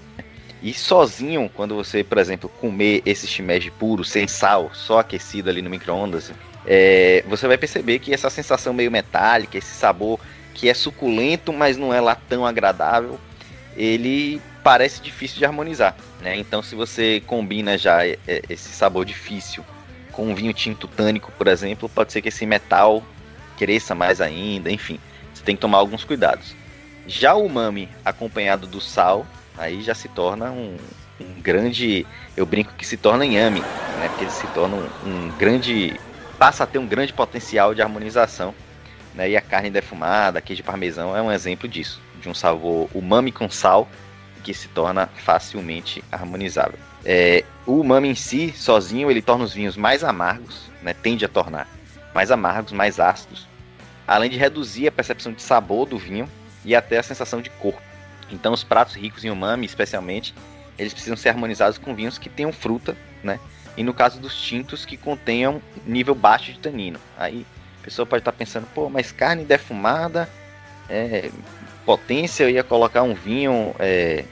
E 0.62 0.73
sozinho, 0.73 1.50
quando 1.55 1.75
você, 1.75 2.03
por 2.03 2.19
exemplo, 2.19 2.49
comer 2.61 3.03
esse 3.05 3.26
shimeji 3.26 3.71
puro, 3.71 4.03
sem 4.03 4.26
sal, 4.26 4.71
só 4.73 5.00
aquecido 5.00 5.50
ali 5.50 5.61
no 5.61 5.69
micro-ondas, 5.69 6.33
é, 6.67 7.23
você 7.29 7.47
vai 7.47 7.59
perceber 7.59 7.99
que 7.99 8.14
essa 8.14 8.31
sensação 8.31 8.73
meio 8.73 8.91
metálica, 8.91 9.59
esse 9.59 9.75
sabor 9.75 10.19
que 10.55 10.69
é 10.69 10.75
suculento, 10.75 11.53
mas 11.53 11.76
não 11.76 11.93
é 11.93 12.00
lá 12.00 12.14
tão 12.14 12.47
agradável, 12.47 13.21
ele 13.76 14.40
parece 14.62 15.02
difícil 15.02 15.38
de 15.38 15.45
harmonizar, 15.45 15.95
né? 16.21 16.37
Então, 16.37 16.62
se 16.62 16.75
você 16.75 17.23
combina 17.26 17.76
já 17.76 18.00
esse 18.49 18.71
sabor 18.71 19.04
difícil 19.04 19.64
com 20.11 20.28
um 20.28 20.35
vinho 20.35 20.54
tinto 20.54 20.88
tânico, 20.88 21.33
por 21.33 21.49
exemplo, 21.49 21.88
pode 21.88 22.12
ser 22.12 22.23
que 22.23 22.28
esse 22.28 22.47
metal 22.47 23.02
cresça 23.59 23.95
mais 23.95 24.21
ainda, 24.21 24.71
enfim. 24.71 24.99
Você 25.33 25.43
tem 25.43 25.57
que 25.57 25.61
tomar 25.61 25.78
alguns 25.78 26.04
cuidados. 26.04 26.54
Já 27.07 27.35
o 27.35 27.45
umami 27.45 27.88
acompanhado 28.04 28.66
do 28.66 28.81
sal, 28.81 29.26
aí 29.59 29.83
já 29.83 29.95
se 29.95 30.09
torna 30.09 30.50
um, 30.50 30.76
um 31.21 31.40
grande. 31.40 32.07
Eu 32.37 32.47
brinco 32.47 32.73
que 32.75 32.87
se 32.87 32.97
torna 32.97 33.26
inhame, 33.26 33.61
né? 33.61 34.09
Porque 34.09 34.25
ele 34.25 34.31
se 34.31 34.47
torna 34.49 34.76
um, 34.76 35.09
um 35.09 35.31
grande. 35.37 35.99
passa 36.38 36.64
a 36.64 36.66
ter 36.66 36.78
um 36.78 36.87
grande 36.87 37.12
potencial 37.12 37.75
de 37.75 37.83
harmonização. 37.83 38.54
Né, 39.14 39.31
e 39.31 39.37
a 39.37 39.40
carne 39.40 39.71
defumada, 39.71 40.40
queijo 40.40 40.64
parmesão 40.64 41.16
é 41.16 41.23
um 41.23 41.31
exemplo 41.31 41.69
disso, 41.69 42.02
de 42.25 42.28
um 42.31 42.35
sabor 42.35 42.88
umami 42.95 43.31
com 43.31 43.49
sal 43.49 43.88
que 44.43 44.52
se 44.52 44.69
torna 44.69 45.07
facilmente 45.07 46.02
harmonizável. 46.11 46.78
É, 47.04 47.45
o 47.66 47.81
umami 47.81 48.09
em 48.09 48.14
si, 48.14 48.52
sozinho, 48.57 49.11
ele 49.11 49.23
torna 49.23 49.45
os 49.45 49.52
vinhos 49.52 49.76
mais 49.76 50.02
amargos, 50.02 50.71
né, 50.83 50.95
tende 50.95 51.25
a 51.25 51.28
tornar 51.28 51.69
mais 52.14 52.31
amargos, 52.31 52.73
mais 52.73 52.99
ácidos, 52.99 53.47
além 54.07 54.31
de 54.31 54.37
reduzir 54.37 54.88
a 54.88 54.93
percepção 54.93 55.33
de 55.33 55.43
sabor 55.43 55.87
do 55.87 55.99
vinho 55.99 56.28
e 56.64 56.75
até 56.75 56.99
a 56.99 57.02
sensação 57.02 57.43
de 57.43 57.50
corpo. 57.50 57.83
Então, 58.31 58.52
os 58.52 58.64
pratos 58.64 58.95
ricos 58.95 59.25
em 59.25 59.31
umami, 59.31 59.66
especialmente, 59.66 60.35
eles 60.78 60.93
precisam 60.93 61.16
ser 61.16 61.31
harmonizados 61.31 61.76
com 61.76 61.95
vinhos 61.95 62.16
que 62.16 62.28
tenham 62.28 62.52
fruta, 62.52 62.97
né? 63.23 63.38
E 63.76 63.83
no 63.83 63.93
caso 63.93 64.21
dos 64.21 64.40
tintos, 64.40 64.87
que 64.87 64.97
contenham 64.97 65.61
nível 65.85 66.14
baixo 66.14 66.52
de 66.52 66.59
tanino. 66.59 66.99
Aí 67.19 67.45
a 67.81 67.85
pessoa 67.85 68.07
pode 68.07 68.21
estar 68.21 68.33
pensando, 68.33 68.66
pô, 68.73 68.88
mas 68.88 69.12
carne 69.12 69.45
defumada, 69.45 70.28
é, 70.88 71.31
potência, 71.85 72.45
eu 72.45 72.50
ia 72.50 72.64
colocar 72.64 73.03
um 73.03 73.14
vinho 73.14 73.75
é, 73.79 74.25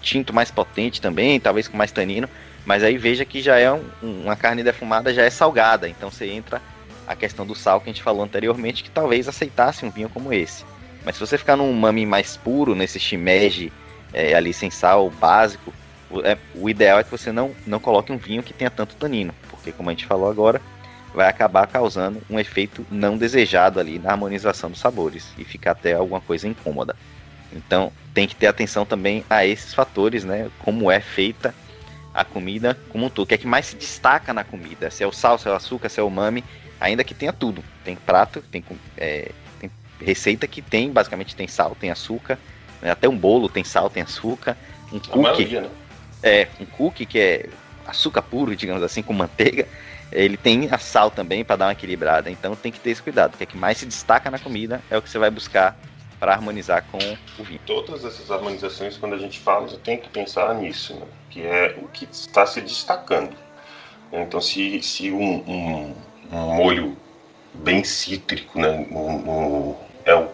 tinto 0.00 0.32
mais 0.32 0.50
potente 0.50 1.00
também, 1.00 1.40
talvez 1.40 1.68
com 1.68 1.76
mais 1.76 1.92
tanino. 1.92 2.28
Mas 2.64 2.82
aí 2.82 2.98
veja 2.98 3.24
que 3.24 3.40
já 3.40 3.58
é 3.58 3.72
um, 3.72 3.82
uma 4.02 4.36
carne 4.36 4.62
defumada, 4.62 5.12
já 5.12 5.22
é 5.22 5.30
salgada. 5.30 5.88
Então 5.88 6.10
você 6.10 6.26
entra 6.26 6.60
a 7.06 7.16
questão 7.16 7.46
do 7.46 7.54
sal 7.54 7.80
que 7.80 7.90
a 7.90 7.92
gente 7.92 8.02
falou 8.02 8.22
anteriormente, 8.22 8.84
que 8.84 8.90
talvez 8.90 9.26
aceitasse 9.28 9.84
um 9.84 9.90
vinho 9.90 10.08
como 10.08 10.32
esse. 10.32 10.64
Mas 11.04 11.16
se 11.16 11.20
você 11.20 11.38
ficar 11.38 11.56
num 11.56 11.72
mami 11.72 12.04
mais 12.06 12.36
puro, 12.36 12.74
nesse 12.74 13.00
shimeji 13.00 13.72
é, 14.12 14.34
ali 14.34 14.52
sem 14.52 14.70
sal, 14.70 15.10
básico, 15.10 15.72
o, 16.10 16.20
é, 16.20 16.36
o 16.54 16.68
ideal 16.68 16.98
é 16.98 17.04
que 17.04 17.10
você 17.10 17.32
não, 17.32 17.52
não 17.66 17.80
coloque 17.80 18.12
um 18.12 18.18
vinho 18.18 18.42
que 18.42 18.52
tenha 18.52 18.70
tanto 18.70 18.96
tanino, 18.96 19.34
porque 19.48 19.72
como 19.72 19.88
a 19.88 19.92
gente 19.92 20.06
falou 20.06 20.30
agora, 20.30 20.60
vai 21.14 21.28
acabar 21.28 21.66
causando 21.66 22.22
um 22.30 22.38
efeito 22.38 22.86
não 22.90 23.16
desejado 23.16 23.80
ali 23.80 23.98
na 23.98 24.10
harmonização 24.12 24.70
dos 24.70 24.80
sabores 24.80 25.32
e 25.36 25.44
ficar 25.44 25.72
até 25.72 25.94
alguma 25.94 26.20
coisa 26.20 26.46
incômoda. 26.46 26.94
Então 27.52 27.92
tem 28.14 28.28
que 28.28 28.36
ter 28.36 28.46
atenção 28.46 28.86
também 28.86 29.24
a 29.28 29.44
esses 29.44 29.74
fatores, 29.74 30.24
né? 30.24 30.48
Como 30.60 30.90
é 30.90 31.00
feita 31.00 31.54
a 32.12 32.24
comida 32.24 32.78
como 32.90 33.06
um 33.06 33.08
todo. 33.08 33.24
O 33.24 33.28
que 33.28 33.34
é 33.34 33.38
que 33.38 33.46
mais 33.46 33.66
se 33.66 33.76
destaca 33.76 34.32
na 34.32 34.44
comida? 34.44 34.90
Se 34.90 35.02
é 35.02 35.06
o 35.06 35.12
sal, 35.12 35.38
se 35.38 35.48
é 35.48 35.50
o 35.50 35.54
açúcar, 35.54 35.88
se 35.88 36.00
é 36.00 36.02
o 36.02 36.10
mame 36.10 36.44
ainda 36.80 37.04
que 37.04 37.14
tenha 37.14 37.32
tudo. 37.32 37.62
Tem 37.84 37.94
prato, 37.96 38.42
tem, 38.50 38.64
é, 38.96 39.30
tem 39.60 39.70
receita 40.00 40.46
que 40.46 40.62
tem, 40.62 40.90
basicamente 40.90 41.36
tem 41.36 41.46
sal, 41.46 41.76
tem 41.78 41.90
açúcar, 41.90 42.38
né? 42.80 42.90
até 42.90 43.08
um 43.08 43.16
bolo 43.16 43.48
tem 43.48 43.62
sal, 43.64 43.90
tem 43.90 44.02
açúcar, 44.02 44.56
um 44.92 44.98
cookie, 44.98 45.44
né? 45.46 45.68
é, 46.22 46.48
um 46.60 46.66
cookie 46.66 47.06
que 47.06 47.18
é 47.18 47.48
açúcar 47.86 48.22
puro, 48.22 48.54
digamos 48.56 48.82
assim, 48.82 49.02
com 49.02 49.12
manteiga, 49.12 49.68
ele 50.12 50.36
tem 50.36 50.68
a 50.70 50.78
sal 50.78 51.10
também 51.10 51.44
para 51.44 51.56
dar 51.56 51.66
uma 51.66 51.72
equilibrada, 51.72 52.30
então 52.30 52.56
tem 52.56 52.72
que 52.72 52.80
ter 52.80 52.90
esse 52.90 53.02
cuidado, 53.02 53.34
o 53.34 53.36
que 53.36 53.44
é 53.44 53.46
que 53.46 53.56
mais 53.56 53.78
se 53.78 53.86
destaca 53.86 54.30
na 54.30 54.38
comida 54.38 54.82
é 54.90 54.96
o 54.96 55.02
que 55.02 55.08
você 55.08 55.18
vai 55.18 55.30
buscar 55.30 55.78
para 56.18 56.34
harmonizar 56.34 56.84
com 56.90 56.98
o 56.98 57.44
vinho. 57.44 57.60
Todas 57.64 58.04
essas 58.04 58.30
harmonizações, 58.30 58.96
quando 58.96 59.14
a 59.14 59.18
gente 59.18 59.38
fala, 59.38 59.68
você 59.68 59.78
tem 59.78 59.96
que 59.96 60.08
pensar 60.08 60.54
nisso, 60.54 60.94
né? 60.94 61.06
que 61.30 61.42
é 61.42 61.78
o 61.80 61.88
que 61.88 62.06
está 62.10 62.44
se 62.44 62.60
destacando. 62.60 63.34
Então, 64.12 64.40
se, 64.40 64.82
se 64.82 65.10
um, 65.10 65.36
um 65.48 65.94
um 66.32 66.54
molho 66.54 66.96
bem 67.52 67.82
cítrico, 67.82 68.58
né? 68.58 68.86
É, 70.04 70.14
o, 70.14 70.28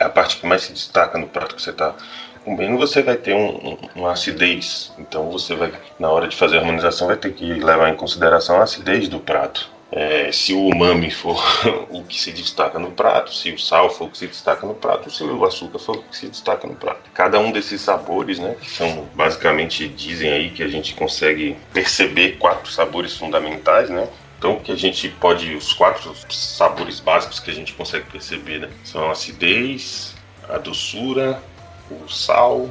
é, 0.00 0.04
a 0.04 0.08
parte 0.08 0.38
que 0.38 0.46
mais 0.46 0.62
se 0.62 0.72
destaca 0.72 1.18
no 1.18 1.28
prato 1.28 1.54
que 1.54 1.62
você 1.62 1.70
está 1.70 1.94
comendo. 2.38 2.78
Você 2.78 3.02
vai 3.02 3.16
ter 3.16 3.34
um, 3.34 3.48
um, 3.48 3.78
uma 3.96 4.12
acidez. 4.12 4.92
Então 4.98 5.30
você 5.30 5.54
vai, 5.54 5.72
na 5.98 6.08
hora 6.10 6.28
de 6.28 6.36
fazer 6.36 6.56
a 6.56 6.60
harmonização, 6.60 7.06
vai 7.06 7.16
ter 7.16 7.32
que 7.32 7.44
levar 7.54 7.88
em 7.90 7.96
consideração 7.96 8.56
a 8.56 8.62
acidez 8.62 9.08
do 9.08 9.20
prato. 9.20 9.70
É, 9.90 10.30
se 10.30 10.52
o 10.52 10.66
umami 10.66 11.10
for 11.10 11.42
o 11.88 12.02
que 12.04 12.20
se 12.20 12.30
destaca 12.30 12.78
no 12.78 12.90
prato, 12.90 13.34
se 13.34 13.50
o 13.50 13.58
sal 13.58 13.88
for 13.88 14.04
o 14.04 14.10
que 14.10 14.18
se 14.18 14.26
destaca 14.26 14.66
no 14.66 14.74
prato, 14.74 15.10
se 15.10 15.24
o 15.24 15.44
açúcar 15.44 15.78
for 15.78 15.96
o 15.96 16.02
que 16.02 16.16
se 16.16 16.28
destaca 16.28 16.68
no 16.68 16.74
prato. 16.74 17.10
Cada 17.14 17.38
um 17.38 17.50
desses 17.50 17.80
sabores, 17.80 18.38
né, 18.38 18.54
que 18.60 18.70
são 18.70 19.08
basicamente 19.14 19.88
dizem 19.88 20.30
aí 20.30 20.50
que 20.50 20.62
a 20.62 20.68
gente 20.68 20.94
consegue 20.94 21.56
perceber 21.72 22.36
quatro 22.36 22.70
sabores 22.70 23.16
fundamentais, 23.16 23.88
né, 23.88 24.06
então, 24.38 24.60
que 24.60 24.70
a 24.70 24.76
gente 24.76 25.08
pode, 25.08 25.52
os 25.54 25.72
quatro 25.72 26.14
sabores 26.30 27.00
básicos 27.00 27.40
que 27.40 27.50
a 27.50 27.54
gente 27.54 27.72
consegue 27.72 28.06
perceber, 28.06 28.60
né? 28.60 28.70
São 28.84 29.08
a 29.08 29.10
acidez, 29.10 30.14
a 30.48 30.58
doçura, 30.58 31.42
o 31.90 32.08
sal 32.08 32.68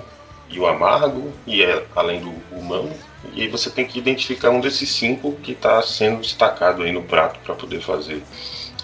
e 0.50 0.60
o 0.60 0.66
amargo, 0.66 1.32
e 1.46 1.64
é 1.64 1.86
além 1.96 2.22
do 2.22 2.34
humano. 2.52 2.94
E 3.34 3.42
aí 3.42 3.48
você 3.48 3.70
tem 3.70 3.86
que 3.86 4.00
identificar 4.00 4.50
um 4.50 4.62
desses 4.62 4.90
cinco 4.90 5.34
que 5.44 5.52
está 5.52 5.82
sendo 5.82 6.22
destacado 6.22 6.84
aí 6.84 6.92
no 6.92 7.04
prato 7.04 7.40
para 7.42 7.54
poder 7.54 7.82
fazer 7.82 8.24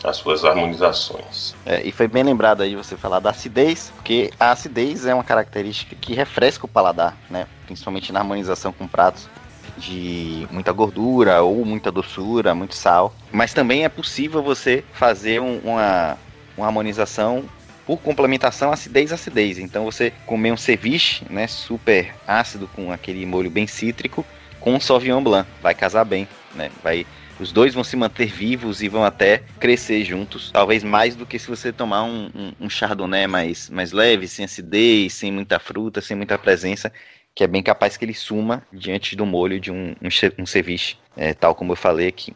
as 0.03 0.17
suas 0.17 0.43
harmonizações. 0.43 1.55
É, 1.65 1.81
e 1.81 1.91
foi 1.91 2.07
bem 2.07 2.23
lembrado 2.23 2.61
aí 2.61 2.75
você 2.75 2.97
falar 2.97 3.19
da 3.19 3.29
acidez, 3.29 3.91
porque 3.95 4.31
a 4.37 4.51
acidez 4.51 5.05
é 5.05 5.13
uma 5.13 5.23
característica 5.23 5.95
que 5.95 6.13
refresca 6.13 6.65
o 6.65 6.69
paladar, 6.69 7.15
né? 7.29 7.47
Principalmente 7.65 8.11
na 8.11 8.19
harmonização 8.19 8.73
com 8.73 8.85
pratos 8.85 9.29
de 9.77 10.47
muita 10.51 10.71
gordura 10.71 11.41
ou 11.41 11.65
muita 11.65 11.91
doçura, 11.91 12.53
muito 12.53 12.75
sal. 12.75 13.13
Mas 13.31 13.53
também 13.53 13.85
é 13.85 13.89
possível 13.89 14.43
você 14.43 14.83
fazer 14.93 15.41
um, 15.41 15.59
uma, 15.63 16.17
uma 16.57 16.67
harmonização 16.67 17.45
por 17.85 17.97
complementação 17.97 18.71
acidez-acidez. 18.71 19.59
Então 19.59 19.85
você 19.85 20.11
comer 20.25 20.51
um 20.51 20.57
ceviche, 20.57 21.25
né, 21.29 21.47
super 21.47 22.13
ácido 22.27 22.67
com 22.67 22.91
aquele 22.91 23.25
molho 23.25 23.49
bem 23.49 23.67
cítrico, 23.67 24.25
com 24.59 24.73
um 24.73 24.79
Sauvignon 24.79 25.21
Blanc, 25.21 25.49
vai 25.61 25.75
casar 25.75 26.05
bem, 26.05 26.27
né? 26.55 26.71
Vai 26.81 27.05
os 27.39 27.51
dois 27.51 27.73
vão 27.73 27.83
se 27.83 27.95
manter 27.95 28.27
vivos 28.27 28.81
e 28.81 28.87
vão 28.87 29.03
até 29.03 29.41
crescer 29.59 30.05
juntos, 30.05 30.51
talvez 30.51 30.83
mais 30.83 31.15
do 31.15 31.25
que 31.25 31.39
se 31.39 31.47
você 31.47 31.73
tomar 31.73 32.03
um, 32.03 32.29
um, 32.33 32.53
um 32.61 32.69
chardonnay 32.69 33.25
mais, 33.27 33.69
mais 33.69 33.91
leve, 33.91 34.27
sem 34.27 34.45
acidez, 34.45 35.13
sem 35.13 35.31
muita 35.31 35.59
fruta, 35.59 35.99
sem 35.99 36.15
muita 36.15 36.37
presença, 36.37 36.93
que 37.33 37.43
é 37.43 37.47
bem 37.47 37.63
capaz 37.63 37.97
que 37.97 38.05
ele 38.05 38.13
suma 38.13 38.65
diante 38.71 39.15
do 39.15 39.25
molho 39.25 39.59
de 39.59 39.71
um, 39.71 39.95
um, 40.01 40.09
um 40.39 40.45
ceviche, 40.45 40.95
é, 41.17 41.33
tal 41.33 41.55
como 41.55 41.71
eu 41.71 41.75
falei 41.75 42.07
aqui. 42.07 42.33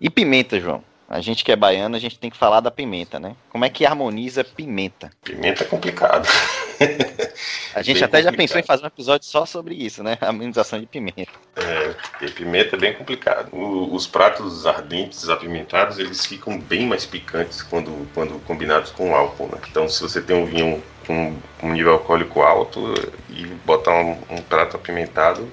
E 0.00 0.10
pimenta, 0.10 0.60
João? 0.60 0.84
A 1.08 1.20
gente 1.20 1.44
que 1.44 1.52
é 1.52 1.56
baiano, 1.56 1.96
a 1.96 1.98
gente 1.98 2.18
tem 2.18 2.30
que 2.30 2.36
falar 2.36 2.60
da 2.60 2.70
pimenta, 2.70 3.20
né? 3.20 3.36
Como 3.50 3.64
é 3.64 3.68
que 3.68 3.84
harmoniza 3.84 4.42
pimenta? 4.42 5.10
Pimenta 5.22 5.62
é 5.62 5.66
complicado. 5.66 6.26
A 7.74 7.82
gente 7.82 7.96
bem 7.96 8.04
até 8.04 8.18
complicado. 8.18 8.22
já 8.22 8.32
pensou 8.32 8.58
em 8.60 8.62
fazer 8.62 8.84
um 8.84 8.86
episódio 8.86 9.26
só 9.26 9.44
sobre 9.44 9.74
isso, 9.74 10.02
né? 10.02 10.16
Harmonização 10.20 10.78
de 10.78 10.86
pimenta. 10.86 11.32
É, 11.56 12.26
pimenta 12.28 12.76
é 12.76 12.78
bem 12.78 12.94
complicado. 12.94 13.48
O, 13.52 13.94
os 13.94 14.06
pratos 14.06 14.64
ardentes, 14.66 15.28
apimentados, 15.28 15.98
eles 15.98 16.24
ficam 16.24 16.58
bem 16.58 16.86
mais 16.86 17.04
picantes 17.04 17.62
quando, 17.62 18.08
quando 18.14 18.38
combinados 18.44 18.90
com 18.90 19.14
álcool, 19.14 19.48
né? 19.48 19.58
Então, 19.68 19.88
se 19.88 20.00
você 20.00 20.22
tem 20.22 20.36
um 20.36 20.46
vinho 20.46 20.82
com 21.06 21.36
um 21.62 21.72
nível 21.72 21.92
alcoólico 21.92 22.40
alto 22.42 22.94
e 23.28 23.44
botar 23.66 23.94
um, 23.94 24.18
um 24.30 24.42
prato 24.42 24.76
apimentado, 24.76 25.48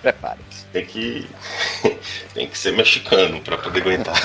prepare-se. 0.00 0.64
Tem 0.72 0.84
que, 0.84 1.26
tem 2.34 2.48
que 2.48 2.58
ser 2.58 2.72
mexicano 2.72 3.40
para 3.40 3.58
poder 3.58 3.82
aguentar. 3.82 4.20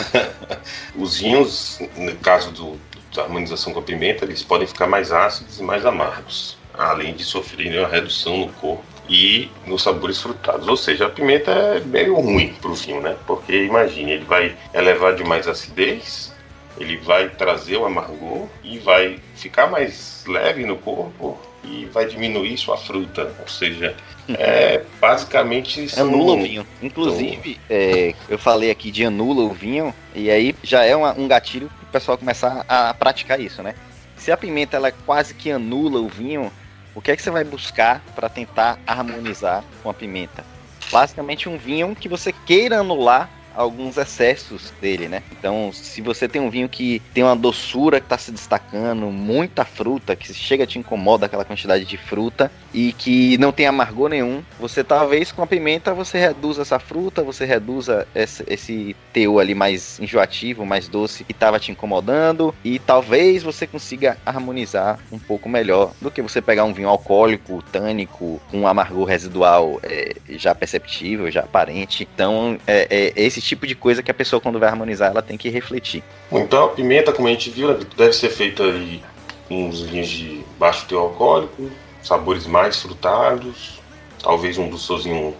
Os 0.95 1.19
vinhos, 1.19 1.79
no 1.95 2.15
caso 2.15 2.51
do, 2.51 2.79
da 3.15 3.23
harmonização 3.23 3.73
com 3.73 3.79
a 3.79 3.83
pimenta, 3.83 4.25
eles 4.25 4.43
podem 4.43 4.67
ficar 4.67 4.87
mais 4.87 5.11
ácidos 5.11 5.59
e 5.59 5.63
mais 5.63 5.85
amargos, 5.85 6.57
além 6.73 7.13
de 7.13 7.23
sofrerem 7.23 7.79
uma 7.79 7.87
redução 7.87 8.37
no 8.37 8.53
corpo 8.53 8.83
e 9.09 9.49
nos 9.65 9.83
sabores 9.83 10.19
frutados. 10.19 10.67
Ou 10.67 10.77
seja, 10.77 11.07
a 11.07 11.09
pimenta 11.09 11.51
é 11.51 11.79
meio 11.81 12.15
ruim 12.15 12.53
para 12.61 12.71
o 12.71 12.75
vinho, 12.75 13.01
né? 13.01 13.15
Porque 13.25 13.65
imagine, 13.65 14.13
ele 14.13 14.25
vai 14.25 14.55
elevar 14.73 15.15
demais 15.15 15.47
a 15.47 15.51
acidez, 15.51 16.33
ele 16.77 16.97
vai 16.97 17.29
trazer 17.29 17.77
o 17.77 17.85
amargor 17.85 18.47
e 18.63 18.79
vai 18.79 19.19
ficar 19.35 19.67
mais 19.67 20.23
leve 20.27 20.65
no 20.65 20.77
corpo 20.77 21.39
e 21.63 21.85
vai 21.85 22.05
diminuir 22.05 22.57
sua 22.57 22.77
fruta. 22.77 23.33
Ou 23.39 23.47
seja, 23.47 23.95
é 24.29 24.83
basicamente. 24.99 25.87
Anula 25.97 26.33
o 26.33 26.41
vinho. 26.41 26.67
Inclusive, 26.81 27.59
é, 27.69 28.13
eu 28.29 28.37
falei 28.37 28.71
aqui 28.71 28.91
de 28.91 29.05
anula 29.05 29.43
o 29.43 29.53
vinho, 29.53 29.93
e 30.15 30.29
aí 30.29 30.55
já 30.63 30.83
é 30.83 30.95
uma, 30.95 31.13
um 31.17 31.27
gatilho 31.27 31.69
para 31.69 31.83
o 31.83 31.91
pessoal 31.91 32.17
começar 32.17 32.65
a 32.67 32.93
praticar 32.93 33.39
isso, 33.39 33.61
né? 33.61 33.75
Se 34.17 34.31
a 34.31 34.37
pimenta 34.37 34.77
ela 34.77 34.91
quase 34.91 35.33
que 35.33 35.51
anula 35.51 35.99
o 35.99 36.07
vinho, 36.07 36.51
o 36.95 37.01
que 37.01 37.11
é 37.11 37.15
que 37.15 37.21
você 37.21 37.31
vai 37.31 37.43
buscar 37.43 38.01
para 38.15 38.29
tentar 38.29 38.79
harmonizar 38.85 39.63
com 39.81 39.89
a 39.89 39.93
pimenta? 39.93 40.45
Basicamente 40.91 41.49
um 41.49 41.57
vinho 41.57 41.95
que 41.95 42.07
você 42.07 42.31
queira 42.31 42.79
anular 42.79 43.29
alguns 43.55 43.97
excessos 43.97 44.73
dele, 44.81 45.07
né? 45.07 45.23
Então, 45.31 45.71
se 45.73 46.01
você 46.01 46.27
tem 46.27 46.41
um 46.41 46.49
vinho 46.49 46.69
que 46.69 47.01
tem 47.13 47.23
uma 47.23 47.35
doçura 47.35 47.99
que 47.99 48.05
está 48.05 48.17
se 48.17 48.31
destacando, 48.31 49.07
muita 49.07 49.65
fruta, 49.65 50.15
que 50.15 50.33
chega 50.33 50.65
te 50.65 50.79
incomoda 50.79 51.25
aquela 51.25 51.45
quantidade 51.45 51.85
de 51.85 51.97
fruta 51.97 52.51
e 52.73 52.93
que 52.93 53.37
não 53.37 53.51
tem 53.51 53.65
amargor 53.65 54.09
nenhum, 54.09 54.43
você 54.59 54.83
talvez 54.83 55.31
com 55.31 55.41
a 55.41 55.47
pimenta 55.47 55.93
você 55.93 56.17
reduza 56.17 56.63
essa 56.63 56.79
fruta, 56.79 57.23
você 57.23 57.45
reduza 57.45 58.07
esse, 58.15 58.43
esse 58.47 58.95
teor 59.11 59.39
ali 59.39 59.53
mais 59.53 59.99
enjoativo, 59.99 60.65
mais 60.65 60.87
doce 60.87 61.23
que 61.23 61.31
estava 61.31 61.59
te 61.59 61.71
incomodando 61.71 62.53
e 62.63 62.79
talvez 62.79 63.43
você 63.43 63.67
consiga 63.67 64.17
harmonizar 64.25 64.99
um 65.11 65.19
pouco 65.19 65.47
melhor 65.47 65.93
do 66.01 66.09
que 66.09 66.21
você 66.21 66.41
pegar 66.41 66.63
um 66.63 66.73
vinho 66.73 66.89
alcoólico, 66.89 67.63
tânico, 67.71 68.41
com 68.49 68.61
um 68.61 68.67
amargor 68.67 69.05
residual 69.05 69.79
é, 69.83 70.15
já 70.29 70.55
perceptível, 70.55 71.29
já 71.29 71.41
aparente. 71.41 72.07
Então, 72.13 72.57
é, 72.65 72.87
é, 72.89 73.13
esse 73.15 73.41
tipo 73.43 73.67
de 73.67 73.75
coisa 73.75 74.01
que 74.01 74.09
a 74.09 74.13
pessoa, 74.13 74.39
quando 74.39 74.59
vai 74.59 74.69
harmonizar, 74.69 75.11
ela 75.11 75.21
tem 75.21 75.37
que 75.37 75.49
refletir. 75.49 76.03
Então, 76.31 76.65
a 76.65 76.69
pimenta, 76.69 77.11
como 77.11 77.27
a 77.27 77.31
gente 77.31 77.49
viu, 77.49 77.67
né, 77.67 77.85
deve 77.97 78.13
ser 78.13 78.29
feita 78.29 78.63
em 78.63 79.01
uns 79.49 79.81
vinhos 79.81 80.09
de 80.09 80.43
baixo 80.57 80.85
teor 80.87 81.03
alcoólico, 81.03 81.69
sabores 82.01 82.47
mais 82.47 82.81
frutados, 82.81 83.81
talvez 84.21 84.57
um 84.57 84.69
doçozinho 84.69 85.35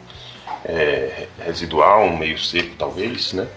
é, 0.65 1.27
residual, 1.45 2.03
um 2.03 2.17
meio 2.17 2.37
seco, 2.37 2.75
talvez, 2.77 3.33
né? 3.33 3.47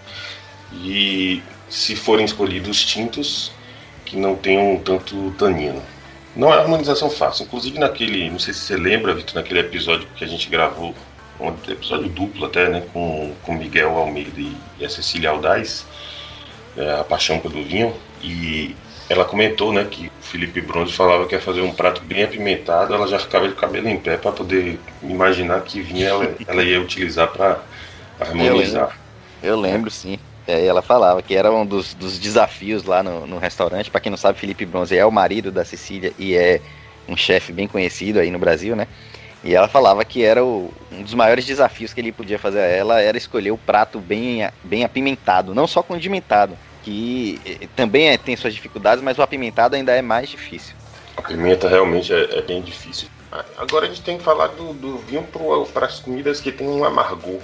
E 0.72 1.42
se 1.68 1.96
forem 1.96 2.24
escolhidos 2.24 2.84
tintos 2.84 3.52
que 4.04 4.16
não 4.16 4.36
tenham 4.36 4.78
tanto 4.78 5.32
tanino. 5.32 5.82
Não 6.34 6.52
é 6.52 6.58
harmonização 6.58 7.10
fácil. 7.10 7.44
Inclusive 7.44 7.78
naquele, 7.78 8.30
não 8.30 8.38
sei 8.38 8.54
se 8.54 8.60
você 8.60 8.76
lembra, 8.76 9.14
Vitor, 9.14 9.34
naquele 9.34 9.60
episódio 9.60 10.06
que 10.14 10.24
a 10.24 10.28
gente 10.28 10.48
gravou, 10.48 10.94
um 11.40 11.48
episódio 11.70 12.08
duplo 12.08 12.46
até, 12.46 12.68
né, 12.68 12.82
com, 12.92 13.32
com 13.42 13.54
Miguel 13.54 13.96
Almeida 13.96 14.40
e, 14.40 14.56
e 14.78 14.84
a 14.84 14.88
Cecília 14.88 15.30
Aldaz, 15.30 15.86
é, 16.76 17.00
a 17.00 17.04
paixão 17.04 17.38
pelo 17.38 17.62
vinho, 17.64 17.94
e 18.22 18.74
ela 19.08 19.24
comentou, 19.24 19.72
né, 19.72 19.86
que 19.88 20.08
o 20.08 20.22
Felipe 20.22 20.60
Bronze 20.60 20.92
falava 20.92 21.26
que 21.26 21.34
ia 21.34 21.40
fazer 21.40 21.60
um 21.60 21.72
prato 21.72 22.02
bem 22.02 22.24
apimentado, 22.24 22.94
ela 22.94 23.06
já 23.06 23.18
ficava 23.18 23.48
de 23.48 23.54
cabelo 23.54 23.88
em 23.88 23.98
pé 23.98 24.16
para 24.16 24.32
poder 24.32 24.78
imaginar 25.02 25.60
que 25.62 25.80
vinho 25.80 26.06
ela, 26.06 26.34
ela 26.46 26.62
ia 26.62 26.80
utilizar 26.80 27.28
para 27.28 27.60
harmonizar. 28.18 28.98
Eu 29.42 29.56
lembro, 29.56 29.66
eu 29.66 29.72
lembro 29.72 29.90
sim. 29.90 30.18
É, 30.46 30.64
ela 30.64 30.80
falava 30.80 31.20
que 31.22 31.34
era 31.34 31.52
um 31.52 31.66
dos, 31.66 31.92
dos 31.94 32.18
desafios 32.20 32.84
lá 32.84 33.02
no, 33.02 33.26
no 33.26 33.38
restaurante. 33.38 33.90
Para 33.90 34.00
quem 34.00 34.10
não 34.10 34.16
sabe, 34.16 34.38
Felipe 34.38 34.64
Bronze 34.64 34.96
é 34.96 35.04
o 35.04 35.10
marido 35.10 35.50
da 35.50 35.64
Cecília 35.64 36.12
e 36.16 36.36
é 36.36 36.60
um 37.08 37.16
chefe 37.16 37.52
bem 37.52 37.66
conhecido 37.66 38.20
aí 38.20 38.30
no 38.30 38.38
Brasil, 38.38 38.76
né? 38.76 38.86
E 39.46 39.54
ela 39.54 39.68
falava 39.68 40.04
que 40.04 40.24
era 40.24 40.44
o, 40.44 40.74
um 40.90 41.04
dos 41.04 41.14
maiores 41.14 41.44
desafios 41.44 41.94
que 41.94 42.00
ele 42.00 42.10
podia 42.10 42.36
fazer 42.36 42.58
a 42.58 42.66
ela 42.66 43.00
era 43.00 43.16
escolher 43.16 43.52
o 43.52 43.56
prato 43.56 44.00
bem, 44.00 44.40
bem 44.64 44.82
apimentado, 44.82 45.54
não 45.54 45.68
só 45.68 45.84
condimentado, 45.84 46.58
que 46.82 47.40
eh, 47.46 47.68
também 47.76 48.08
é, 48.08 48.18
tem 48.18 48.34
suas 48.34 48.52
dificuldades, 48.52 49.04
mas 49.04 49.16
o 49.18 49.22
apimentado 49.22 49.76
ainda 49.76 49.92
é 49.92 50.02
mais 50.02 50.28
difícil. 50.28 50.74
A 51.16 51.22
pimenta 51.22 51.68
realmente 51.68 52.12
é, 52.12 52.38
é 52.38 52.42
bem 52.42 52.60
difícil. 52.60 53.08
Agora 53.56 53.86
a 53.86 53.88
gente 53.88 54.02
tem 54.02 54.18
que 54.18 54.24
falar 54.24 54.48
do, 54.48 54.72
do 54.72 54.98
vinho 54.98 55.24
para 55.72 55.86
as 55.86 56.00
comidas 56.00 56.40
que 56.40 56.50
tem 56.50 56.66
um 56.66 56.84
amargor. 56.84 57.38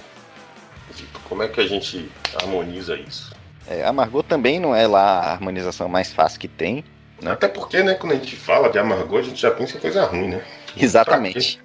Como 1.29 1.45
é 1.45 1.47
que 1.47 1.61
a 1.61 1.67
gente 1.69 2.11
harmoniza 2.35 2.97
isso? 2.97 3.33
É, 3.69 3.85
amargor 3.85 4.25
também 4.25 4.59
não 4.59 4.75
é 4.75 4.89
lá 4.89 5.21
a 5.21 5.33
harmonização 5.35 5.89
mais 5.89 6.13
fácil 6.13 6.41
que 6.41 6.49
tem. 6.49 6.85
Né? 7.21 7.31
Até 7.31 7.47
porque, 7.47 7.81
né, 7.81 7.95
quando 7.95 8.13
a 8.13 8.17
gente 8.17 8.35
fala 8.35 8.69
de 8.69 8.79
amargor, 8.81 9.21
a 9.21 9.23
gente 9.23 9.41
já 9.41 9.53
pensa 9.53 9.77
em 9.77 9.81
coisa 9.81 10.05
ruim, 10.05 10.31
né? 10.31 10.43
Exatamente. 10.77 11.61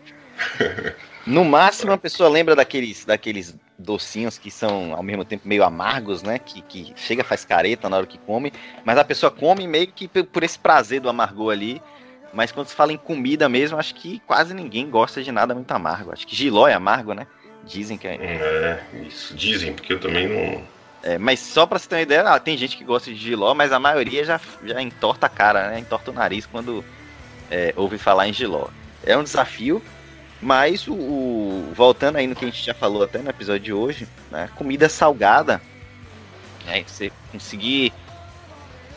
No 1.25 1.43
máximo 1.43 1.91
a 1.91 1.97
pessoa 1.97 2.29
lembra 2.29 2.55
daqueles, 2.55 3.03
daqueles 3.03 3.53
docinhos 3.77 4.37
que 4.37 4.49
são 4.49 4.93
ao 4.95 5.03
mesmo 5.03 5.25
tempo 5.25 5.45
meio 5.45 5.63
amargos, 5.63 6.23
né? 6.23 6.39
Que, 6.39 6.61
que 6.61 6.93
chega 6.95 7.23
faz 7.23 7.43
careta 7.43 7.89
na 7.89 7.97
hora 7.97 8.07
que 8.07 8.17
come, 8.17 8.53
mas 8.85 8.97
a 8.97 9.03
pessoa 9.03 9.29
come 9.29 9.67
meio 9.67 9.87
que 9.87 10.07
por 10.07 10.43
esse 10.43 10.57
prazer 10.57 11.01
do 11.01 11.09
amargor 11.09 11.51
ali. 11.51 11.81
Mas 12.33 12.51
quando 12.51 12.67
se 12.67 12.75
fala 12.75 12.93
em 12.93 12.97
comida 12.97 13.49
mesmo, 13.49 13.77
acho 13.77 13.95
que 13.95 14.21
quase 14.25 14.53
ninguém 14.53 14.89
gosta 14.89 15.23
de 15.23 15.31
nada 15.31 15.53
muito 15.53 15.71
amargo. 15.71 16.11
Acho 16.11 16.25
que 16.25 16.35
giló 16.35 16.67
é 16.67 16.73
amargo, 16.73 17.13
né? 17.13 17.27
Dizem 17.65 17.97
que 17.97 18.07
é. 18.07 18.15
É, 18.15 18.83
isso 19.05 19.35
dizem, 19.35 19.73
porque 19.73 19.93
eu 19.93 19.99
também 19.99 20.27
não. 20.27 20.63
É, 21.03 21.17
mas 21.17 21.39
só 21.39 21.65
pra 21.65 21.77
você 21.77 21.87
ter 21.87 21.95
uma 21.95 22.01
ideia, 22.01 22.21
ah, 22.23 22.39
tem 22.39 22.57
gente 22.57 22.77
que 22.77 22.83
gosta 22.83 23.11
de 23.11 23.17
giló, 23.17 23.53
mas 23.53 23.71
a 23.71 23.79
maioria 23.79 24.23
já, 24.23 24.39
já 24.63 24.81
entorta 24.81 25.25
a 25.25 25.29
cara, 25.29 25.69
né? 25.69 25.79
Entorta 25.79 26.11
o 26.11 26.13
nariz 26.13 26.45
quando 26.45 26.83
é, 27.51 27.73
ouve 27.75 27.97
falar 27.97 28.27
em 28.27 28.33
giló. 28.33 28.67
É 29.05 29.17
um 29.17 29.23
desafio, 29.23 29.81
mas 30.41 30.87
o, 30.87 30.93
o, 30.93 31.73
voltando 31.75 32.17
aí 32.17 32.27
no 32.27 32.35
que 32.35 32.45
a 32.45 32.47
gente 32.47 32.63
já 32.63 32.73
falou 32.73 33.03
até 33.03 33.19
no 33.19 33.29
episódio 33.29 33.63
de 33.63 33.73
hoje, 33.73 34.07
né? 34.31 34.49
Comida 34.55 34.87
salgada, 34.89 35.61
né? 36.65 36.83
Você 36.85 37.11
conseguir 37.31 37.93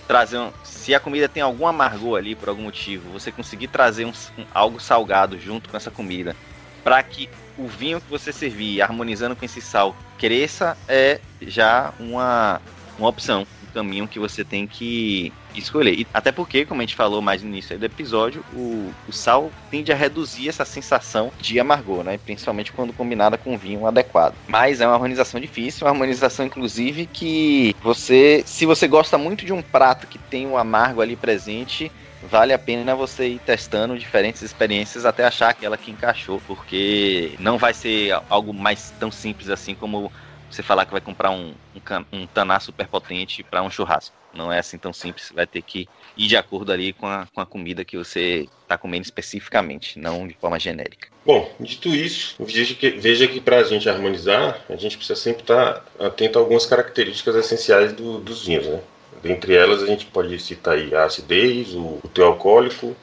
trazer 0.07 0.39
um, 0.39 0.51
se 0.65 0.95
a 0.95 1.01
comida 1.01 1.29
tem 1.29 1.43
algum 1.43 1.67
amargor 1.67 2.19
ali 2.19 2.35
por 2.35 2.49
algum 2.49 2.63
motivo, 2.63 3.11
você 3.11 3.31
conseguir 3.31 3.69
trazer 3.69 4.05
um, 4.05 4.13
um 4.39 4.45
algo 4.53 4.81
salgado 4.81 5.39
junto 5.39 5.69
com 5.69 5.77
essa 5.77 5.91
comida, 5.91 6.35
para 6.83 7.03
que 7.03 7.29
o 7.57 7.67
vinho 7.67 8.01
que 8.01 8.11
você 8.11 8.33
servir 8.33 8.83
harmonizando 8.83 9.37
com 9.37 9.45
esse 9.45 9.61
sal 9.61 9.95
cresça, 10.19 10.77
é 10.89 11.21
já 11.41 11.95
uma, 11.99 12.61
uma 12.99 13.09
opção 13.09 13.47
caminho 13.71 14.09
que 14.09 14.19
você 14.19 14.45
tem 14.45 14.67
que 14.67 15.33
escolher. 15.59 15.93
E 15.93 16.07
até 16.13 16.31
porque, 16.31 16.65
como 16.65 16.81
a 16.81 16.85
gente 16.85 16.95
falou 16.95 17.21
mais 17.21 17.43
no 17.43 17.49
início 17.49 17.79
do 17.79 17.85
episódio, 17.85 18.45
o, 18.55 18.93
o 19.09 19.13
sal 19.13 19.51
tende 19.71 19.93
a 19.93 19.97
reduzir 19.97 20.49
essa 20.49 20.65
sensação 20.65 21.33
de 21.41 21.59
amargor, 21.59 22.05
né? 22.05 22.19
Principalmente 22.25 22.73
quando 22.73 22.93
combinada 22.93 23.37
com 23.37 23.57
vinho 23.57 23.87
adequado. 23.87 24.35
Mas 24.47 24.81
é 24.81 24.87
uma 24.87 24.95
harmonização 24.95 25.41
difícil, 25.41 25.87
uma 25.87 25.93
harmonização, 25.93 26.47
inclusive, 26.47 27.07
que 27.07 27.75
você, 27.83 28.43
se 28.47 28.67
você 28.67 28.87
gosta 28.87 29.17
muito 29.19 29.45
de 29.45 29.53
um 29.53 29.63
prato 29.63 30.07
que 30.07 30.19
tem 30.19 30.47
o 30.47 30.51
um 30.51 30.59
amargo 30.59 31.01
ali 31.01 31.17
presente, 31.17 31.91
vale 32.23 32.53
a 32.53 32.59
pena 32.59 32.95
você 32.95 33.29
ir 33.29 33.39
testando 33.41 33.99
diferentes 33.99 34.43
experiências 34.43 35.05
até 35.05 35.25
achar 35.25 35.51
aquela 35.51 35.77
que 35.77 35.91
encaixou, 35.91 36.41
porque 36.47 37.33
não 37.39 37.59
vai 37.59 37.73
ser 37.73 38.13
algo 38.29 38.53
mais 38.53 38.93
tão 38.99 39.11
simples 39.11 39.49
assim 39.49 39.75
como 39.75 40.13
você 40.51 40.63
falar 40.63 40.85
que 40.85 40.93
vai 40.93 41.01
comprar 41.01 41.31
um, 41.31 41.55
um, 41.75 42.21
um 42.21 42.27
taná 42.27 42.59
super 42.59 42.87
potente 42.89 43.43
para 43.43 43.63
um 43.63 43.71
churrasco. 43.71 44.15
Não 44.33 44.53
é 44.53 44.59
assim 44.59 44.79
tão 44.79 44.93
simples, 44.93 45.33
vai 45.35 45.47
ter 45.47 45.63
que 45.63 45.89
ir 46.17 46.29
de 46.29 46.37
acordo 46.37 46.73
ali 46.73 46.93
com 46.93 47.07
a, 47.07 47.27
com 47.33 47.41
a 47.41 47.47
comida 47.47 47.85
que 47.85 47.97
você 47.97 48.49
está 48.63 48.79
comendo 48.79 49.03
especificamente, 49.03 49.99
não 49.99 50.27
de 50.27 50.35
forma 50.35 50.59
genérica. 50.59 51.09
Bom, 51.27 51.53
dito 51.59 51.89
isso, 51.89 52.37
veja 52.39 52.75
que, 52.75 52.91
veja 52.91 53.27
que 53.27 53.41
para 53.41 53.59
a 53.59 53.65
gente 53.65 53.89
harmonizar, 53.89 54.65
a 54.69 54.77
gente 54.77 54.97
precisa 54.97 55.19
sempre 55.19 55.43
estar 55.43 55.81
tá 55.99 56.07
atento 56.07 56.39
a 56.39 56.43
algumas 56.43 56.65
características 56.65 57.35
essenciais 57.35 57.93
do, 57.93 58.19
dos 58.19 58.47
vinhos. 58.47 58.67
Né? 58.67 58.81
Dentre 59.23 59.55
elas, 59.55 59.83
a 59.83 59.87
gente 59.87 60.07
pode 60.07 60.39
citar 60.39 60.79
a 60.95 61.05
acidez, 61.05 61.75
o, 61.75 61.99
o 62.03 62.09
teu 62.13 62.27
alcoólico, 62.27 62.97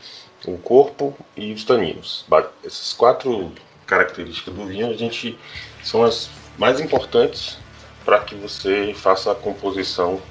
o 0.45 0.57
corpo 0.57 1.15
e 1.36 1.51
os 1.51 1.65
taninos. 1.65 2.25
Essas 2.63 2.93
quatro 2.93 3.51
características 3.86 4.53
do 4.53 4.65
vinho, 4.65 4.89
a 4.89 4.93
gente 4.93 5.38
são 5.83 6.03
as 6.03 6.29
mais 6.58 6.80
importantes 6.80 7.58
para 8.04 8.20
que 8.20 8.36
você 8.36 8.93
faça 8.96 9.32
a 9.32 9.36
composição 9.36 10.22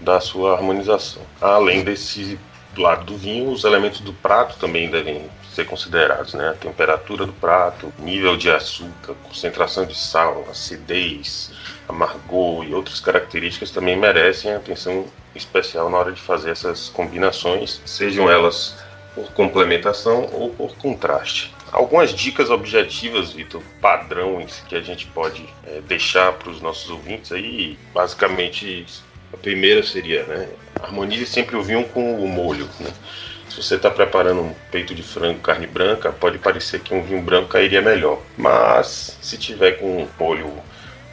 da 0.00 0.20
sua 0.20 0.54
harmonização. 0.54 1.22
Além 1.40 1.84
desse 1.84 2.38
lado 2.76 3.04
do 3.04 3.16
vinho, 3.16 3.50
os 3.50 3.64
elementos 3.64 4.00
do 4.00 4.12
prato 4.12 4.58
também 4.58 4.90
devem 4.90 5.30
ser 5.54 5.64
considerados, 5.64 6.34
né? 6.34 6.50
A 6.50 6.54
temperatura 6.54 7.24
do 7.24 7.32
prato, 7.32 7.92
nível 7.98 8.36
de 8.36 8.50
açúcar, 8.50 9.14
concentração 9.22 9.86
de 9.86 9.94
sal, 9.94 10.44
acidez, 10.50 11.50
amargor 11.88 12.64
e 12.64 12.74
outras 12.74 13.00
características 13.00 13.70
também 13.70 13.96
merecem 13.96 14.52
atenção 14.52 15.06
especial 15.34 15.88
na 15.88 15.96
hora 15.96 16.12
de 16.12 16.20
fazer 16.20 16.50
essas 16.50 16.88
combinações, 16.90 17.80
sejam 17.86 18.30
elas 18.30 18.76
por 19.14 19.32
complementação 19.32 20.28
ou 20.32 20.50
por 20.50 20.76
contraste 20.76 21.55
algumas 21.72 22.14
dicas 22.14 22.50
objetivas, 22.50 23.32
Vitor, 23.32 23.62
padrões 23.80 24.62
que 24.68 24.74
a 24.74 24.80
gente 24.80 25.06
pode 25.06 25.44
é, 25.66 25.80
deixar 25.80 26.32
para 26.32 26.50
os 26.50 26.60
nossos 26.60 26.90
ouvintes 26.90 27.32
aí. 27.32 27.78
Basicamente, 27.92 28.86
a 29.32 29.36
primeira 29.36 29.82
seria, 29.82 30.24
né? 30.24 30.48
Harmonize 30.82 31.26
sempre 31.26 31.56
o 31.56 31.62
vinho 31.62 31.84
com 31.88 32.22
o 32.22 32.28
molho, 32.28 32.68
né? 32.80 32.92
Se 33.48 33.62
você 33.62 33.76
está 33.76 33.90
preparando 33.90 34.42
um 34.42 34.54
peito 34.70 34.94
de 34.94 35.02
frango, 35.02 35.40
carne 35.40 35.66
branca, 35.66 36.12
pode 36.12 36.36
parecer 36.38 36.80
que 36.80 36.94
um 36.94 37.02
vinho 37.02 37.22
branco 37.22 37.48
cairia 37.48 37.80
melhor. 37.80 38.20
Mas 38.36 39.16
se 39.22 39.38
tiver 39.38 39.72
com 39.72 40.02
um 40.02 40.08
molho 40.18 40.52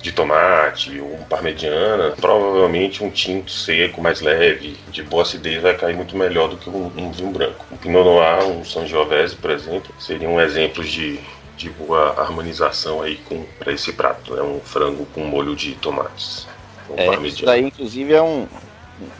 de 0.04 0.12
tomate 0.12 1.00
ou 1.00 1.16
um 1.16 1.24
parmegiana, 1.24 2.12
provavelmente 2.20 3.02
um 3.02 3.10
tinto 3.10 3.50
seco, 3.50 4.02
mais 4.02 4.20
leve, 4.20 4.76
de 4.92 5.02
boa 5.02 5.24
acidez, 5.24 5.62
vai 5.62 5.78
cair 5.78 5.96
muito 5.96 6.18
melhor 6.18 6.50
do 6.50 6.58
que 6.58 6.70
um, 6.70 6.92
um 6.98 7.10
vinho 7.10 7.32
branco. 7.32 7.66
Um 7.72 7.78
Pinot 7.78 8.04
Noir, 8.04 8.46
um 8.46 8.66
Sangiovese, 8.66 9.38
por 9.38 9.50
exemplo, 9.50 9.96
seriam 9.98 10.42
exemplos 10.42 10.90
de, 10.90 11.22
de 11.56 11.70
boa 11.70 12.20
harmonização 12.20 13.02
aí 13.02 13.16
com 13.30 13.46
para 13.58 13.72
esse 13.72 13.94
prato, 13.94 14.36
né? 14.36 14.42
um 14.42 14.60
frango 14.60 15.08
com 15.16 15.22
molho 15.22 15.56
de 15.56 15.74
tomates. 15.76 16.46
Um 16.90 16.96
é, 16.98 17.26
isso 17.26 17.46
daí, 17.46 17.64
inclusive, 17.64 18.14
é 18.14 18.22
um, 18.22 18.46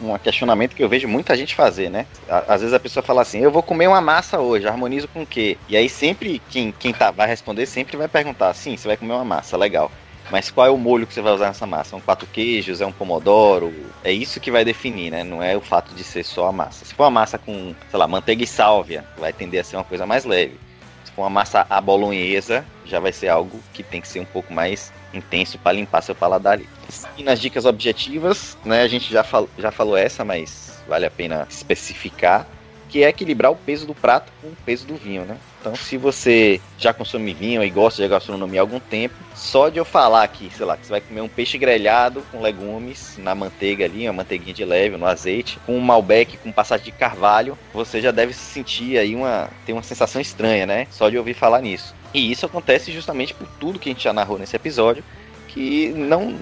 um 0.02 0.18
questionamento 0.18 0.76
que 0.76 0.84
eu 0.84 0.88
vejo 0.88 1.08
muita 1.08 1.34
gente 1.34 1.54
fazer, 1.54 1.88
né? 1.88 2.04
Às 2.28 2.60
vezes 2.60 2.74
a 2.74 2.78
pessoa 2.78 3.02
fala 3.02 3.22
assim, 3.22 3.40
eu 3.40 3.50
vou 3.50 3.62
comer 3.62 3.88
uma 3.88 4.02
massa 4.02 4.38
hoje, 4.38 4.68
harmonizo 4.68 5.08
com 5.08 5.22
o 5.22 5.26
quê? 5.26 5.56
E 5.66 5.78
aí 5.78 5.88
sempre, 5.88 6.42
quem, 6.50 6.74
quem 6.78 6.92
tá, 6.92 7.10
vai 7.10 7.26
responder 7.26 7.64
sempre 7.64 7.96
vai 7.96 8.06
perguntar, 8.06 8.52
sim, 8.52 8.76
você 8.76 8.86
vai 8.86 8.98
comer 8.98 9.14
uma 9.14 9.24
massa, 9.24 9.56
legal. 9.56 9.90
Mas 10.30 10.50
qual 10.50 10.66
é 10.66 10.70
o 10.70 10.78
molho 10.78 11.06
que 11.06 11.14
você 11.14 11.20
vai 11.20 11.32
usar 11.32 11.48
nessa 11.48 11.66
massa? 11.66 11.90
São 11.90 12.00
quatro 12.00 12.26
queijos? 12.26 12.80
É 12.80 12.86
um 12.86 12.92
pomodoro? 12.92 13.72
É 14.02 14.10
isso 14.10 14.40
que 14.40 14.50
vai 14.50 14.64
definir, 14.64 15.10
né? 15.10 15.22
Não 15.22 15.42
é 15.42 15.56
o 15.56 15.60
fato 15.60 15.94
de 15.94 16.02
ser 16.02 16.24
só 16.24 16.48
a 16.48 16.52
massa. 16.52 16.84
Se 16.84 16.94
for 16.94 17.04
uma 17.04 17.10
massa 17.10 17.38
com, 17.38 17.74
sei 17.90 17.98
lá, 17.98 18.08
manteiga 18.08 18.42
e 18.42 18.46
sálvia, 18.46 19.04
vai 19.18 19.32
tender 19.32 19.60
a 19.60 19.64
ser 19.64 19.76
uma 19.76 19.84
coisa 19.84 20.06
mais 20.06 20.24
leve. 20.24 20.58
Se 21.04 21.12
for 21.12 21.22
uma 21.22 21.30
massa 21.30 21.66
à 21.68 21.80
bolonhesa, 21.80 22.64
já 22.86 22.98
vai 22.98 23.12
ser 23.12 23.28
algo 23.28 23.60
que 23.72 23.82
tem 23.82 24.00
que 24.00 24.08
ser 24.08 24.20
um 24.20 24.24
pouco 24.24 24.52
mais 24.52 24.92
intenso 25.12 25.58
para 25.58 25.72
limpar 25.72 26.02
seu 26.02 26.14
paladar 26.14 26.54
ali. 26.54 26.68
E 27.16 27.22
nas 27.22 27.40
dicas 27.40 27.64
objetivas, 27.64 28.56
né, 28.64 28.82
a 28.82 28.88
gente 28.88 29.12
já, 29.12 29.22
fal 29.22 29.48
já 29.58 29.70
falou 29.70 29.96
essa, 29.96 30.24
mas 30.24 30.82
vale 30.88 31.06
a 31.06 31.10
pena 31.10 31.46
especificar 31.48 32.46
que 32.88 33.02
é 33.02 33.08
equilibrar 33.08 33.50
o 33.50 33.56
peso 33.56 33.86
do 33.86 33.94
prato 33.94 34.32
com 34.40 34.48
o 34.48 34.56
peso 34.64 34.86
do 34.86 34.94
vinho, 34.94 35.24
né? 35.24 35.36
Então, 35.64 35.74
se 35.74 35.96
você 35.96 36.60
já 36.76 36.92
consome 36.92 37.32
vinho 37.32 37.64
e 37.64 37.70
gosta 37.70 38.02
de 38.02 38.06
gastronomia 38.06 38.60
há 38.60 38.62
algum 38.62 38.78
tempo, 38.78 39.14
só 39.34 39.70
de 39.70 39.78
eu 39.78 39.84
falar 39.86 40.22
aqui, 40.22 40.50
sei 40.54 40.66
lá, 40.66 40.76
que 40.76 40.84
você 40.84 40.90
vai 40.90 41.00
comer 41.00 41.22
um 41.22 41.28
peixe 41.28 41.56
grelhado 41.56 42.22
com 42.30 42.42
legumes 42.42 43.16
na 43.16 43.34
manteiga 43.34 43.86
ali, 43.86 44.06
uma 44.06 44.12
manteiguinha 44.12 44.52
de 44.52 44.62
leve, 44.62 44.98
no 44.98 45.06
azeite, 45.06 45.58
com 45.64 45.74
um 45.74 45.80
malbec 45.80 46.36
com 46.36 46.52
passagem 46.52 46.84
de 46.84 46.92
carvalho, 46.92 47.56
você 47.72 47.98
já 48.02 48.10
deve 48.10 48.34
sentir 48.34 48.98
aí 48.98 49.14
uma 49.14 49.48
ter 49.64 49.72
uma 49.72 49.82
sensação 49.82 50.20
estranha, 50.20 50.66
né? 50.66 50.86
Só 50.90 51.08
de 51.08 51.16
ouvir 51.16 51.32
falar 51.32 51.62
nisso. 51.62 51.94
E 52.12 52.30
isso 52.30 52.44
acontece 52.44 52.92
justamente 52.92 53.32
por 53.32 53.48
tudo 53.58 53.78
que 53.78 53.88
a 53.88 53.92
gente 53.92 54.04
já 54.04 54.12
narrou 54.12 54.38
nesse 54.38 54.54
episódio, 54.54 55.02
que 55.48 55.88
não 55.96 56.36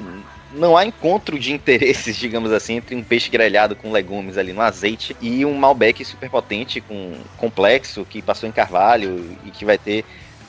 não 0.55 0.77
há 0.77 0.85
encontro 0.85 1.39
de 1.39 1.53
interesses, 1.53 2.17
digamos 2.19 2.53
assim, 2.53 2.77
entre 2.77 2.95
um 2.95 3.03
peixe 3.03 3.31
grelhado 3.31 3.77
com 3.77 3.91
legumes 3.91 4.37
ali 4.39 4.53
no 4.53 4.61
azeite 4.61 5.17
e 5.21 5.45
um 5.45 5.55
Malbec 5.55 6.05
super 6.05 6.31
potente, 6.31 6.81
com 6.81 7.15
complexo, 7.37 8.05
que 8.05 8.23
passou 8.23 8.49
em 8.49 8.53
carvalho 8.53 9.37
e 9.45 9.51
que 9.51 9.65
vai 9.65 9.79
ter 9.79 10.05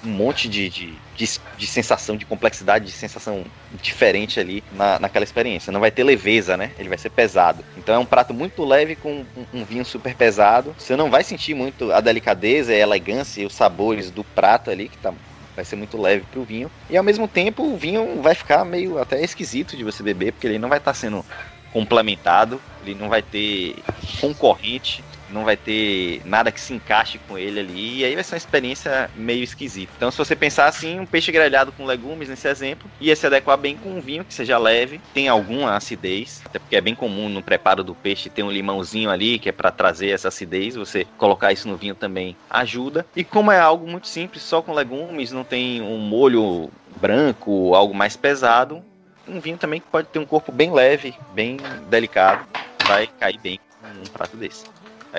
um 0.05 0.09
monte 0.09 0.49
de, 0.49 0.69
de, 0.69 0.93
de, 1.15 1.39
de 1.57 1.67
sensação, 1.67 2.17
de 2.17 2.25
complexidade, 2.25 2.85
de 2.85 2.91
sensação 2.91 3.45
diferente 3.81 4.39
ali 4.39 4.63
na, 4.73 4.99
naquela 4.99 5.23
experiência. 5.23 5.71
Não 5.71 5.79
vai 5.79 5.91
ter 5.91 6.03
leveza, 6.03 6.57
né? 6.57 6.71
Ele 6.77 6.89
vai 6.89 6.97
ser 6.97 7.09
pesado. 7.09 7.63
Então 7.77 7.95
é 7.95 7.97
um 7.97 8.05
prato 8.05 8.33
muito 8.33 8.65
leve 8.65 8.95
com 8.95 9.23
um, 9.35 9.45
um 9.53 9.63
vinho 9.63 9.85
super 9.85 10.13
pesado. 10.13 10.75
Você 10.77 10.95
não 10.97 11.09
vai 11.09 11.23
sentir 11.23 11.53
muito 11.53 11.91
a 11.91 12.01
delicadeza, 12.01 12.73
a 12.73 12.77
elegância 12.77 13.41
e 13.41 13.45
os 13.45 13.53
sabores 13.53 14.11
do 14.11 14.23
prato 14.23 14.69
ali, 14.69 14.89
que 14.89 14.97
tá 14.97 15.13
vai 15.55 15.65
ser 15.65 15.75
muito 15.75 15.99
leve 15.99 16.25
pro 16.31 16.43
vinho. 16.43 16.69
E 16.89 16.97
ao 16.97 17.03
mesmo 17.03 17.27
tempo 17.27 17.63
o 17.63 17.77
vinho 17.77 18.21
vai 18.21 18.35
ficar 18.35 18.65
meio 18.65 18.97
até 18.99 19.21
esquisito 19.23 19.77
de 19.77 19.83
você 19.83 20.03
beber, 20.03 20.33
porque 20.33 20.47
ele 20.47 20.59
não 20.59 20.69
vai 20.69 20.77
estar 20.77 20.91
tá 20.91 20.95
sendo 20.95 21.25
complementado, 21.71 22.61
ele 22.85 22.95
não 22.95 23.09
vai 23.09 23.21
ter 23.21 23.75
concorrente 24.21 25.03
não 25.33 25.43
vai 25.43 25.57
ter 25.57 26.21
nada 26.25 26.51
que 26.51 26.61
se 26.61 26.73
encaixe 26.73 27.17
com 27.27 27.37
ele 27.37 27.59
ali, 27.59 27.99
e 27.99 28.05
aí 28.05 28.15
vai 28.15 28.23
ser 28.23 28.35
uma 28.35 28.37
experiência 28.37 29.09
meio 29.15 29.43
esquisita. 29.43 29.91
Então, 29.97 30.11
se 30.11 30.17
você 30.17 30.35
pensar 30.35 30.67
assim, 30.67 30.99
um 30.99 31.05
peixe 31.05 31.31
grelhado 31.31 31.71
com 31.71 31.85
legumes, 31.85 32.29
nesse 32.29 32.47
exemplo, 32.47 32.89
ia 33.01 33.15
se 33.15 33.25
adequar 33.25 33.57
bem 33.57 33.75
com 33.75 33.89
um 33.89 34.01
vinho 34.01 34.23
que 34.23 34.33
seja 34.33 34.57
leve, 34.57 35.01
tem 35.13 35.27
alguma 35.27 35.75
acidez, 35.75 36.41
até 36.45 36.59
porque 36.59 36.75
é 36.75 36.81
bem 36.81 36.95
comum 36.95 37.27
no 37.27 37.41
preparo 37.41 37.83
do 37.83 37.95
peixe 37.95 38.29
ter 38.29 38.43
um 38.43 38.51
limãozinho 38.51 39.09
ali, 39.09 39.39
que 39.39 39.49
é 39.49 39.51
para 39.51 39.71
trazer 39.71 40.09
essa 40.09 40.27
acidez, 40.27 40.75
você 40.75 41.05
colocar 41.17 41.51
isso 41.51 41.67
no 41.67 41.75
vinho 41.75 41.95
também 41.95 42.37
ajuda. 42.49 43.05
E 43.15 43.23
como 43.23 43.51
é 43.51 43.59
algo 43.59 43.89
muito 43.89 44.07
simples, 44.07 44.43
só 44.43 44.61
com 44.61 44.73
legumes, 44.73 45.31
não 45.31 45.43
tem 45.43 45.81
um 45.81 45.97
molho 45.97 46.69
branco, 47.01 47.73
algo 47.73 47.93
mais 47.93 48.15
pesado, 48.15 48.83
um 49.27 49.39
vinho 49.39 49.57
também 49.57 49.79
que 49.79 49.87
pode 49.87 50.07
ter 50.09 50.19
um 50.19 50.25
corpo 50.25 50.51
bem 50.51 50.71
leve, 50.71 51.15
bem 51.33 51.57
delicado, 51.89 52.45
vai 52.85 53.07
cair 53.07 53.39
bem 53.39 53.59
num 53.95 54.03
prato 54.11 54.37
desse 54.37 54.65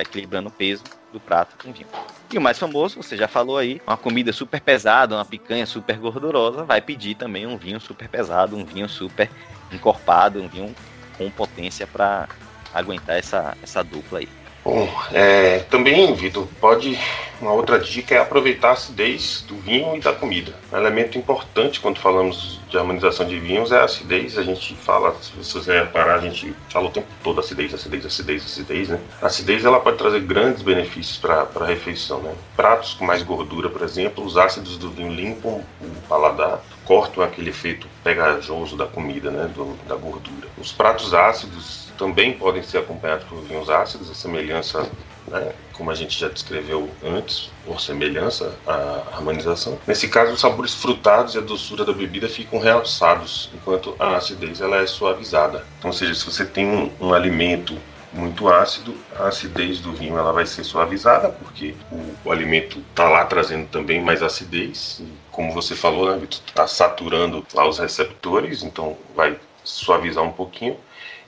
equilibrando 0.01 0.49
o 0.49 0.51
peso 0.51 0.83
do 1.11 1.19
prato 1.19 1.55
com 1.63 1.71
vinho. 1.71 1.87
E 2.31 2.37
o 2.37 2.41
mais 2.41 2.57
famoso, 2.57 3.01
você 3.01 3.15
já 3.15 3.27
falou 3.27 3.57
aí, 3.57 3.81
uma 3.85 3.95
comida 3.95 4.33
super 4.33 4.59
pesada, 4.59 5.15
uma 5.15 5.25
picanha 5.25 5.65
super 5.65 5.97
gordurosa, 5.97 6.63
vai 6.63 6.81
pedir 6.81 7.15
também 7.15 7.45
um 7.45 7.57
vinho 7.57 7.79
super 7.79 8.09
pesado, 8.09 8.57
um 8.57 8.65
vinho 8.65 8.89
super 8.89 9.29
encorpado, 9.71 10.41
um 10.41 10.47
vinho 10.47 10.75
com 11.17 11.29
potência 11.29 11.87
para 11.87 12.27
aguentar 12.73 13.17
essa, 13.17 13.55
essa 13.63 13.83
dupla 13.83 14.19
aí. 14.19 14.29
Bom, 14.65 14.89
é, 15.13 15.59
também, 15.69 16.11
Vitor, 16.15 16.47
pode. 16.59 16.99
Uma 17.39 17.51
outra 17.51 17.77
dica 17.77 18.15
é 18.15 18.17
aproveitar 18.17 18.69
a 18.69 18.71
acidez 18.71 19.45
do 19.47 19.55
vinho 19.57 19.95
e 19.95 19.99
da 19.99 20.11
comida. 20.11 20.55
Um 20.73 20.77
elemento 20.77 21.19
importante 21.19 21.79
quando 21.79 21.99
falamos 21.99 22.59
de 22.67 22.75
harmonização 22.75 23.27
de 23.27 23.37
vinhos 23.37 23.71
é 23.71 23.77
a 23.77 23.83
acidez. 23.83 24.39
A 24.39 24.41
gente 24.41 24.73
fala, 24.77 25.15
se 25.21 25.53
você 25.53 25.79
reparar, 25.81 26.15
a 26.15 26.21
gente 26.21 26.55
fala 26.69 26.87
o 26.87 26.89
tempo 26.89 27.05
todo 27.23 27.39
acidez, 27.41 27.75
acidez, 27.75 28.05
acidez, 28.07 28.43
acidez, 28.43 28.89
né? 28.89 28.99
A 29.21 29.27
acidez 29.27 29.63
ela 29.63 29.79
pode 29.79 29.97
trazer 29.97 30.21
grandes 30.21 30.63
benefícios 30.63 31.17
para 31.17 31.47
a 31.53 31.65
refeição, 31.65 32.21
né? 32.21 32.33
Pratos 32.55 32.95
com 32.95 33.05
mais 33.05 33.21
gordura, 33.21 33.69
por 33.69 33.83
exemplo, 33.83 34.25
os 34.25 34.35
ácidos 34.35 34.77
do 34.77 34.89
vinho 34.89 35.13
limpam 35.13 35.61
o 35.79 35.91
paladar, 36.09 36.63
cortam 36.85 37.23
aquele 37.23 37.51
efeito 37.51 37.87
pegajoso 38.03 38.75
da 38.75 38.87
comida, 38.87 39.29
né? 39.29 39.47
Do, 39.53 39.77
da 39.87 39.95
gordura. 39.95 40.47
Os 40.57 40.71
pratos 40.71 41.13
ácidos 41.13 41.84
também 41.97 42.33
podem 42.33 42.63
ser 42.63 42.79
acompanhados 42.79 43.25
por 43.25 43.41
vinhos 43.41 43.69
ácidos, 43.69 44.09
a 44.09 44.13
semelhança, 44.13 44.89
né, 45.27 45.51
como 45.73 45.91
a 45.91 45.95
gente 45.95 46.17
já 46.19 46.27
descreveu 46.29 46.89
antes, 47.03 47.51
por 47.65 47.81
semelhança 47.81 48.53
à 48.65 49.03
harmonização. 49.13 49.77
Nesse 49.87 50.07
caso, 50.07 50.33
os 50.33 50.39
sabores 50.39 50.73
frutados 50.73 51.35
e 51.35 51.37
a 51.37 51.41
doçura 51.41 51.83
da 51.83 51.93
bebida 51.93 52.29
ficam 52.29 52.59
realçados, 52.59 53.49
enquanto 53.53 53.95
a 53.99 54.17
acidez 54.17 54.61
ela 54.61 54.77
é 54.77 54.87
suavizada. 54.87 55.65
Então, 55.79 55.89
ou 55.89 55.95
seja, 55.95 56.13
se 56.13 56.25
você 56.25 56.45
tem 56.45 56.65
um, 56.65 56.91
um 56.99 57.13
alimento 57.13 57.77
muito 58.13 58.47
ácido, 58.47 58.95
a 59.17 59.27
acidez 59.27 59.79
do 59.79 59.91
vinho 59.91 60.17
ela 60.17 60.31
vai 60.31 60.45
ser 60.45 60.63
suavizada, 60.63 61.29
porque 61.29 61.75
o, 61.91 62.15
o 62.23 62.31
alimento 62.31 62.81
está 62.89 63.09
lá 63.09 63.25
trazendo 63.25 63.67
também 63.67 64.01
mais 64.01 64.23
acidez. 64.23 65.01
Como 65.31 65.53
você 65.53 65.75
falou, 65.75 66.15
né, 66.15 66.25
está 66.29 66.65
saturando 66.65 67.45
lá 67.53 67.67
os 67.67 67.77
receptores, 67.77 68.63
então 68.63 68.97
vai 69.13 69.37
suavizar 69.63 70.23
um 70.23 70.31
pouquinho 70.31 70.77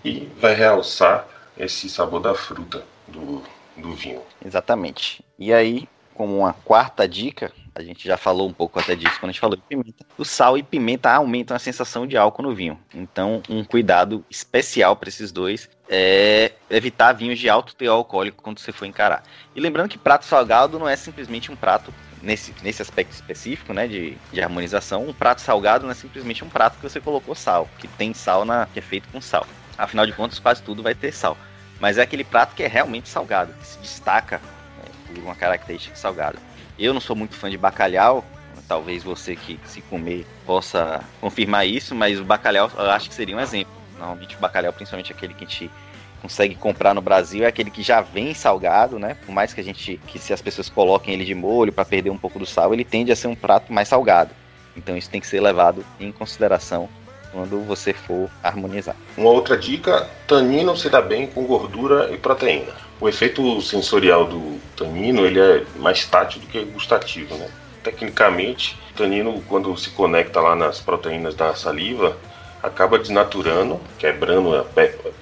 e 0.04 0.30
vai 0.40 0.54
realçar 0.54 1.28
esse 1.58 1.90
sabor 1.90 2.22
da 2.22 2.36
fruta 2.36 2.84
do, 3.08 3.42
do 3.76 3.94
vinho. 3.94 4.22
Exatamente. 4.44 5.24
E 5.40 5.52
aí, 5.54 5.88
como 6.14 6.38
uma 6.40 6.54
quarta 6.54 7.08
dica, 7.08 7.52
a 7.74 7.84
gente 7.84 8.08
já 8.08 8.18
falou 8.18 8.50
um 8.50 8.54
pouco 8.54 8.80
até 8.80 8.96
disso 8.96 9.20
quando 9.20 9.30
a 9.30 9.34
gente 9.34 9.40
falou 9.40 9.56
de 9.56 9.62
pimenta. 9.62 10.06
O 10.18 10.26
sal 10.26 10.58
e 10.58 10.64
pimenta 10.64 11.12
aumentam 11.12 11.56
a 11.56 11.60
sensação 11.60 12.08
de 12.08 12.18
álcool 12.18 12.42
no 12.42 12.56
vinho. 12.56 12.80
Então, 12.94 13.42
um 13.48 13.64
cuidado 13.64 14.26
especial 14.30 14.96
para 14.96 15.10
esses 15.10 15.32
dois 15.32 15.70
é 15.88 16.54
evitar 16.70 17.14
vinhos 17.14 17.38
de 17.38 17.50
alto 17.50 17.76
teor 17.76 17.98
alcoólico 17.98 18.42
quando 18.42 18.60
você 18.60 18.72
for 18.72 18.86
encarar. 18.86 19.24
E 19.56 19.60
lembrando 19.60 19.90
que 19.90 19.98
prato 19.98 20.26
salgado 20.26 20.80
não 20.80 20.90
é 20.90 20.96
simplesmente 20.96 21.52
um 21.52 21.56
prato 21.56 21.94
nesse, 22.22 22.54
nesse 22.64 22.82
aspecto 22.82 23.12
específico, 23.12 23.74
né, 23.74 23.88
de, 23.88 24.18
de 24.32 24.42
harmonização, 24.42 25.08
um 25.08 25.14
prato 25.14 25.42
salgado 25.42 25.86
não 25.86 25.92
é 25.92 25.96
simplesmente 25.96 26.44
um 26.44 26.50
prato 26.50 26.78
que 26.78 26.84
você 26.84 27.00
colocou 27.00 27.36
sal, 27.36 27.70
que 27.78 27.88
tem 27.88 28.14
sal 28.14 28.44
na 28.44 28.66
que 28.74 28.80
é 28.80 28.82
feito 28.82 29.08
com 29.10 29.22
sal. 29.22 29.46
Afinal 29.78 30.06
de 30.06 30.14
contas, 30.14 30.40
quase 30.40 30.62
tudo 30.62 30.82
vai 30.82 30.96
ter 30.96 31.12
sal. 31.12 31.38
Mas 31.80 31.98
é 31.98 32.02
aquele 32.02 32.24
prato 32.24 32.56
que 32.56 32.64
é 32.64 32.68
realmente 32.68 33.08
salgado, 33.08 33.54
que 33.54 33.68
se 33.68 33.78
destaca 33.80 34.38
né, 34.78 34.92
por 35.06 35.18
uma 35.20 35.36
característica 35.36 35.96
salgada. 35.96 36.38
Eu 36.78 36.94
não 36.94 37.02
sou 37.02 37.16
muito 37.16 37.36
fã 37.36 37.50
de 37.50 37.58
bacalhau, 37.58 38.26
talvez 38.68 39.04
você 39.04 39.36
que 39.36 39.60
se 39.66 39.82
comer 39.82 40.26
possa 40.46 41.02
confirmar 41.22 41.66
isso, 41.66 41.96
mas 41.96 42.20
o 42.20 42.26
bacalhau 42.26 42.70
eu 42.76 42.92
acho 42.92 43.10
que 43.10 43.16
seria 43.16 43.36
um 43.36 43.40
exemplo. 43.40 43.74
Normalmente 43.98 44.36
o 44.36 44.40
bacalhau, 44.40 44.74
principalmente 44.74 45.12
aquele 45.12 45.34
que 45.34 45.46
a 45.46 45.48
gente 45.48 45.72
consegue 46.22 46.56
comprar 46.56 46.94
no 46.94 47.02
Brasil, 47.02 47.44
é 47.44 47.48
aquele 47.48 47.72
que 47.72 47.82
já 47.82 48.02
vem 48.02 48.34
salgado, 48.34 49.00
né? 49.00 49.16
Por 49.26 49.32
mais 49.32 49.54
que 49.54 49.62
a 49.62 49.64
gente, 49.64 50.00
que 50.08 50.20
se 50.20 50.34
as 50.34 50.42
pessoas 50.42 50.70
coloquem 50.70 51.14
ele 51.14 51.26
de 51.26 51.34
molho 51.34 51.72
para 51.72 51.86
perder 51.86 52.10
um 52.10 52.18
pouco 52.18 52.38
do 52.38 52.46
sal, 52.46 52.74
ele 52.74 52.84
tende 52.84 53.12
a 53.12 53.16
ser 53.16 53.28
um 53.28 53.36
prato 53.36 53.72
mais 53.72 53.88
salgado. 53.88 54.32
Então 54.76 54.96
isso 54.98 55.10
tem 55.10 55.22
que 55.22 55.28
ser 55.28 55.42
levado 55.42 55.86
em 56.00 56.12
consideração 56.12 56.90
quando 57.38 57.64
você 57.64 57.94
for 57.94 58.28
harmonizar. 58.42 58.96
Uma 59.16 59.30
outra 59.30 59.56
dica: 59.56 60.10
tanino 60.26 60.76
se 60.76 60.90
dá 60.90 61.00
bem 61.00 61.28
com 61.28 61.44
gordura 61.44 62.10
e 62.12 62.18
proteína. 62.18 62.74
O 63.00 63.08
efeito 63.08 63.62
sensorial 63.62 64.26
do 64.26 64.60
tanino 64.76 65.24
ele 65.24 65.40
é 65.40 65.64
mais 65.76 66.04
tátil 66.06 66.42
do 66.42 66.48
que 66.48 66.60
gustativo, 66.66 67.36
né? 67.36 67.48
Tecnicamente, 67.84 68.76
o 68.92 68.98
tanino 68.98 69.44
quando 69.48 69.78
se 69.78 69.92
conecta 69.92 70.42
lá 70.42 70.56
nas 70.56 70.80
proteínas 70.80 71.36
da 71.36 71.54
saliva 71.54 72.18
acaba 72.64 72.98
desnaturando, 72.98 73.80
quebrando, 74.00 74.66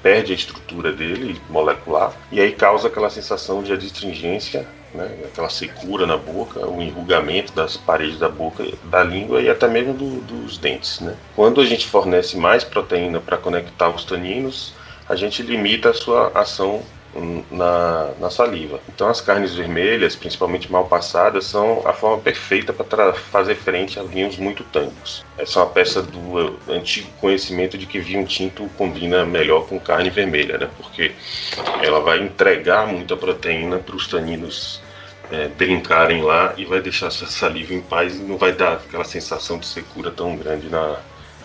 perde 0.02 0.32
a 0.32 0.36
estrutura 0.36 0.94
dele 0.94 1.40
molecular 1.50 2.14
e 2.32 2.40
aí 2.40 2.54
causa 2.54 2.88
aquela 2.88 3.10
sensação 3.10 3.62
de 3.62 3.74
adstringência 3.74 4.66
né? 4.96 5.10
aquela 5.26 5.50
secura 5.50 6.06
na 6.08 6.18
boca, 6.18 6.66
o 6.68 6.82
enrugamento 6.82 7.54
das 7.54 7.78
paredes 7.78 8.18
da 8.18 8.30
boca, 8.30 8.66
da 8.86 9.04
língua 9.04 9.42
e 9.42 9.50
até 9.50 9.68
mesmo 9.68 9.94
do, 9.94 10.22
dos 10.22 10.58
dentes. 10.58 11.00
Né? 11.00 11.16
Quando 11.36 11.62
a 11.62 11.66
gente 11.66 11.88
fornece 11.88 12.38
mais 12.38 12.64
proteína 12.64 13.20
para 13.20 13.38
conectar 13.38 13.90
os 13.90 14.04
taninos, 14.04 14.74
a 15.08 15.16
gente 15.16 15.44
limita 15.44 15.90
a 15.90 15.94
sua 15.94 16.32
ação 16.34 16.82
na, 17.50 18.12
na, 18.20 18.30
saliva. 18.30 18.80
Então 18.90 19.08
as 19.08 19.22
carnes 19.22 19.56
vermelhas, 19.56 20.16
principalmente 20.16 20.72
mal 20.72 20.86
passadas, 20.86 21.46
são 21.46 21.82
a 21.86 21.94
forma 21.94 22.22
perfeita 22.22 22.74
para 22.74 23.14
fazer 23.14 23.56
frente 23.56 24.00
a 24.00 24.04
vinhos 24.04 24.38
muito 24.38 24.64
tânicos. 24.66 25.24
Essa 25.38 25.60
é 25.60 25.64
uma 25.64 25.70
peça 25.70 26.02
do 26.02 26.58
antigo 26.68 27.10
conhecimento 27.22 27.78
de 27.78 27.86
que 27.86 28.00
vinho 28.00 28.26
tinto 28.26 28.70
combina 28.78 29.26
melhor 29.26 29.66
com 29.66 29.80
carne 29.80 30.10
vermelha, 30.10 30.58
né? 30.58 30.70
porque 30.78 31.14
ela 31.82 32.02
vai 32.02 32.20
entregar 32.20 32.88
muita 32.88 33.16
proteína 33.16 33.78
para 33.78 33.96
os 33.96 34.08
taninos 34.08 34.82
é, 35.32 35.48
brincarem 35.48 36.22
lá 36.22 36.54
e 36.58 36.66
vai 36.66 36.82
deixar 36.82 37.10
sua 37.10 37.28
saliva 37.28 37.74
em 37.74 37.82
paz 37.82 38.16
e 38.16 38.20
não 38.20 38.38
vai 38.38 38.54
dar 38.54 38.74
aquela 38.74 39.04
sensação 39.04 39.58
de 39.58 39.66
secura 39.66 40.12
tão 40.12 40.36
grande 40.36 40.70
na, 40.70 40.98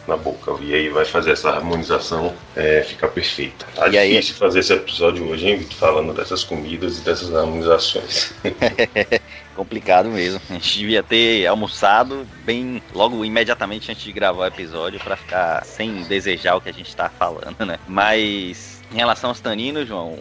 na 0.06 0.16
boca. 0.16 0.52
E 0.60 0.74
aí 0.74 0.88
vai 0.88 1.04
fazer 1.04 1.32
essa 1.32 1.50
harmonização 1.50 2.34
é, 2.56 2.82
ficar 2.82 3.08
perfeita. 3.08 3.66
Tá 3.74 3.88
e 3.88 3.90
difícil 3.90 4.34
aí... 4.34 4.38
fazer 4.38 4.60
esse 4.60 4.72
episódio 4.72 5.28
hoje, 5.28 5.48
hein, 5.48 5.56
Vitor? 5.56 5.76
Falando 5.78 6.12
dessas 6.12 6.44
comidas 6.44 6.98
e 6.98 7.00
dessas 7.02 7.34
harmonizações. 7.34 8.32
Complicado 9.54 10.08
mesmo. 10.08 10.40
A 10.48 10.54
gente 10.54 10.78
devia 10.78 11.02
ter 11.02 11.46
almoçado 11.46 12.26
bem 12.44 12.82
logo 12.94 13.24
imediatamente 13.24 13.90
antes 13.90 14.02
de 14.02 14.12
gravar 14.12 14.44
o 14.44 14.46
episódio 14.46 14.98
para 15.00 15.16
ficar 15.16 15.64
sem 15.64 16.02
desejar 16.04 16.56
o 16.56 16.60
que 16.60 16.70
a 16.70 16.72
gente 16.72 16.88
está 16.88 17.08
falando, 17.08 17.66
né? 17.66 17.78
Mas 17.86 18.80
em 18.92 18.96
relação 18.96 19.30
aos 19.30 19.40
taninos, 19.40 19.86
João, 19.86 20.18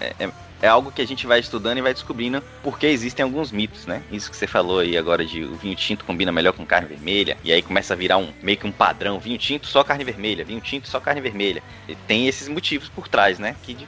é, 0.00 0.28
é 0.60 0.68
algo 0.68 0.90
que 0.90 1.02
a 1.02 1.06
gente 1.06 1.26
vai 1.26 1.40
estudando 1.40 1.78
e 1.78 1.82
vai 1.82 1.92
descobrindo 1.92 2.42
porque 2.62 2.86
existem 2.86 3.22
alguns 3.22 3.52
mitos, 3.52 3.86
né? 3.86 4.02
Isso 4.10 4.30
que 4.30 4.36
você 4.36 4.46
falou 4.46 4.80
aí 4.80 4.96
agora 4.96 5.24
de 5.24 5.44
o 5.44 5.54
vinho 5.54 5.76
tinto 5.76 6.04
combina 6.04 6.32
melhor 6.32 6.52
com 6.52 6.66
carne 6.66 6.88
vermelha, 6.88 7.36
e 7.44 7.52
aí 7.52 7.62
começa 7.62 7.94
a 7.94 7.96
virar 7.96 8.18
um 8.18 8.32
meio 8.42 8.58
que 8.58 8.66
um 8.66 8.72
padrão, 8.72 9.18
vinho 9.18 9.38
tinto 9.38 9.66
só 9.66 9.84
carne 9.84 10.04
vermelha, 10.04 10.44
vinho 10.44 10.60
tinto 10.60 10.88
só 10.88 11.00
carne 11.00 11.20
vermelha. 11.20 11.62
E 11.88 11.94
tem 11.94 12.26
esses 12.26 12.48
motivos 12.48 12.88
por 12.88 13.08
trás, 13.08 13.38
né? 13.38 13.54
Que 13.62 13.86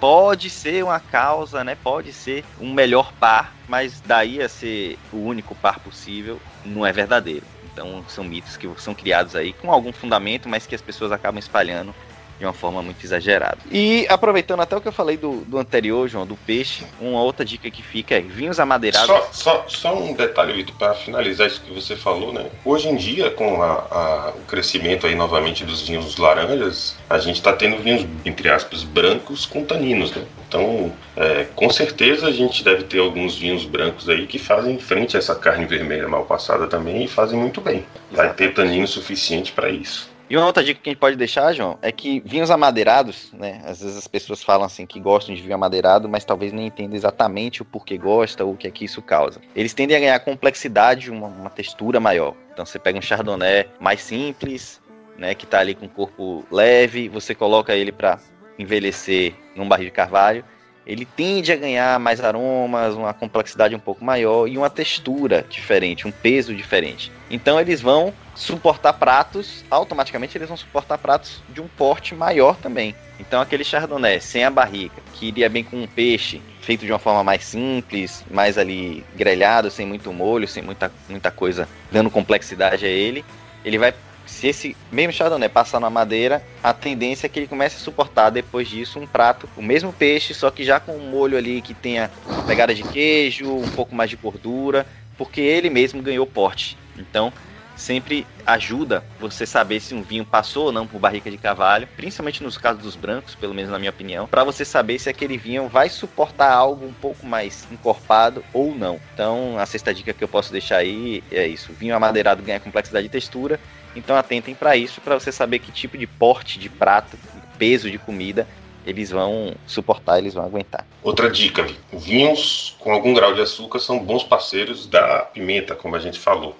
pode 0.00 0.50
ser 0.50 0.82
uma 0.82 0.98
causa, 0.98 1.62
né? 1.62 1.76
Pode 1.76 2.12
ser 2.12 2.44
um 2.60 2.72
melhor 2.72 3.12
par, 3.12 3.54
mas 3.68 4.00
daí 4.04 4.42
a 4.42 4.48
ser 4.48 4.98
o 5.12 5.18
único 5.18 5.54
par 5.54 5.78
possível 5.78 6.40
não 6.64 6.84
é 6.84 6.92
verdadeiro. 6.92 7.46
Então 7.72 8.04
são 8.08 8.24
mitos 8.24 8.56
que 8.56 8.68
são 8.76 8.94
criados 8.94 9.34
aí 9.34 9.52
com 9.52 9.72
algum 9.72 9.92
fundamento, 9.92 10.48
mas 10.48 10.66
que 10.66 10.74
as 10.74 10.82
pessoas 10.82 11.12
acabam 11.12 11.38
espalhando 11.38 11.94
de 12.42 12.46
uma 12.46 12.52
forma 12.52 12.82
muito 12.82 13.04
exagerada. 13.04 13.58
E 13.70 14.04
aproveitando 14.08 14.60
até 14.60 14.76
o 14.76 14.80
que 14.80 14.88
eu 14.88 14.92
falei 14.92 15.16
do, 15.16 15.42
do 15.42 15.58
anterior, 15.58 16.08
João, 16.08 16.26
do 16.26 16.34
peixe, 16.34 16.84
uma 17.00 17.22
outra 17.22 17.44
dica 17.44 17.70
que 17.70 17.82
fica 17.84 18.16
é 18.16 18.20
vinhos 18.20 18.58
amadeirados. 18.58 19.06
Só, 19.06 19.28
só, 19.30 19.64
só 19.68 19.96
um 19.96 20.12
detalhe, 20.12 20.52
Vitor, 20.52 20.74
para 20.74 20.92
finalizar 20.94 21.46
isso 21.46 21.60
que 21.60 21.72
você 21.72 21.94
falou, 21.94 22.32
né? 22.32 22.46
Hoje 22.64 22.88
em 22.88 22.96
dia, 22.96 23.30
com 23.30 23.62
a, 23.62 23.72
a, 23.72 24.32
o 24.36 24.40
crescimento 24.48 25.06
aí 25.06 25.14
novamente 25.14 25.64
dos 25.64 25.86
vinhos 25.86 26.16
laranjas, 26.16 26.96
a 27.08 27.18
gente 27.18 27.36
está 27.36 27.52
tendo 27.52 27.80
vinhos, 27.80 28.04
entre 28.24 28.48
aspas, 28.48 28.82
brancos 28.82 29.46
com 29.46 29.64
taninos, 29.64 30.10
né? 30.10 30.24
Então, 30.48 30.92
é, 31.16 31.46
com 31.54 31.70
certeza 31.70 32.26
a 32.26 32.32
gente 32.32 32.64
deve 32.64 32.82
ter 32.82 32.98
alguns 32.98 33.38
vinhos 33.38 33.64
brancos 33.64 34.08
aí 34.08 34.26
que 34.26 34.38
fazem 34.38 34.78
frente 34.78 35.16
a 35.16 35.20
essa 35.20 35.34
carne 35.36 35.64
vermelha 35.64 36.08
mal 36.08 36.24
passada 36.24 36.66
também 36.66 37.04
e 37.04 37.08
fazem 37.08 37.38
muito 37.38 37.60
bem. 37.60 37.86
Vai 38.10 38.34
ter 38.34 38.52
tanino 38.52 38.86
suficiente 38.86 39.52
para 39.52 39.70
isso. 39.70 40.11
E 40.32 40.36
uma 40.38 40.46
outra 40.46 40.64
dica 40.64 40.80
que 40.82 40.88
a 40.88 40.92
gente 40.92 40.98
pode 40.98 41.14
deixar, 41.14 41.52
João, 41.52 41.78
é 41.82 41.92
que 41.92 42.20
vinhos 42.20 42.50
amadeirados, 42.50 43.30
né? 43.34 43.60
Às 43.66 43.82
vezes 43.82 43.98
as 43.98 44.06
pessoas 44.06 44.42
falam 44.42 44.64
assim 44.64 44.86
que 44.86 44.98
gostam 44.98 45.34
de 45.34 45.42
vinho 45.42 45.54
amadeirado, 45.54 46.08
mas 46.08 46.24
talvez 46.24 46.54
nem 46.54 46.68
entendam 46.68 46.96
exatamente 46.96 47.60
o 47.60 47.66
porquê 47.66 47.98
gosta 47.98 48.42
ou 48.42 48.54
o 48.54 48.56
que 48.56 48.66
é 48.66 48.70
que 48.70 48.82
isso 48.82 49.02
causa. 49.02 49.42
Eles 49.54 49.74
tendem 49.74 49.94
a 49.94 50.00
ganhar 50.00 50.18
complexidade, 50.20 51.10
uma, 51.10 51.26
uma 51.26 51.50
textura 51.50 52.00
maior. 52.00 52.34
Então 52.50 52.64
você 52.64 52.78
pega 52.78 52.98
um 52.98 53.02
chardonnay 53.02 53.68
mais 53.78 54.00
simples, 54.00 54.80
né, 55.18 55.34
que 55.34 55.44
está 55.44 55.60
ali 55.60 55.74
com 55.74 55.84
o 55.84 55.90
corpo 55.90 56.46
leve, 56.50 57.10
você 57.10 57.34
coloca 57.34 57.76
ele 57.76 57.92
para 57.92 58.18
envelhecer 58.58 59.34
num 59.54 59.68
barril 59.68 59.88
de 59.88 59.92
carvalho, 59.92 60.42
ele 60.86 61.04
tende 61.04 61.52
a 61.52 61.56
ganhar 61.56 61.98
mais 61.98 62.20
aromas, 62.20 62.94
uma 62.94 63.14
complexidade 63.14 63.74
um 63.74 63.78
pouco 63.78 64.04
maior 64.04 64.48
e 64.48 64.58
uma 64.58 64.68
textura 64.68 65.44
diferente, 65.48 66.06
um 66.06 66.10
peso 66.10 66.54
diferente. 66.54 67.12
Então 67.30 67.60
eles 67.60 67.80
vão 67.80 68.12
suportar 68.34 68.92
pratos, 68.94 69.64
automaticamente 69.70 70.36
eles 70.36 70.48
vão 70.48 70.56
suportar 70.56 70.98
pratos 70.98 71.42
de 71.48 71.60
um 71.60 71.68
porte 71.68 72.14
maior 72.14 72.56
também. 72.56 72.94
Então 73.20 73.40
aquele 73.40 73.62
chardonnay 73.62 74.20
sem 74.20 74.44
a 74.44 74.50
barrica, 74.50 75.00
que 75.14 75.26
iria 75.26 75.48
bem 75.48 75.62
com 75.62 75.82
um 75.82 75.86
peixe, 75.86 76.42
feito 76.60 76.84
de 76.84 76.92
uma 76.92 76.98
forma 76.98 77.22
mais 77.22 77.44
simples, 77.44 78.24
mais 78.30 78.58
ali 78.58 79.04
grelhado, 79.14 79.70
sem 79.70 79.86
muito 79.86 80.12
molho, 80.12 80.48
sem 80.48 80.62
muita, 80.62 80.90
muita 81.08 81.30
coisa 81.30 81.68
dando 81.90 82.10
complexidade 82.10 82.84
a 82.84 82.88
ele, 82.88 83.24
ele 83.64 83.78
vai 83.78 83.94
se 84.32 84.48
esse 84.48 84.76
mesmo 84.90 85.12
chardonnay 85.12 85.48
passar 85.48 85.78
na 85.78 85.90
madeira, 85.90 86.42
a 86.62 86.72
tendência 86.72 87.26
é 87.26 87.28
que 87.28 87.38
ele 87.38 87.46
comece 87.46 87.76
a 87.76 87.78
suportar 87.78 88.30
depois 88.30 88.66
disso 88.66 88.98
um 88.98 89.06
prato, 89.06 89.48
o 89.56 89.62
mesmo 89.62 89.92
peixe, 89.92 90.32
só 90.32 90.50
que 90.50 90.64
já 90.64 90.80
com 90.80 90.96
um 90.96 91.10
molho 91.10 91.36
ali 91.36 91.60
que 91.60 91.74
tenha 91.74 92.10
pegada 92.46 92.74
de 92.74 92.82
queijo, 92.82 93.54
um 93.54 93.68
pouco 93.70 93.94
mais 93.94 94.08
de 94.08 94.16
gordura, 94.16 94.86
porque 95.18 95.40
ele 95.40 95.68
mesmo 95.68 96.02
ganhou 96.02 96.26
porte. 96.26 96.78
Então, 96.96 97.32
sempre 97.76 98.26
ajuda 98.46 99.04
você 99.20 99.44
saber 99.46 99.80
se 99.80 99.94
um 99.94 100.02
vinho 100.02 100.24
passou 100.24 100.66
ou 100.66 100.72
não 100.72 100.86
por 100.86 100.98
barrica 100.98 101.30
de 101.30 101.36
cavalo, 101.36 101.86
principalmente 101.96 102.42
nos 102.42 102.56
casos 102.56 102.82
dos 102.82 102.96
brancos, 102.96 103.34
pelo 103.34 103.54
menos 103.54 103.70
na 103.70 103.78
minha 103.78 103.90
opinião, 103.90 104.26
para 104.26 104.44
você 104.44 104.64
saber 104.64 104.98
se 104.98 105.10
aquele 105.10 105.36
vinho 105.36 105.68
vai 105.68 105.88
suportar 105.88 106.52
algo 106.52 106.86
um 106.86 106.92
pouco 106.92 107.26
mais 107.26 107.66
encorpado 107.70 108.42
ou 108.52 108.74
não. 108.74 108.98
Então, 109.14 109.58
a 109.58 109.66
sexta 109.66 109.92
dica 109.92 110.12
que 110.12 110.24
eu 110.24 110.28
posso 110.28 110.50
deixar 110.50 110.78
aí 110.78 111.22
é 111.30 111.46
isso: 111.46 111.72
vinho 111.72 111.94
amadeirado 111.94 112.42
ganha 112.42 112.58
complexidade 112.58 113.04
de 113.04 113.12
textura 113.12 113.60
então 113.94 114.16
atentem 114.16 114.54
para 114.54 114.76
isso, 114.76 115.00
para 115.00 115.18
você 115.18 115.30
saber 115.30 115.58
que 115.58 115.72
tipo 115.72 115.96
de 115.98 116.06
porte 116.06 116.58
de 116.58 116.68
prato, 116.68 117.16
peso 117.58 117.90
de 117.90 117.98
comida 117.98 118.46
eles 118.84 119.10
vão 119.10 119.54
suportar, 119.66 120.18
eles 120.18 120.34
vão 120.34 120.44
aguentar. 120.44 120.86
Outra 121.02 121.30
dica: 121.30 121.66
vinhos 121.92 122.76
com 122.78 122.92
algum 122.92 123.14
grau 123.14 123.34
de 123.34 123.40
açúcar 123.40 123.78
são 123.78 123.98
bons 123.98 124.24
parceiros 124.24 124.86
da 124.86 125.20
pimenta, 125.20 125.74
como 125.74 125.96
a 125.96 125.98
gente 125.98 126.18
falou. 126.18 126.56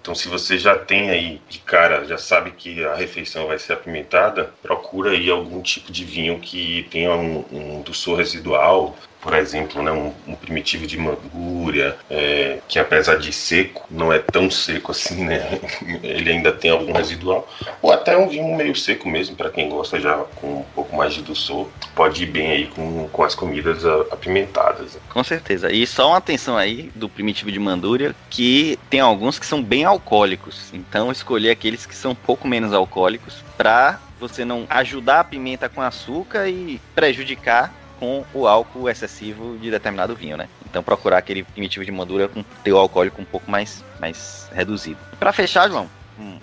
Então, 0.00 0.14
se 0.14 0.28
você 0.28 0.58
já 0.58 0.76
tem 0.76 1.10
aí 1.10 1.40
de 1.48 1.58
cara, 1.58 2.04
já 2.04 2.16
sabe 2.16 2.52
que 2.52 2.84
a 2.84 2.94
refeição 2.94 3.48
vai 3.48 3.58
ser 3.58 3.72
apimentada, 3.72 4.52
procura 4.62 5.10
aí 5.10 5.28
algum 5.28 5.60
tipo 5.60 5.90
de 5.90 6.04
vinho 6.04 6.38
que 6.38 6.86
tenha 6.90 7.12
um, 7.16 7.44
um 7.50 8.14
residual, 8.14 8.96
por 9.22 9.34
exemplo, 9.34 9.80
né, 9.82 9.92
um, 9.92 10.12
um 10.26 10.34
primitivo 10.34 10.84
de 10.84 10.98
mangúria, 10.98 11.96
é, 12.10 12.58
que 12.66 12.76
apesar 12.76 13.16
de 13.16 13.32
seco, 13.32 13.86
não 13.88 14.12
é 14.12 14.18
tão 14.18 14.50
seco 14.50 14.90
assim, 14.90 15.24
né? 15.24 15.60
Ele 16.02 16.32
ainda 16.32 16.50
tem 16.50 16.72
algum 16.72 16.92
residual. 16.92 17.48
Ou 17.80 17.92
até 17.92 18.16
um 18.16 18.28
vinho 18.28 18.54
meio 18.56 18.74
seco 18.74 19.08
mesmo, 19.08 19.36
para 19.36 19.48
quem 19.48 19.68
gosta 19.68 20.00
já 20.00 20.16
com 20.34 20.58
um 20.58 20.64
pouco 20.74 20.96
mais 20.96 21.14
de 21.14 21.22
doçor, 21.22 21.68
pode 21.94 22.24
ir 22.24 22.26
bem 22.26 22.50
aí 22.50 22.66
com, 22.66 23.08
com 23.08 23.22
as 23.22 23.36
comidas 23.36 23.86
apimentadas. 24.10 24.98
Com 25.08 25.22
certeza. 25.22 25.70
E 25.72 25.86
só 25.86 26.08
uma 26.08 26.18
atenção 26.18 26.56
aí 26.56 26.90
do 26.96 27.08
primitivo 27.08 27.52
de 27.52 27.60
mandúria, 27.60 28.16
que 28.28 28.76
tem 28.90 28.98
alguns 28.98 29.38
que 29.38 29.46
são 29.46 29.62
bem 29.62 29.84
alcoólicos. 29.84 30.72
Então 30.72 31.12
escolher 31.12 31.50
aqueles 31.50 31.86
que 31.86 31.94
são 31.94 32.10
um 32.10 32.16
pouco 32.16 32.48
menos 32.48 32.72
alcoólicos 32.72 33.44
para 33.56 34.00
você 34.18 34.44
não 34.44 34.66
ajudar 34.68 35.20
a 35.20 35.24
pimenta 35.24 35.68
com 35.68 35.80
açúcar 35.80 36.48
e 36.48 36.80
prejudicar 36.94 37.72
com 38.02 38.24
o 38.34 38.48
álcool 38.48 38.90
excessivo 38.90 39.56
de 39.58 39.70
determinado 39.70 40.16
vinho, 40.16 40.36
né? 40.36 40.48
Então 40.68 40.82
procurar 40.82 41.18
aquele 41.18 41.44
primitivo 41.44 41.84
de 41.84 41.92
madura 41.92 42.26
com 42.26 42.42
teu 42.64 42.76
alcoólico 42.76 43.22
um 43.22 43.24
pouco 43.24 43.48
mais, 43.48 43.84
mais 44.00 44.50
reduzido. 44.52 44.98
Para 45.20 45.32
fechar, 45.32 45.68
João, 45.68 45.88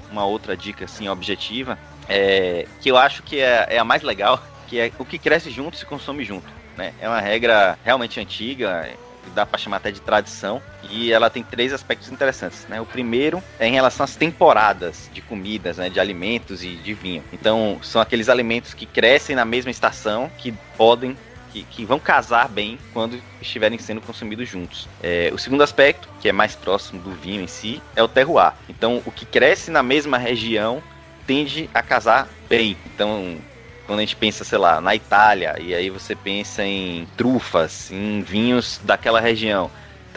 uma 0.10 0.26
outra 0.26 0.56
dica 0.56 0.86
assim 0.86 1.10
objetiva 1.10 1.78
é 2.08 2.66
que 2.80 2.90
eu 2.90 2.96
acho 2.96 3.22
que 3.24 3.42
é, 3.42 3.68
é 3.72 3.78
a 3.78 3.84
mais 3.84 4.04
legal, 4.04 4.42
que 4.68 4.80
é 4.80 4.90
o 4.98 5.04
que 5.04 5.20
cresce 5.20 5.52
junto 5.52 5.76
se 5.76 5.86
consome 5.86 6.24
junto, 6.24 6.48
né? 6.78 6.94
É 7.02 7.10
uma 7.10 7.20
regra 7.20 7.78
realmente 7.84 8.22
antiga, 8.22 8.90
dá 9.36 9.46
para 9.46 9.60
chamar 9.60 9.78
até 9.78 9.92
de 9.92 10.00
tradição, 10.00 10.62
e 10.90 11.12
ela 11.12 11.30
tem 11.30 11.44
três 11.44 11.74
aspectos 11.74 12.10
interessantes, 12.10 12.66
né? 12.70 12.80
O 12.80 12.86
primeiro 12.86 13.44
é 13.60 13.68
em 13.68 13.74
relação 13.74 14.06
às 14.06 14.16
temporadas 14.16 15.10
de 15.14 15.22
comidas, 15.22 15.78
né, 15.78 15.90
de 15.90 16.00
alimentos 16.00 16.64
e 16.64 16.70
de 16.78 16.94
vinho. 16.94 17.24
Então, 17.34 17.80
são 17.84 18.02
aqueles 18.02 18.30
alimentos 18.30 18.74
que 18.74 18.86
crescem 18.86 19.36
na 19.36 19.44
mesma 19.44 19.70
estação, 19.70 20.32
que 20.38 20.54
podem 20.78 21.18
que, 21.52 21.64
que 21.64 21.86
vão 21.86 22.00
casar 22.00 22.48
bem 22.48 22.78
quando 22.94 23.22
estiverem 23.42 23.78
sendo 23.78 24.02
consumidos 24.02 24.48
juntos. 24.48 24.88
É, 25.02 25.32
o 25.34 25.38
segundo 25.38 25.64
aspecto, 25.64 26.08
que 26.22 26.30
é 26.30 26.32
mais 26.32 26.56
próximo 26.56 27.02
do 27.02 27.12
vinho 27.12 27.42
em 27.42 27.48
si, 27.48 27.82
é 27.96 28.04
o 28.04 28.08
terroir. 28.08 28.54
Então, 28.68 29.02
o 29.06 29.12
que 29.12 29.26
cresce 29.26 29.72
na 29.72 29.84
mesma 29.84 30.18
região 30.18 30.82
tende 31.26 31.70
a 31.74 31.82
casar 31.82 32.28
bem. 32.48 32.76
Então, 32.86 33.38
quando 33.86 34.00
a 34.00 34.02
gente 34.02 34.16
pensa, 34.16 34.44
sei 34.44 34.58
lá, 34.58 34.80
na 34.80 34.96
Itália, 34.96 35.56
e 35.60 35.74
aí 35.74 35.90
você 35.90 36.16
pensa 36.16 36.64
em 36.64 37.08
trufas, 37.18 37.92
em 37.92 38.22
vinhos 38.22 38.80
daquela 38.84 39.20
região, 39.20 39.70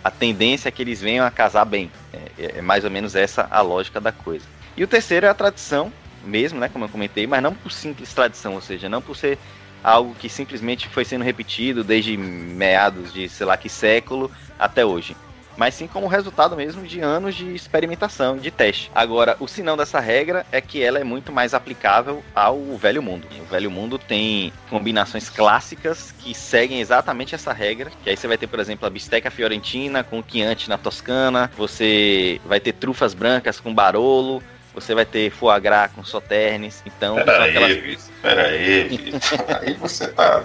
a 0.04 0.10
tendência 0.10 0.68
é 0.68 0.72
que 0.72 0.82
eles 0.82 1.00
venham 1.00 1.24
a 1.24 1.30
casar 1.30 1.64
bem. 1.64 1.90
É, 2.12 2.58
é 2.58 2.62
mais 2.62 2.84
ou 2.84 2.90
menos 2.90 3.14
essa 3.14 3.46
a 3.50 3.60
lógica 3.60 4.00
da 4.00 4.12
coisa. 4.12 4.44
E 4.76 4.82
o 4.82 4.88
terceiro 4.88 5.26
é 5.26 5.28
a 5.28 5.34
tradição 5.34 5.92
mesmo, 6.24 6.58
né, 6.58 6.68
como 6.68 6.84
eu 6.84 6.88
comentei, 6.88 7.26
mas 7.26 7.42
não 7.42 7.52
por 7.52 7.72
simples 7.72 8.12
tradição, 8.12 8.54
ou 8.54 8.60
seja, 8.60 8.88
não 8.88 9.02
por 9.02 9.16
ser 9.16 9.38
algo 9.82 10.14
que 10.14 10.28
simplesmente 10.28 10.88
foi 10.88 11.04
sendo 11.04 11.24
repetido 11.24 11.82
desde 11.82 12.16
meados 12.16 13.12
de 13.12 13.28
sei 13.28 13.46
lá 13.46 13.56
que 13.56 13.68
século 13.68 14.30
até 14.58 14.84
hoje. 14.84 15.16
Mas 15.56 15.74
sim 15.74 15.86
como 15.86 16.06
resultado 16.06 16.56
mesmo 16.56 16.82
de 16.86 17.00
anos 17.00 17.34
de 17.34 17.54
experimentação, 17.54 18.36
de 18.36 18.50
teste. 18.50 18.90
Agora, 18.94 19.36
o 19.38 19.46
sinal 19.46 19.76
dessa 19.76 20.00
regra 20.00 20.46
é 20.50 20.60
que 20.60 20.82
ela 20.82 20.98
é 20.98 21.04
muito 21.04 21.30
mais 21.30 21.52
aplicável 21.52 22.22
ao 22.34 22.76
velho 22.76 23.02
mundo. 23.02 23.26
O 23.40 23.44
velho 23.44 23.70
mundo 23.70 23.98
tem 23.98 24.52
combinações 24.70 25.28
clássicas 25.28 26.12
que 26.18 26.34
seguem 26.34 26.80
exatamente 26.80 27.34
essa 27.34 27.52
regra. 27.52 27.90
Que 28.02 28.10
aí 28.10 28.16
você 28.16 28.26
vai 28.26 28.38
ter, 28.38 28.46
por 28.46 28.60
exemplo, 28.60 28.86
a 28.86 28.90
bisteca 28.90 29.30
fiorentina 29.30 30.02
com 30.02 30.24
Chianti 30.26 30.68
na 30.68 30.78
Toscana. 30.78 31.50
Você 31.56 32.40
vai 32.46 32.58
ter 32.58 32.72
trufas 32.72 33.12
brancas 33.12 33.60
com 33.60 33.74
Barolo 33.74 34.42
você 34.74 34.94
vai 34.94 35.04
ter 35.04 35.30
foie 35.30 35.60
gras 35.60 35.90
com 35.92 36.04
soternes, 36.04 36.82
então... 36.86 37.16
Pera 37.16 37.44
aí, 37.44 37.50
aquelas... 37.56 38.10
pera 38.22 38.46
aí, 38.46 39.12
aí 39.60 39.74
você 39.74 40.08
tá... 40.08 40.42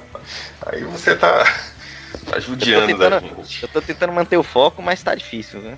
Aí 0.65 0.84
você 0.84 1.15
tá... 1.15 1.43
Tá 2.25 2.39
judiando 2.39 2.89
eu 2.89 2.97
tentando, 2.97 3.45
eu 3.61 3.67
tô 3.69 3.82
tentando 3.82 4.11
manter 4.11 4.38
o 4.38 4.43
foco, 4.43 4.82
mas 4.82 5.01
tá 5.01 5.15
difícil, 5.15 5.61
né? 5.61 5.78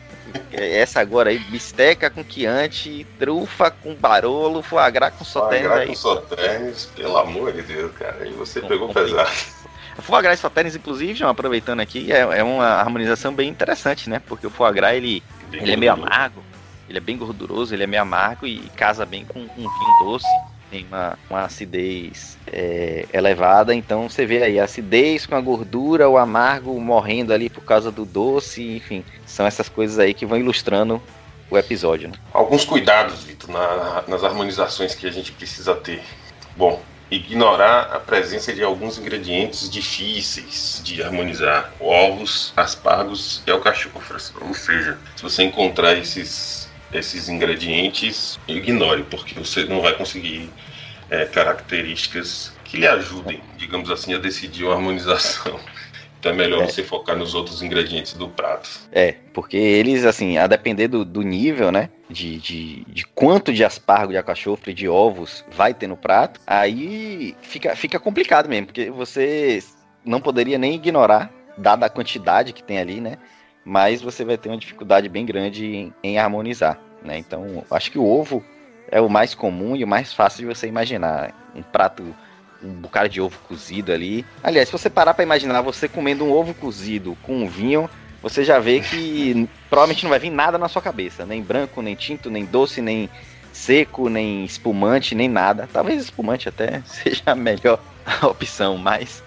Essa 0.51 0.99
agora 0.99 1.29
aí, 1.29 1.37
bisteca 1.37 2.09
com 2.09 2.23
quiante, 2.23 3.05
trufa 3.19 3.69
com 3.69 3.93
barolo, 3.93 4.61
foie 4.61 4.89
gras 4.91 5.13
com 5.13 5.23
soternes 5.23 5.67
Foie 5.67 5.79
aí. 5.79 5.85
gras 5.87 5.97
com 5.97 6.09
soternes, 6.09 6.85
pelo 6.95 7.17
amor 7.17 7.51
de 7.51 7.61
Deus, 7.61 7.91
cara. 7.93 8.17
Aí 8.21 8.31
você 8.31 8.61
pegou 8.61 8.89
pesado. 8.89 9.29
Foie 10.01 10.21
gras 10.21 10.39
e 10.39 10.41
soternes, 10.41 10.75
inclusive, 10.75 11.13
João, 11.13 11.31
aproveitando 11.31 11.81
aqui, 11.81 12.11
é, 12.11 12.19
é 12.19 12.43
uma 12.43 12.65
harmonização 12.65 13.33
bem 13.33 13.49
interessante, 13.49 14.09
né? 14.09 14.21
Porque 14.27 14.47
o 14.47 14.49
foie 14.49 14.73
gras, 14.73 14.95
ele, 14.95 15.21
ele 15.51 15.73
é 15.73 15.75
meio 15.75 15.91
amargo, 15.91 16.43
ele 16.89 16.97
é 16.97 17.01
bem 17.01 17.15
gorduroso, 17.15 17.73
ele 17.73 17.83
é 17.83 17.87
meio 17.87 18.01
amargo 18.01 18.47
e 18.47 18.59
casa 18.75 19.05
bem 19.05 19.23
com 19.23 19.39
um 19.39 19.45
vinho 19.55 20.03
doce. 20.03 20.27
Tem 20.71 20.85
uma, 20.85 21.17
uma 21.29 21.41
acidez 21.43 22.37
é, 22.45 23.05
elevada, 23.11 23.73
então 23.73 24.07
você 24.07 24.25
vê 24.25 24.43
aí 24.43 24.59
a 24.59 24.65
acidez 24.65 25.25
com 25.25 25.35
a 25.35 25.41
gordura, 25.41 26.07
o 26.07 26.17
amargo 26.17 26.79
morrendo 26.79 27.33
ali 27.33 27.49
por 27.49 27.63
causa 27.63 27.91
do 27.91 28.05
doce, 28.05 28.75
enfim, 28.75 29.03
são 29.25 29.47
essas 29.47 29.67
coisas 29.67 29.97
aí 29.97 30.13
que 30.13 30.27
vão 30.27 30.37
ilustrando 30.37 31.01
o 31.49 31.57
episódio. 31.57 32.09
Né? 32.09 32.15
Alguns 32.31 32.65
cuidados, 32.65 33.23
Vitor, 33.23 33.49
na, 33.49 34.03
nas 34.07 34.23
harmonizações 34.23 34.93
que 34.93 35.07
a 35.07 35.11
gente 35.11 35.31
precisa 35.31 35.73
ter. 35.75 36.03
Bom, 36.55 36.79
ignorar 37.09 37.89
a 37.91 37.99
presença 37.99 38.53
de 38.53 38.63
alguns 38.63 38.99
ingredientes 38.99 39.69
difíceis 39.69 40.81
de 40.83 41.01
harmonizar: 41.01 41.73
ovos, 41.79 42.53
aspargos 42.55 43.41
e 43.47 43.51
alcachofras. 43.51 44.31
Ou 44.39 44.53
seja, 44.53 44.99
se 45.15 45.23
você 45.23 45.43
encontrar 45.43 45.95
esses 45.95 46.68
esses 46.93 47.29
ingredientes, 47.29 48.39
ignore, 48.47 49.03
porque 49.03 49.33
você 49.35 49.65
não 49.65 49.81
vai 49.81 49.93
conseguir 49.93 50.49
é, 51.09 51.25
características 51.25 52.53
que 52.63 52.77
lhe 52.77 52.87
ajudem, 52.87 53.41
digamos 53.57 53.89
assim, 53.89 54.13
a 54.13 54.19
decidir 54.19 54.63
uma 54.63 54.75
harmonização. 54.75 55.59
Então 56.19 56.33
é 56.33 56.35
melhor 56.35 56.63
é. 56.63 56.65
você 56.67 56.83
focar 56.83 57.15
nos 57.15 57.33
outros 57.33 57.61
ingredientes 57.61 58.11
do 58.11 58.27
prato. 58.27 58.69
É, 58.91 59.13
porque 59.33 59.55
eles, 59.55 60.03
assim, 60.03 60.37
a 60.37 60.47
depender 60.47 60.89
do, 60.89 61.05
do 61.05 61.21
nível, 61.21 61.71
né? 61.71 61.89
De, 62.09 62.37
de, 62.39 62.83
de, 62.83 63.05
quanto 63.05 63.53
de 63.53 63.63
aspargo, 63.63 64.11
de 64.11 64.17
alcachofre, 64.17 64.73
de 64.73 64.85
ovos 64.89 65.45
vai 65.49 65.73
ter 65.73 65.87
no 65.87 65.95
prato, 65.95 66.41
aí 66.45 67.37
fica, 67.41 67.73
fica 67.73 67.97
complicado 67.97 68.49
mesmo, 68.49 68.65
porque 68.65 68.91
você 68.91 69.63
não 70.03 70.19
poderia 70.19 70.57
nem 70.57 70.75
ignorar, 70.75 71.31
dada 71.57 71.85
a 71.85 71.89
quantidade 71.89 72.51
que 72.51 72.63
tem 72.63 72.79
ali, 72.79 72.99
né? 72.99 73.17
Mas 73.69 74.01
você 74.01 74.25
vai 74.25 74.35
ter 74.35 74.49
uma 74.49 74.57
dificuldade 74.57 75.07
bem 75.07 75.23
grande 75.23 75.63
em, 75.63 75.93
em 76.03 76.17
harmonizar, 76.17 76.79
né? 77.03 77.19
Então, 77.19 77.63
acho 77.69 77.91
que 77.91 77.99
o 77.99 78.03
ovo 78.03 78.43
é 78.89 78.99
o 78.99 79.07
mais 79.07 79.35
comum 79.35 79.75
e 79.75 79.83
o 79.83 79.87
mais 79.87 80.11
fácil 80.11 80.39
de 80.39 80.55
você 80.55 80.65
imaginar. 80.65 81.35
Um 81.55 81.61
prato 81.61 82.03
um 82.63 82.73
bocado 82.73 83.09
de 83.09 83.21
ovo 83.21 83.37
cozido 83.47 83.91
ali. 83.91 84.25
Aliás, 84.41 84.69
se 84.69 84.71
você 84.71 84.89
parar 84.89 85.13
para 85.13 85.23
imaginar 85.23 85.61
você 85.61 85.87
comendo 85.87 86.25
um 86.25 86.31
ovo 86.31 86.51
cozido 86.55 87.15
com 87.21 87.43
um 87.43 87.47
vinho, 87.47 87.87
você 88.23 88.43
já 88.43 88.57
vê 88.57 88.79
que 88.79 89.47
provavelmente 89.69 90.03
não 90.03 90.09
vai 90.09 90.19
vir 90.19 90.31
nada 90.31 90.57
na 90.57 90.67
sua 90.67 90.81
cabeça, 90.81 91.23
nem 91.23 91.43
branco, 91.43 91.79
nem 91.79 91.93
tinto, 91.93 92.31
nem 92.31 92.45
doce, 92.45 92.81
nem 92.81 93.07
seco, 93.53 94.09
nem 94.09 94.45
espumante, 94.45 95.13
nem 95.13 95.29
nada. 95.29 95.69
Talvez 95.71 96.01
espumante 96.01 96.49
até 96.49 96.81
seja 96.89 97.21
a 97.27 97.35
melhor 97.35 97.79
opção, 98.23 98.79
mas 98.79 99.23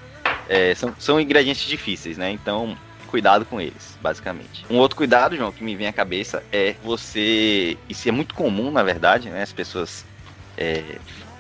é, 0.49 0.75
são, 0.75 0.93
são 0.99 1.21
ingredientes 1.21 1.63
difíceis, 1.63 2.19
né? 2.19 2.29
Então, 2.29 2.77
cuidado 3.13 3.45
com 3.45 3.61
eles, 3.61 3.99
basicamente. 4.01 4.65
Um 4.71 4.79
outro 4.79 4.97
cuidado, 4.97 5.37
João, 5.37 5.53
que 5.53 5.63
me 5.63 5.77
vem 5.77 5.87
à 5.87 5.93
cabeça 5.93 6.43
é 6.51 6.75
você. 6.83 7.77
Isso 7.87 8.09
é 8.09 8.13
muito 8.13 8.35
comum, 8.35 8.71
na 8.71 8.83
verdade, 8.83 9.29
né? 9.29 9.43
As 9.43 9.53
pessoas 9.53 10.07
é, 10.57 10.83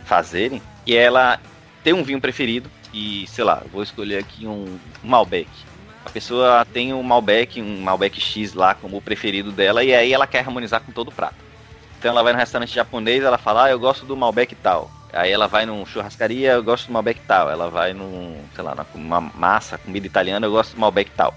fazerem. 0.04 0.60
E 0.86 0.94
ela 0.94 1.40
tem 1.82 1.94
um 1.94 2.04
vinho 2.04 2.20
preferido 2.20 2.70
e, 2.92 3.26
sei 3.26 3.42
lá, 3.42 3.62
vou 3.72 3.82
escolher 3.82 4.18
aqui 4.18 4.46
um 4.46 4.78
Malbec. 5.02 5.48
A 6.04 6.10
pessoa 6.10 6.66
tem 6.66 6.92
um 6.92 7.02
Malbec, 7.02 7.62
um 7.62 7.80
Malbec 7.80 8.20
X 8.20 8.52
lá 8.52 8.74
como 8.74 8.98
o 8.98 9.02
preferido 9.02 9.50
dela 9.50 9.82
e 9.82 9.94
aí 9.94 10.12
ela 10.12 10.26
quer 10.26 10.40
harmonizar 10.40 10.82
com 10.82 10.92
todo 10.92 11.08
o 11.08 11.12
prato. 11.12 11.36
Então 11.98 12.10
ela 12.10 12.22
vai 12.22 12.34
no 12.34 12.38
restaurante 12.38 12.74
japonês, 12.74 13.24
ela 13.24 13.38
fala, 13.38 13.64
ah, 13.64 13.70
eu 13.70 13.78
gosto 13.78 14.04
do 14.04 14.14
Malbec 14.14 14.54
tal. 14.56 14.90
Aí 15.10 15.30
ela 15.30 15.46
vai 15.46 15.64
num 15.64 15.86
churrascaria, 15.86 16.52
eu 16.52 16.62
gosto 16.62 16.88
do 16.88 16.92
Malbec 16.92 17.20
tal. 17.26 17.48
Ela 17.48 17.70
vai 17.70 17.94
num, 17.94 18.36
sei 18.54 18.62
lá, 18.62 18.74
numa 18.94 19.20
massa, 19.20 19.78
comida 19.78 20.06
italiana, 20.06 20.46
eu 20.46 20.50
gosto 20.50 20.74
do 20.74 20.80
Malbec 20.80 21.10
tal. 21.16 21.34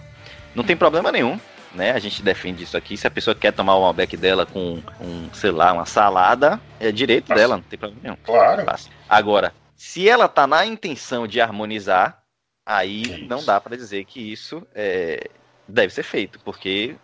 Não 0.56 0.64
tem 0.64 0.76
problema 0.76 1.12
nenhum, 1.12 1.40
né? 1.74 1.92
A 1.92 2.00
gente 2.00 2.24
defende 2.24 2.64
isso 2.64 2.78
aqui. 2.78 2.96
Se 2.96 3.06
a 3.06 3.12
pessoa 3.12 3.36
quer 3.36 3.52
tomar 3.52 3.76
o 3.76 3.82
Malbec 3.82 4.16
dela 4.16 4.46
com, 4.46 4.82
um, 5.02 5.30
sei 5.34 5.52
lá, 5.52 5.74
uma 5.74 5.86
salada, 5.86 6.60
é 6.80 6.92
direito 6.92 7.30
Nossa. 7.30 7.42
dela, 7.42 7.58
não 7.58 7.64
tem 7.64 7.78
problema 7.78 8.02
nenhum. 8.02 8.18
Claro. 8.24 8.66
Agora, 9.10 9.54
se 9.76 10.08
ela 10.08 10.28
tá 10.28 10.48
na 10.48 10.66
intenção 10.66 11.28
de 11.28 11.42
harmonizar, 11.42 12.24
aí 12.66 13.28
não 13.28 13.44
dá 13.44 13.60
para 13.60 13.76
dizer 13.76 14.06
que 14.06 14.32
isso 14.32 14.66
é, 14.74 15.30
deve 15.68 15.94
ser 15.94 16.04
feito, 16.04 16.40
porque 16.40 16.96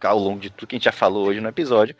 ao 0.00 0.18
longo 0.18 0.40
de 0.40 0.50
tudo 0.50 0.68
que 0.68 0.76
a 0.76 0.78
gente 0.78 0.84
já 0.84 0.92
falou 0.92 1.26
hoje 1.26 1.40
no 1.40 1.48
episódio, 1.48 1.96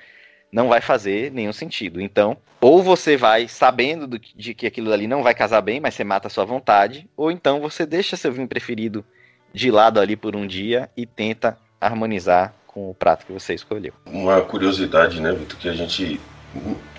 não 0.52 0.68
vai 0.68 0.80
fazer 0.80 1.30
nenhum 1.32 1.52
sentido. 1.52 2.00
Então, 2.00 2.36
ou 2.60 2.82
você 2.82 3.16
vai 3.16 3.48
sabendo 3.48 4.06
do, 4.06 4.18
de 4.18 4.54
que 4.54 4.66
aquilo 4.66 4.92
ali 4.92 5.06
não 5.06 5.22
vai 5.22 5.34
casar 5.34 5.60
bem, 5.60 5.80
mas 5.80 5.94
você 5.94 6.04
mata 6.04 6.28
a 6.28 6.30
sua 6.30 6.44
vontade, 6.44 7.08
ou 7.16 7.30
então 7.30 7.60
você 7.60 7.84
deixa 7.84 8.16
seu 8.16 8.32
vinho 8.32 8.48
preferido 8.48 9.04
de 9.52 9.70
lado 9.70 10.00
ali 10.00 10.16
por 10.16 10.36
um 10.36 10.46
dia 10.46 10.88
e 10.96 11.06
tenta 11.06 11.56
harmonizar 11.80 12.54
com 12.66 12.90
o 12.90 12.94
prato 12.94 13.26
que 13.26 13.32
você 13.32 13.54
escolheu. 13.54 13.92
Uma 14.06 14.40
curiosidade, 14.40 15.20
né, 15.20 15.32
Vitor, 15.32 15.58
que 15.58 15.68
a 15.68 15.72
gente 15.72 16.20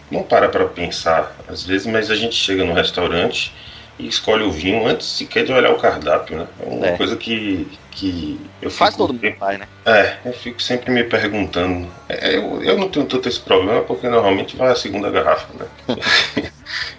não 0.10 0.24
para 0.24 0.50
para 0.50 0.66
pensar 0.66 1.36
às 1.48 1.64
vezes, 1.64 1.88
mas 1.88 2.12
a 2.12 2.16
gente 2.16 2.36
chega 2.36 2.66
no 2.66 2.74
restaurante 2.74 3.54
e 3.98 4.08
escolhe 4.08 4.44
o 4.44 4.52
vinho 4.52 4.86
antes 4.86 5.08
sequer 5.08 5.46
de 5.46 5.54
olhar 5.54 5.72
o 5.72 5.78
cardápio, 5.78 6.38
né? 6.38 6.48
É 6.60 6.66
uma 6.66 6.88
é. 6.88 6.98
coisa 6.98 7.16
que, 7.16 7.68
que 7.92 8.40
eu 8.62 8.70
Faz 8.70 8.96
todo 8.96 9.14
mundo 9.14 9.36
faz, 9.38 9.60
né? 9.60 9.68
É, 9.86 10.18
eu 10.26 10.34
fico 10.34 10.62
sempre 10.62 10.92
me 10.92 11.04
perguntando. 11.04 11.88
É, 12.10 12.36
eu, 12.36 12.64
eu 12.64 12.78
não 12.78 12.90
tenho 12.90 13.06
tanto 13.06 13.30
esse 13.30 13.40
problema 13.40 13.82
porque 13.82 14.10
normalmente 14.10 14.56
vai 14.56 14.72
a 14.72 14.76
segunda 14.76 15.10
garrafa, 15.10 15.48
né? 15.54 15.96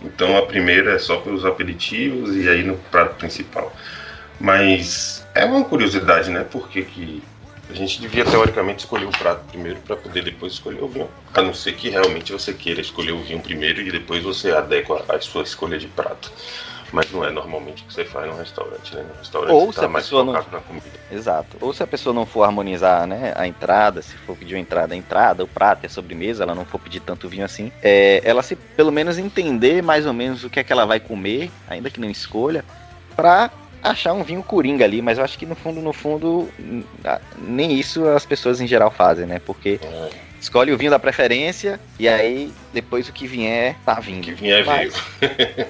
então 0.05 0.37
a 0.37 0.47
primeira 0.47 0.95
é 0.95 0.99
só 0.99 1.17
pelos 1.17 1.45
aperitivos 1.45 2.37
e 2.37 2.49
aí 2.49 2.63
no 2.63 2.77
prato 2.91 3.17
principal. 3.17 3.73
Mas 4.43 5.25
é 5.37 5.45
uma 5.45 5.65
curiosidade, 5.65 6.29
né? 6.29 6.43
Por 6.43 6.69
que, 6.69 7.23
a 7.71 7.75
gente 7.75 8.01
devia 8.01 8.25
teoricamente 8.25 8.81
escolher 8.81 9.07
o 9.07 9.11
prato 9.11 9.45
primeiro 9.47 9.79
para 9.81 9.97
poder 9.97 10.25
depois 10.25 10.55
escolher 10.55 10.83
o 10.83 10.89
vinho. 10.89 11.09
A 11.33 11.41
não 11.41 11.55
ser 11.55 11.75
que 11.75 11.89
realmente 11.89 12.33
você 12.33 12.53
queira 12.53 12.81
escolher 12.81 13.13
o 13.13 13.23
vinho 13.23 13.41
primeiro 13.41 13.81
e 13.81 13.93
depois 13.93 14.23
você 14.25 14.51
adequa 14.51 15.05
a 15.09 15.21
sua 15.21 15.45
escolha 15.45 15.79
de 15.79 15.87
prato. 15.87 16.33
Mas 16.93 17.11
não 17.13 17.25
é 17.25 17.31
normalmente 17.31 17.85
o 17.85 17.87
que 17.87 17.95
você 17.95 18.05
faz 18.05 18.27
no 18.27 18.37
restaurante, 18.37 18.95
né? 18.97 19.07
No 19.09 19.19
restaurante 19.19 19.53
Ou 19.53 19.73
você 19.73 19.81
tá 19.81 19.89
mais 19.89 20.09
focado 20.09 20.27
não... 20.51 20.59
na 20.59 20.61
comida. 20.61 20.87
Exato. 21.11 21.57
Ou 21.61 21.73
se 21.73 21.83
a 21.85 21.87
pessoa 21.87 22.13
não 22.13 22.27
for 22.27 22.43
harmonizar 22.43 23.07
né, 23.07 23.33
a 23.37 23.47
entrada, 23.47 24.03
se 24.03 24.15
for 24.17 24.37
pedir 24.37 24.57
uma 24.57 24.61
entrada, 24.61 24.93
a 24.93 24.97
entrada, 24.97 25.45
o 25.45 25.49
prato 25.49 25.85
e 25.85 25.87
a 25.87 25.89
sobremesa, 25.89 26.43
ela 26.43 26.55
não 26.55 26.67
for 26.67 26.81
pedir 26.81 27.01
tanto 27.01 27.29
vinho 27.29 27.45
assim, 27.45 27.73
é, 27.81 28.21
ela 28.25 28.43
se 28.43 28.57
pelo 28.57 28.91
menos 28.91 29.17
entender 29.19 29.83
mais 29.83 30.05
ou 30.05 30.13
menos 30.13 30.43
o 30.43 30.51
que 30.51 30.59
é 30.59 30.65
que 30.65 30.73
ela 30.73 30.85
vai 30.85 30.99
comer, 31.01 31.51
ainda 31.67 31.89
que 31.89 32.01
não 32.01 32.11
escolha, 32.11 32.63
para 33.17 33.51
achar 33.83 34.13
um 34.13 34.23
vinho 34.23 34.43
coringa 34.43 34.85
ali, 34.85 35.03
mas 35.03 35.19
eu 35.19 35.25
acho 35.25 35.39
que 35.39 35.45
no 35.45 35.55
fundo, 35.55 35.81
no 35.81 35.93
fundo, 35.93 36.49
nem 37.39 37.79
isso 37.79 38.07
as 38.09 38.25
pessoas 38.25 38.61
em 38.61 38.67
geral 38.67 38.91
fazem, 38.91 39.27
né? 39.27 39.41
Porque 39.45 39.81
é. 39.83 40.11
escolhe 40.41 40.73
o 40.73 40.79
vinho 40.79 40.91
da 40.91 40.99
preferência 40.99 41.81
e 41.99 42.09
aí 42.09 42.53
depois 42.73 43.09
o 43.09 43.13
que 43.13 43.27
vier, 43.27 43.77
tá 43.85 43.95
vindo. 43.95 44.21
O 44.21 44.23
que 44.23 44.33
vier 44.33 44.65
mas, 44.65 44.95
veio. 45.21 45.33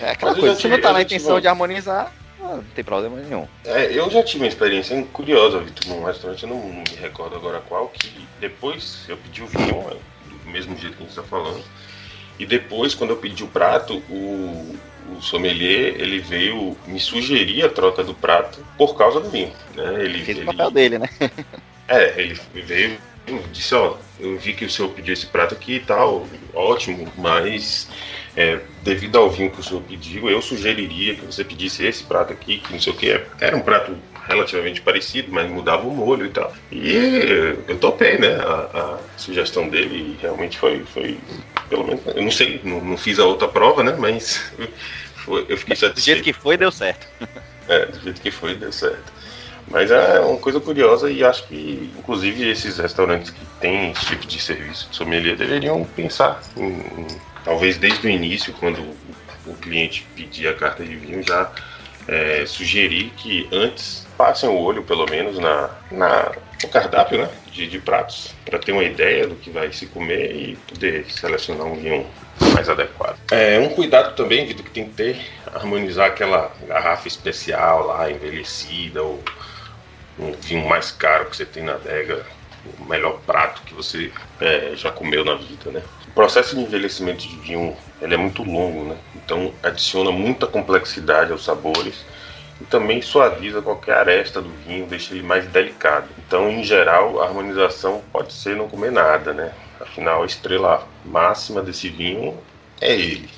é 0.00 0.10
aquela 0.10 0.32
mas 0.32 0.40
coisa, 0.40 0.54
se 0.54 0.68
não 0.68 0.80
tá 0.80 0.92
na 0.92 1.02
intenção 1.02 1.30
tive... 1.30 1.42
de 1.42 1.48
harmonizar, 1.48 2.12
não 2.38 2.62
tem 2.74 2.84
problema 2.84 3.16
nenhum. 3.16 3.46
É, 3.64 3.86
eu 3.92 4.08
já 4.10 4.22
tive 4.22 4.44
uma 4.44 4.48
experiência 4.48 5.02
curiosa, 5.12 5.58
Vitor, 5.58 5.88
num 5.88 6.04
restaurante, 6.04 6.42
eu 6.44 6.48
não 6.48 6.62
me 6.62 6.84
recordo 7.00 7.36
agora 7.36 7.60
qual, 7.68 7.88
que 7.88 8.26
depois 8.40 9.04
eu 9.08 9.16
pedi 9.16 9.42
o 9.42 9.46
vinho, 9.46 9.98
do 10.26 10.50
mesmo 10.50 10.76
jeito 10.76 10.96
que 10.96 11.02
a 11.02 11.06
gente 11.06 11.16
tá 11.16 11.22
falando, 11.22 11.62
e 12.38 12.46
depois, 12.46 12.94
quando 12.94 13.10
eu 13.10 13.18
pedi 13.18 13.44
o 13.44 13.48
prato, 13.48 13.98
o, 14.08 14.74
o 15.16 15.22
sommelier 15.22 16.00
ele 16.00 16.18
veio 16.18 16.76
me 16.86 17.00
sugerir 17.00 17.64
a 17.64 17.68
troca 17.68 18.02
do 18.02 18.14
prato 18.14 18.64
por 18.76 18.96
causa 18.96 19.20
do 19.20 19.30
vinho. 19.30 19.52
Né? 19.74 20.04
Ele 20.04 20.24
fez 20.24 20.38
ele, 20.38 20.42
o 20.42 20.46
papel 20.46 20.70
dele, 20.70 20.98
né? 20.98 21.08
é, 21.88 22.20
ele 22.20 22.38
veio 22.54 22.98
disse, 23.52 23.74
ó, 23.74 23.96
eu 24.18 24.38
vi 24.38 24.54
que 24.54 24.64
o 24.64 24.70
senhor 24.70 24.88
pediu 24.90 25.12
esse 25.12 25.26
prato 25.26 25.54
aqui 25.54 25.74
e 25.74 25.80
tal, 25.80 26.26
ótimo, 26.54 27.06
mas 27.16 27.88
é, 28.36 28.58
devido 28.82 29.18
ao 29.18 29.30
vinho 29.30 29.50
que 29.50 29.60
o 29.60 29.62
senhor 29.62 29.82
pediu, 29.82 30.28
eu 30.28 30.40
sugeriria 30.42 31.14
que 31.14 31.24
você 31.24 31.44
pedisse 31.44 31.84
esse 31.84 32.02
prato 32.04 32.32
aqui, 32.32 32.58
que 32.58 32.72
não 32.72 32.80
sei 32.80 32.92
o 32.92 32.96
que, 32.96 33.20
era 33.40 33.56
um 33.56 33.60
prato 33.60 33.96
relativamente 34.28 34.80
parecido, 34.80 35.28
mas 35.32 35.50
mudava 35.50 35.86
o 35.86 35.90
molho 35.90 36.26
e 36.26 36.30
tal. 36.30 36.52
E 36.70 36.94
eu 37.66 37.78
topei, 37.78 38.18
né, 38.18 38.36
a, 38.36 38.98
a 38.98 38.98
sugestão 39.16 39.68
dele, 39.68 40.16
e 40.16 40.22
realmente 40.22 40.58
foi, 40.58 40.84
foi, 40.84 41.18
pelo 41.70 41.86
menos, 41.86 42.02
eu 42.06 42.22
não 42.22 42.30
sei, 42.30 42.60
não, 42.64 42.80
não 42.80 42.96
fiz 42.96 43.18
a 43.18 43.24
outra 43.24 43.48
prova, 43.48 43.82
né, 43.82 43.94
mas 43.96 44.52
foi, 45.24 45.46
eu 45.48 45.56
fiquei 45.56 45.76
satisfeito. 45.76 45.94
Do 45.94 46.00
jeito 46.00 46.22
que 46.24 46.32
foi, 46.32 46.56
deu 46.56 46.72
certo. 46.72 47.06
É, 47.68 47.86
do 47.86 48.00
jeito 48.00 48.20
que 48.20 48.30
foi, 48.32 48.56
deu 48.56 48.72
certo. 48.72 49.12
Mas 49.68 49.92
é 49.92 50.18
uma 50.18 50.38
coisa 50.38 50.58
curiosa 50.58 51.08
e 51.08 51.22
acho 51.22 51.46
que, 51.46 51.92
inclusive, 51.96 52.50
esses 52.50 52.78
restaurantes 52.78 53.30
que 53.30 53.40
têm 53.60 53.92
esse 53.92 54.06
tipo 54.06 54.26
de 54.26 54.42
serviço 54.42 54.88
de 54.90 54.96
sommelier 54.96 55.36
deveriam 55.36 55.84
pensar, 55.84 56.42
em, 56.56 56.66
em, 56.66 57.06
talvez 57.44 57.78
desde 57.78 58.04
o 58.04 58.10
início, 58.10 58.52
quando 58.54 58.80
o 59.46 59.54
cliente 59.54 60.04
pedir 60.16 60.48
a 60.48 60.54
carta 60.54 60.84
de 60.84 60.96
vinho, 60.96 61.22
já 61.22 61.52
é, 62.08 62.44
sugerir 62.44 63.12
que 63.16 63.48
antes 63.52 64.04
passem 64.18 64.48
o 64.48 64.58
olho, 64.58 64.82
pelo 64.82 65.06
menos, 65.08 65.38
na, 65.38 65.70
na 65.92 66.32
o 66.64 66.68
cardápio 66.68 67.18
né, 67.18 67.30
de, 67.52 67.66
de 67.66 67.78
pratos, 67.78 68.34
para 68.44 68.58
ter 68.58 68.72
uma 68.72 68.84
ideia 68.84 69.26
do 69.26 69.34
que 69.34 69.50
vai 69.50 69.72
se 69.72 69.86
comer 69.86 70.34
e 70.34 70.56
poder 70.68 71.04
selecionar 71.10 71.66
um 71.66 71.74
vinho 71.74 72.06
mais 72.54 72.68
adequado. 72.68 73.18
É 73.30 73.58
um 73.58 73.68
cuidado 73.68 74.14
também, 74.14 74.46
Vitor, 74.46 74.64
que 74.64 74.70
tem 74.70 74.84
que 74.84 74.94
ter, 74.94 75.20
harmonizar 75.54 76.06
aquela 76.06 76.52
garrafa 76.66 77.08
especial 77.08 77.86
lá, 77.86 78.10
envelhecida, 78.10 79.02
ou 79.02 79.22
um 80.18 80.32
vinho 80.32 80.68
mais 80.68 80.90
caro 80.90 81.26
que 81.26 81.36
você 81.36 81.44
tem 81.44 81.62
na 81.62 81.74
adega, 81.74 82.24
o 82.78 82.84
melhor 82.84 83.20
prato 83.26 83.62
que 83.62 83.72
você 83.72 84.12
é, 84.40 84.72
já 84.74 84.90
comeu 84.90 85.24
na 85.24 85.34
vida, 85.34 85.70
né? 85.70 85.82
O 86.08 86.12
processo 86.12 86.54
de 86.54 86.62
envelhecimento 86.62 87.26
de 87.26 87.36
vinho 87.36 87.76
ele 88.02 88.14
é 88.14 88.16
muito 88.16 88.42
longo, 88.42 88.84
né? 88.84 88.96
Então 89.14 89.52
adiciona 89.62 90.10
muita 90.10 90.46
complexidade 90.46 91.32
aos 91.32 91.44
sabores 91.44 92.04
e 92.60 92.64
também 92.64 93.00
suaviza 93.00 93.62
qualquer 93.62 93.94
aresta 93.94 94.42
do 94.42 94.50
vinho, 94.66 94.86
deixa 94.86 95.14
ele 95.14 95.22
mais 95.22 95.46
delicado. 95.46 96.08
Então, 96.18 96.48
em 96.50 96.62
geral, 96.62 97.20
a 97.20 97.26
harmonização 97.26 98.02
pode 98.12 98.32
ser 98.32 98.56
não 98.56 98.68
comer 98.68 98.92
nada, 98.92 99.32
né? 99.32 99.52
Afinal, 99.80 100.22
a 100.22 100.26
estrela 100.26 100.86
máxima 101.04 101.62
desse 101.62 101.88
vinho 101.88 102.36
é 102.80 102.92
ele. 102.92 103.30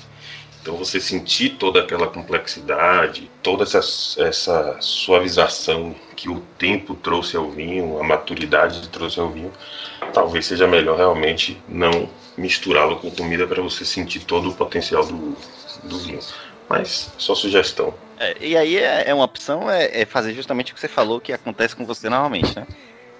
Então, 0.61 0.77
você 0.77 0.99
sentir 0.99 1.51
toda 1.51 1.81
aquela 1.81 2.07
complexidade, 2.07 3.29
toda 3.41 3.63
essa, 3.63 3.79
essa 4.21 4.77
suavização 4.79 5.93
que 6.15 6.29
o 6.29 6.39
tempo 6.57 6.95
trouxe 6.95 7.35
ao 7.35 7.49
vinho, 7.49 7.99
a 7.99 8.03
maturidade 8.03 8.87
trouxe 8.87 9.19
ao 9.19 9.29
vinho, 9.29 9.51
talvez 10.13 10.45
seja 10.45 10.65
melhor 10.67 10.97
realmente 10.97 11.61
não 11.67 12.09
misturá-lo 12.37 12.97
com 12.97 13.11
comida 13.11 13.45
para 13.45 13.61
você 13.61 13.83
sentir 13.85 14.21
todo 14.21 14.49
o 14.49 14.53
potencial 14.53 15.05
do, 15.05 15.35
do 15.83 15.99
vinho. 15.99 16.19
Mas, 16.69 17.13
só 17.17 17.35
sugestão. 17.35 17.93
É, 18.19 18.35
e 18.39 18.57
aí 18.57 18.77
é, 18.77 19.09
é 19.09 19.13
uma 19.13 19.25
opção 19.25 19.69
é, 19.69 20.01
é, 20.01 20.05
fazer 20.05 20.33
justamente 20.33 20.71
o 20.71 20.75
que 20.75 20.79
você 20.79 20.87
falou 20.87 21.19
que 21.19 21.33
acontece 21.33 21.75
com 21.75 21.85
você 21.85 22.09
normalmente, 22.09 22.55
né? 22.57 22.65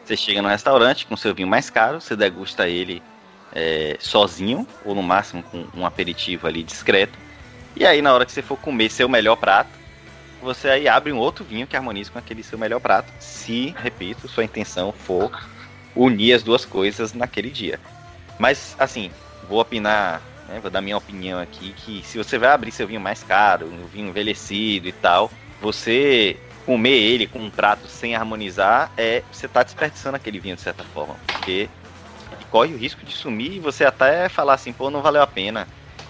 Você 0.04 0.18
chega 0.18 0.42
no 0.42 0.50
restaurante 0.50 1.06
com 1.06 1.16
seu 1.16 1.34
vinho 1.34 1.48
mais 1.48 1.70
caro, 1.70 2.02
você 2.02 2.16
degusta 2.16 2.68
ele 2.68 3.02
é, 3.54 3.96
sozinho, 4.00 4.68
ou 4.84 4.94
no 4.94 5.04
máximo 5.04 5.44
com 5.44 5.66
um 5.74 5.86
aperitivo 5.86 6.48
ali 6.48 6.64
discreto. 6.64 7.18
E 7.76 7.86
aí, 7.86 8.02
na 8.02 8.14
hora 8.14 8.26
que 8.26 8.32
você 8.32 8.42
for 8.42 8.58
comer 8.58 8.90
seu 8.90 9.08
melhor 9.08 9.36
prato, 9.36 9.70
você 10.42 10.70
aí 10.70 10.88
abre 10.88 11.12
um 11.12 11.18
outro 11.18 11.44
vinho 11.44 11.66
que 11.66 11.76
harmoniza 11.76 12.12
com 12.12 12.20
aquele 12.20 12.44
seu 12.44 12.58
melhor 12.58 12.80
prato. 12.80 13.12
Se, 13.20 13.74
repito, 13.78 14.28
sua 14.28 14.44
intenção 14.44 14.92
for 14.92 15.32
unir 15.96 16.34
as 16.34 16.44
duas 16.44 16.66
coisas 16.66 17.14
naquele 17.14 17.50
dia. 17.50 17.80
Mas, 18.38 18.76
assim, 18.78 19.10
vou 19.48 19.60
opinar, 19.60 20.22
né, 20.48 20.60
vou 20.60 20.72
dar 20.72 20.82
minha 20.82 20.98
opinião 20.98 21.40
aqui, 21.40 21.74
que 21.74 22.02
se 22.06 22.18
você 22.18 22.38
vai 22.38 22.50
abrir 22.50 22.72
seu 22.72 22.88
vinho 22.88 23.02
mais 23.02 23.24
caro, 23.24 23.68
um 23.68 23.86
vinho 23.86 24.10
envelhecido 24.10 24.88
e 24.88 24.92
tal, 24.92 25.32
você 25.62 26.38
comer 26.66 26.98
ele 26.98 27.28
com 27.28 27.40
um 27.40 27.50
prato 27.50 27.88
sem 27.88 28.16
harmonizar, 28.16 28.92
é 28.98 29.24
você 29.32 29.48
tá 29.48 29.64
desperdiçando 29.64 30.16
aquele 30.16 30.40
vinho 30.40 30.56
de 30.56 30.62
certa 30.62 30.84
forma. 30.84 31.16
Porque 31.28 31.70
ele 32.32 32.46
corre 32.50 32.74
o 32.74 32.78
risco 32.78 33.06
de 33.06 33.14
sumir 33.14 33.54
e 33.54 33.60
você 33.60 33.86
até 33.86 34.30
falar 34.30 34.54
assim, 34.54 34.74
pô, 34.74 34.90
não 34.90 35.02
valeu 35.02 35.22
a 35.22 35.28
pena. 35.28 35.68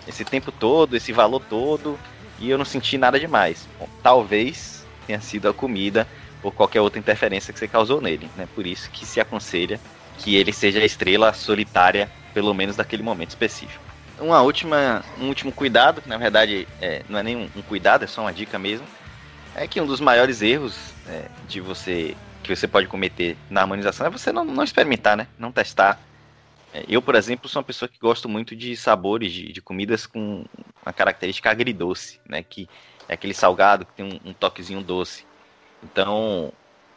Esse 0.08 0.26
tempo 0.26 0.52
todo, 0.52 0.96
esse 0.96 1.14
valor 1.14 1.42
todo, 1.50 1.98
e 2.40 2.50
eu 2.50 2.58
não 2.58 2.66
senti 2.66 2.98
nada 2.98 3.20
demais. 3.20 3.68
Bom, 3.80 3.88
talvez 4.02 4.86
tenha 5.08 5.22
sido 5.22 5.48
a 5.48 5.54
comida 5.54 6.08
ou 6.42 6.52
qualquer 6.52 6.82
outra 6.82 7.00
interferência 7.00 7.54
que 7.54 7.60
você 7.60 7.68
causou 7.68 8.02
nele, 8.02 8.30
né? 8.36 8.48
Por 8.54 8.68
isso 8.68 8.90
que 8.92 9.06
se 9.06 9.20
aconselha 9.20 9.80
que 10.18 10.36
ele 10.36 10.52
seja 10.52 10.80
a 10.80 10.86
estrela 10.86 11.34
solitária, 11.34 12.12
pelo 12.34 12.54
menos 12.54 12.78
naquele 12.78 13.02
momento 13.02 13.30
específico. 13.30 13.83
Uma 14.20 14.42
última, 14.42 15.04
um 15.20 15.28
último 15.28 15.52
cuidado, 15.52 16.02
que 16.02 16.10
na 16.10 16.18
verdade 16.18 16.68
é, 16.82 17.04
não 17.10 17.20
é 17.20 17.24
nem 17.24 17.36
um, 17.36 17.50
um, 17.56 17.62
cuidado, 17.62 18.04
é 18.04 18.08
só 18.08 18.22
uma 18.22 18.34
dica 18.34 18.60
mesmo, 18.60 18.86
é 19.56 19.68
que 19.68 19.82
um 19.82 19.86
dos 19.86 20.00
maiores 20.00 20.42
erros 20.42 20.94
é, 21.08 21.26
de 21.48 21.60
você 21.60 22.16
que 22.44 22.54
você 22.54 22.68
pode 22.68 22.88
cometer 22.88 23.38
na 23.50 23.62
harmonização 23.62 24.06
é 24.06 24.10
você 24.10 24.32
não, 24.32 24.44
não 24.44 24.64
experimentar, 24.64 25.16
né? 25.16 25.28
Não 25.38 25.52
testar. 25.52 25.98
É, 26.74 26.84
eu, 26.90 27.02
por 27.02 27.16
exemplo, 27.16 27.48
sou 27.48 27.62
uma 27.62 27.66
pessoa 27.66 27.88
que 27.88 27.98
gosto 27.98 28.28
muito 28.28 28.56
de 28.56 28.76
sabores 28.76 29.32
de, 29.32 29.54
de 29.54 29.62
comidas 29.62 30.06
com 30.06 30.46
uma 30.86 30.92
característica 30.92 31.50
agridoce, 31.50 32.20
né? 32.28 32.44
Que 32.44 32.68
é 33.08 33.14
aquele 33.14 33.34
salgado 33.34 33.86
que 33.86 33.94
tem 33.94 34.06
um, 34.06 34.30
um 34.30 34.34
toquezinho 34.34 34.82
doce. 34.82 35.26
Então, 35.82 36.52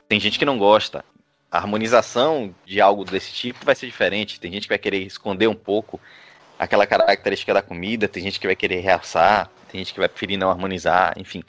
tem 0.08 0.18
gente 0.18 0.38
que 0.38 0.44
não 0.44 0.58
gosta 0.58 1.04
a 1.50 1.58
harmonização 1.58 2.54
de 2.64 2.80
algo 2.80 3.04
desse 3.04 3.32
tipo 3.32 3.64
vai 3.64 3.74
ser 3.74 3.86
diferente. 3.86 4.40
Tem 4.40 4.52
gente 4.52 4.64
que 4.64 4.68
vai 4.68 4.78
querer 4.78 5.02
esconder 5.02 5.46
um 5.46 5.54
pouco 5.54 6.00
aquela 6.58 6.86
característica 6.86 7.52
da 7.52 7.62
comida, 7.62 8.08
tem 8.08 8.22
gente 8.22 8.40
que 8.40 8.46
vai 8.46 8.56
querer 8.56 8.80
realçar, 8.80 9.50
tem 9.70 9.78
gente 9.78 9.92
que 9.92 10.00
vai 10.00 10.08
preferir 10.08 10.38
não 10.38 10.50
harmonizar, 10.50 11.14
enfim. 11.16 11.42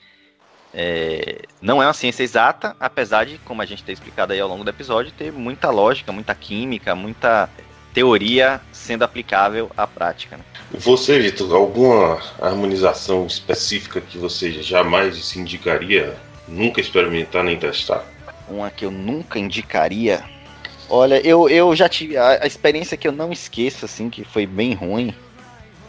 É, 0.74 1.44
não 1.62 1.82
é 1.82 1.88
uma 1.88 1.94
ciência 1.94 2.24
exata, 2.24 2.76
apesar 2.80 3.26
de, 3.26 3.38
como 3.40 3.62
a 3.62 3.66
gente 3.66 3.84
tem 3.84 3.94
explicado 3.94 4.34
aí 4.34 4.40
ao 4.40 4.50
longo 4.50 4.64
do 4.64 4.70
episódio, 4.70 5.12
ter 5.12 5.32
muita 5.32 5.70
lógica, 5.70 6.12
muita 6.12 6.36
química, 6.36 6.94
muita 6.94 7.50
teoria 7.94 8.62
sendo 8.72 9.04
aplicável 9.04 9.72
à 9.76 9.88
prática. 9.88 10.38
Né? 10.38 10.44
Você, 10.72 11.18
Vitor, 11.20 11.56
alguma 11.56 12.22
harmonização 12.40 13.26
específica 13.26 14.02
que 14.02 14.18
você 14.18 14.52
jamais 14.52 15.18
se 15.26 15.40
indicaria 15.40 16.16
nunca 16.48 16.80
experimentar 16.80 17.44
nem 17.44 17.58
testar? 17.58 18.06
uma 18.50 18.70
que 18.70 18.86
eu 18.86 18.92
nunca 18.92 19.40
indicaria. 19.40 20.24
Olha, 20.90 21.20
eu, 21.26 21.50
eu 21.50 21.76
já 21.76 21.90
tive 21.90 22.16
a, 22.16 22.44
a, 22.44 22.48
experiência 22.48 22.96
que 22.96 23.08
eu 23.08 23.12
não 23.12 23.32
esqueço, 23.32 23.86
assim, 23.86 24.10
que 24.10 24.24
foi 24.24 24.46
bem 24.46 24.74
ruim. 24.74 25.14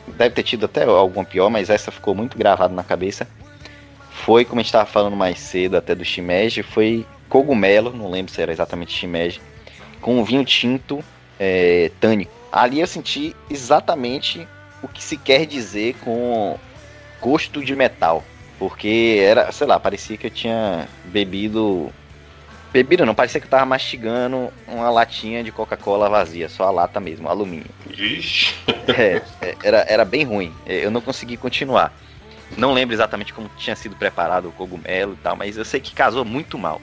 Deve 0.07 0.35
ter 0.35 0.43
tido 0.43 0.65
até 0.65 0.85
alguma 0.85 1.25
pior, 1.25 1.51
mas 1.51 1.71
essa 1.71 1.93
ficou 1.93 2.15
muito 2.15 2.37
gravada 2.37 2.75
na 2.75 2.83
cabeça. 2.83 3.29
Foi, 4.11 4.45
como 4.45 4.61
a 4.61 4.63
gente 4.63 4.69
estava 4.69 4.87
falando 4.87 5.15
mais 5.15 5.39
cedo, 5.39 5.77
até 5.77 5.95
do 5.95 6.05
shimeji, 6.05 6.63
foi 6.63 7.07
cogumelo, 7.29 7.93
não 7.93 8.11
lembro 8.11 8.33
se 8.33 8.43
era 8.43 8.51
exatamente 8.51 8.93
shimeji, 8.93 9.41
com 10.01 10.19
um 10.19 10.25
vinho 10.25 10.45
tinto 10.45 11.05
é, 11.39 11.91
tânico. 12.01 12.33
Ali 12.51 12.81
eu 12.81 12.87
senti 12.87 13.37
exatamente 13.49 14.49
o 14.83 14.89
que 14.89 15.03
se 15.03 15.17
quer 15.17 15.47
dizer 15.47 15.95
com 16.03 16.59
gosto 17.21 17.65
de 17.65 17.77
metal. 17.77 18.25
Porque 18.59 19.21
era, 19.23 19.53
sei 19.53 19.67
lá, 19.67 19.79
parecia 19.79 20.17
que 20.17 20.27
eu 20.27 20.31
tinha 20.31 20.89
bebido 21.05 21.93
Bebida 22.79 23.05
não, 23.05 23.13
parecia 23.13 23.41
que 23.41 23.47
eu 23.47 23.51
tava 23.51 23.67
mastigando 23.67 24.53
uma 24.65 24.89
latinha 24.89 25.43
de 25.43 25.51
Coca-Cola 25.51 26.09
vazia, 26.09 26.49
só 26.49 26.63
a 26.63 26.71
lata 26.71 27.01
mesmo, 27.01 27.29
alumínio. 27.29 27.67
Ixi. 27.91 28.55
É, 28.87 29.21
é, 29.43 29.57
era, 29.65 29.79
era 29.89 30.05
bem 30.05 30.23
ruim. 30.23 30.55
É, 30.65 30.85
eu 30.85 30.91
não 30.91 31.01
consegui 31.01 31.37
continuar. 31.37 31.93
Não 32.57 32.73
lembro 32.73 32.95
exatamente 32.95 33.35
como 33.35 33.51
tinha 33.59 33.75
sido 33.75 33.97
preparado 33.97 34.49
o 34.49 34.53
cogumelo 34.53 35.15
e 35.15 35.17
tal, 35.17 35.35
mas 35.35 35.57
eu 35.57 35.65
sei 35.65 35.81
que 35.81 35.93
casou 35.93 36.25
muito 36.25 36.57
mal. 36.57 36.81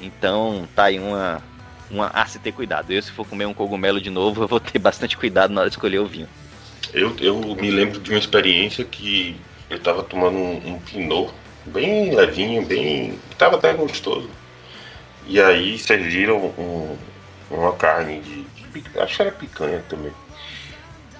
Então 0.00 0.68
tá 0.76 0.84
aí 0.84 1.00
uma, 1.00 1.42
uma 1.90 2.06
a 2.14 2.24
se 2.24 2.38
ter 2.38 2.52
cuidado. 2.52 2.92
Eu, 2.92 3.02
se 3.02 3.10
for 3.10 3.26
comer 3.26 3.46
um 3.46 3.52
cogumelo 3.52 4.00
de 4.00 4.10
novo, 4.10 4.44
eu 4.44 4.48
vou 4.48 4.60
ter 4.60 4.78
bastante 4.78 5.16
cuidado 5.16 5.52
na 5.52 5.62
hora 5.62 5.70
de 5.70 5.74
escolher 5.74 5.98
o 5.98 6.06
vinho. 6.06 6.28
Eu, 6.94 7.16
eu 7.20 7.40
me 7.56 7.70
lembro 7.72 7.98
de 7.98 8.10
uma 8.10 8.18
experiência 8.18 8.84
que 8.84 9.36
eu 9.68 9.80
tava 9.80 10.04
tomando 10.04 10.36
um, 10.38 10.74
um 10.74 10.78
pinot 10.78 11.32
bem 11.66 12.14
levinho, 12.14 12.64
bem. 12.64 13.18
tava 13.36 13.56
até 13.56 13.72
gostoso. 13.74 14.30
E 15.26 15.40
aí 15.40 15.78
serviram 15.78 16.38
um, 16.58 16.96
uma 17.50 17.72
carne 17.72 18.20
de, 18.20 18.42
de, 18.42 18.98
Acho 18.98 19.16
que 19.16 19.22
era 19.22 19.32
picanha 19.32 19.84
também. 19.88 20.12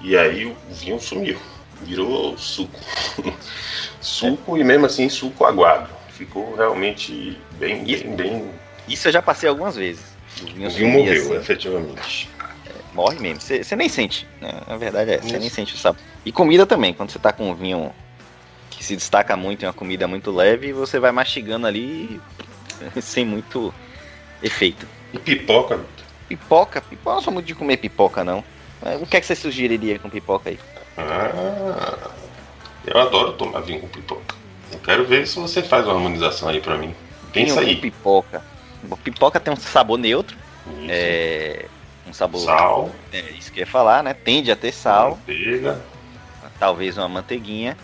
E 0.00 0.16
aí 0.16 0.46
o 0.46 0.56
vinho 0.70 1.00
sumiu. 1.00 1.38
Virou 1.82 2.36
suco. 2.36 2.78
suco 4.00 4.56
e 4.56 4.64
mesmo 4.64 4.86
assim 4.86 5.08
suco 5.08 5.44
aguado. 5.44 5.88
Ficou 6.10 6.54
realmente 6.54 7.38
bem, 7.58 7.84
bem, 7.84 8.16
bem. 8.16 8.50
Isso 8.88 9.08
eu 9.08 9.12
já 9.12 9.22
passei 9.22 9.48
algumas 9.48 9.76
vezes. 9.76 10.04
O 10.40 10.46
vinho, 10.46 10.68
o 10.68 10.70
vinho 10.70 10.88
morreu, 10.90 11.22
assim. 11.22 11.34
efetivamente. 11.36 12.30
É, 12.66 12.70
morre 12.94 13.18
mesmo. 13.18 13.40
Você 13.40 13.76
nem 13.76 13.88
sente. 13.88 14.26
Né? 14.40 14.52
A 14.66 14.76
verdade 14.76 15.12
é, 15.12 15.18
você 15.18 15.38
nem 15.38 15.48
sente 15.48 15.74
o 15.74 15.78
sabor. 15.78 16.00
E 16.24 16.32
comida 16.32 16.66
também, 16.66 16.92
quando 16.92 17.10
você 17.10 17.18
tá 17.18 17.32
com 17.32 17.50
um 17.50 17.54
vinho 17.54 17.92
que 18.70 18.84
se 18.84 18.96
destaca 18.96 19.36
muito 19.36 19.62
em 19.62 19.66
uma 19.66 19.72
comida 19.72 20.08
muito 20.08 20.30
leve, 20.30 20.72
você 20.72 20.98
vai 20.98 21.12
mastigando 21.12 21.66
ali 21.66 22.20
sem 23.00 23.24
muito 23.24 23.72
efeito. 24.42 24.86
E 25.12 25.18
pipoca, 25.18 25.80
Pipoca? 26.28 26.80
Pipoca, 26.80 27.10
eu 27.10 27.14
não 27.16 27.22
sou 27.22 27.32
muito 27.32 27.46
de 27.46 27.54
comer 27.54 27.76
pipoca, 27.76 28.24
não. 28.24 28.42
O 29.00 29.06
que 29.06 29.16
é 29.16 29.20
que 29.20 29.26
você 29.26 29.36
sugeriria 29.36 29.98
com 29.98 30.08
pipoca 30.08 30.48
aí? 30.48 30.58
Ah, 30.96 32.10
eu 32.86 32.98
adoro 32.98 33.34
tomar 33.34 33.60
vinho 33.60 33.80
com 33.80 33.88
pipoca. 33.88 34.34
Eu 34.72 34.78
quero 34.78 35.04
ver 35.04 35.26
se 35.26 35.38
você 35.38 35.62
faz 35.62 35.84
uma 35.84 35.94
harmonização 35.94 36.48
aí 36.48 36.60
pra 36.60 36.76
mim. 36.76 36.94
Pensa 37.32 37.60
vinho 37.60 37.68
aí. 37.68 37.76
pipoca. 37.76 38.42
Pipoca 39.04 39.38
tem 39.38 39.52
um 39.52 39.56
sabor 39.56 39.98
neutro. 39.98 40.36
Isso. 40.66 40.86
É, 40.88 41.66
um 42.06 42.12
sabor. 42.12 42.40
Sal. 42.40 42.90
É 43.12 43.20
isso 43.32 43.52
que 43.52 43.60
eu 43.60 43.64
ia 43.64 43.70
falar, 43.70 44.02
né? 44.02 44.14
Tende 44.14 44.50
a 44.50 44.56
ter 44.56 44.72
sal. 44.72 45.10
Manteiga. 45.10 45.80
Talvez 46.58 46.96
uma 46.96 47.08
manteiguinha. 47.08 47.76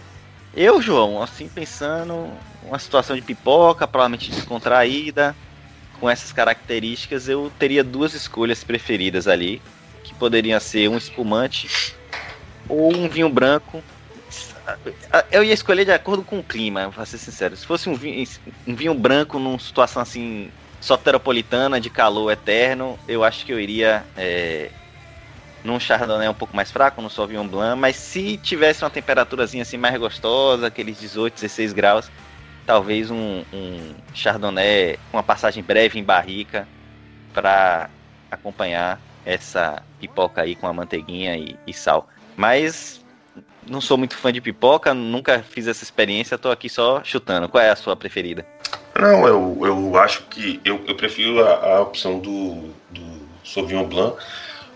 Eu, 0.57 0.81
João, 0.81 1.23
assim, 1.23 1.49
pensando 1.49 2.31
uma 2.65 2.79
situação 2.79 3.15
de 3.15 3.23
pipoca, 3.23 3.87
provavelmente 3.87 4.31
descontraída 4.31 5.37
com 6.01 6.09
essas 6.09 6.33
características, 6.33 7.29
eu 7.29 7.53
teria 7.59 7.83
duas 7.83 8.15
escolhas 8.15 8.63
preferidas 8.63 9.27
ali, 9.27 9.61
que 10.05 10.15
poderiam 10.15 10.59
ser 10.61 10.89
um 10.89 10.97
espumante 10.97 11.95
ou 12.69 12.95
um 12.95 13.09
vinho 13.09 13.29
branco. 13.29 13.83
Eu 15.31 15.43
ia 15.43 15.55
escolher 15.55 15.85
de 15.85 15.93
acordo 15.93 16.23
com 16.23 16.39
o 16.39 16.43
clima, 16.43 16.91
pra 16.95 17.07
ser 17.07 17.19
sincero. 17.19 17.57
Se 17.57 17.67
fosse 17.67 17.89
um 17.89 17.95
vinho, 17.95 18.27
um 18.67 18.75
vinho 18.75 18.95
branco 18.95 19.39
numa 19.39 19.59
situação 19.59 20.03
assim 20.03 20.51
soteropolitana 20.81 21.81
de 21.81 21.91
calor 21.91 22.31
eterno, 22.31 22.99
eu 23.09 23.25
acho 23.25 23.45
que 23.45 23.53
eu 23.53 23.59
iria 23.59 24.05
é, 24.17 24.71
num 25.65 25.81
Chardonnay 25.81 26.29
um 26.29 26.35
pouco 26.35 26.55
mais 26.55 26.71
fraco, 26.71 27.03
no 27.03 27.11
Sauvignon 27.11 27.47
Blanc, 27.47 27.81
mas 27.81 27.97
se 27.97 28.37
tivesse 28.37 28.85
uma 28.85 28.91
temperaturazinha 28.91 29.63
assim 29.63 29.77
mais 29.77 29.99
gostosa, 29.99 30.67
aqueles 30.67 31.01
18, 31.01 31.35
16 31.35 31.73
graus, 31.73 32.11
talvez 32.69 33.11
um, 33.11 33.43
um 33.51 33.95
Chardonnay 34.13 34.99
uma 35.11 35.23
passagem 35.23 35.63
breve 35.63 35.99
em 35.99 36.05
barrica 36.05 36.69
para 37.33 37.89
acompanhar 38.31 39.01
essa 39.25 39.83
pipoca 39.99 40.43
aí 40.43 40.55
com 40.55 40.67
a 40.67 40.73
manteiguinha 40.75 41.35
e, 41.35 41.57
e, 41.67 41.73
sal. 41.73 42.07
Mas 42.37 43.03
não 43.67 43.81
sou 43.81 43.97
muito 43.97 44.19
fã 44.19 44.31
de 44.31 44.43
pipoca, 44.43 44.93
nunca 44.93 45.43
fiz 45.43 45.67
essa 45.67 45.83
experiência, 45.83 46.37
tô 46.37 46.51
aqui 46.51 46.69
só 46.69 47.03
chutando. 47.03 47.49
Qual 47.49 47.65
é 47.65 47.71
a 47.71 47.77
sua 47.77 47.97
preferida? 47.97 48.45
Não, 48.95 49.27
eu, 49.27 49.59
eu 49.63 49.99
acho 49.99 50.25
que 50.25 50.61
eu, 50.63 50.85
eu 50.87 50.95
prefiro 50.95 51.43
a, 51.43 51.77
a 51.77 51.81
opção 51.81 52.19
do, 52.19 52.69
do 52.91 53.29
Sauvignon 53.43 53.87
Blanc 53.87 54.19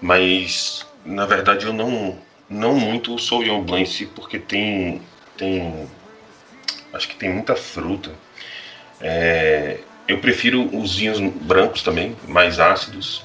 mas 0.00 0.86
na 1.04 1.26
verdade 1.26 1.66
eu 1.66 1.74
não 1.74 2.16
não 2.48 2.74
muito 2.74 3.14
o 3.14 3.18
Sauvignon 3.18 3.62
Blanc 3.62 3.82
em 3.82 3.86
si, 3.86 4.06
porque 4.06 4.38
tem 4.38 5.02
tem 5.36 5.86
acho 6.92 7.08
que 7.08 7.16
tem 7.16 7.30
muita 7.30 7.56
fruta. 7.56 8.10
É, 9.00 9.78
eu 10.06 10.18
prefiro 10.18 10.68
os 10.76 10.96
vinhos 10.96 11.18
brancos 11.20 11.82
também, 11.82 12.16
mais 12.28 12.58
ácidos, 12.58 13.24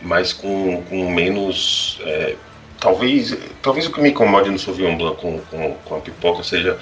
mas 0.00 0.32
com, 0.32 0.82
com 0.84 1.10
menos 1.10 2.00
é, 2.04 2.36
talvez 2.80 3.36
talvez 3.60 3.86
o 3.86 3.92
que 3.92 4.00
me 4.00 4.10
incomode 4.10 4.50
no 4.50 4.58
Sauvignon 4.58 4.96
Blanc 4.96 5.20
com, 5.20 5.40
com, 5.40 5.74
com 5.84 5.96
a 5.96 6.00
pipoca 6.00 6.42
seja 6.42 6.78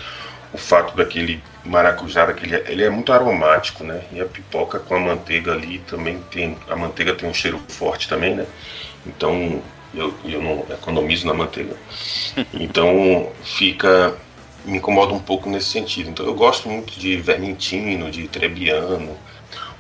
o 0.53 0.59
fato 0.59 0.97
daquele 0.97 1.43
maracujá, 1.65 2.27
daquele, 2.27 2.55
ele 2.71 2.85
é 2.85 2.91
muito 2.91 3.13
aromático, 3.13 3.83
né? 3.85 4.03
E 4.13 4.21
a 4.21 4.25
pipoca 4.25 4.79
com 4.79 4.95
a 4.95 5.01
manteiga 5.01 5.53
ali 5.53 5.79
também 5.81 6.23
tem, 6.31 6.57
a 6.69 6.77
manteiga 6.77 7.15
tem 7.15 7.29
um 7.29 7.35
cheiro 7.35 7.61
forte 7.69 8.09
também, 8.09 8.35
né? 8.35 8.47
Então 9.05 9.63
eu, 9.95 10.15
eu 10.25 10.43
não 10.43 10.65
economizo 10.71 11.27
na 11.27 11.35
manteiga. 11.35 11.77
Então 12.55 13.33
fica. 13.43 14.15
Me 14.67 14.79
incomoda 14.79 15.15
um 15.15 15.19
pouco 15.19 15.49
nesse 15.49 15.69
sentido. 15.69 16.11
Então 16.11 16.27
eu 16.27 16.35
gosto 16.35 16.69
muito 16.69 16.99
de 16.99 17.17
Vermentino, 17.17 18.11
de 18.11 18.27
Trebbiano. 18.29 19.17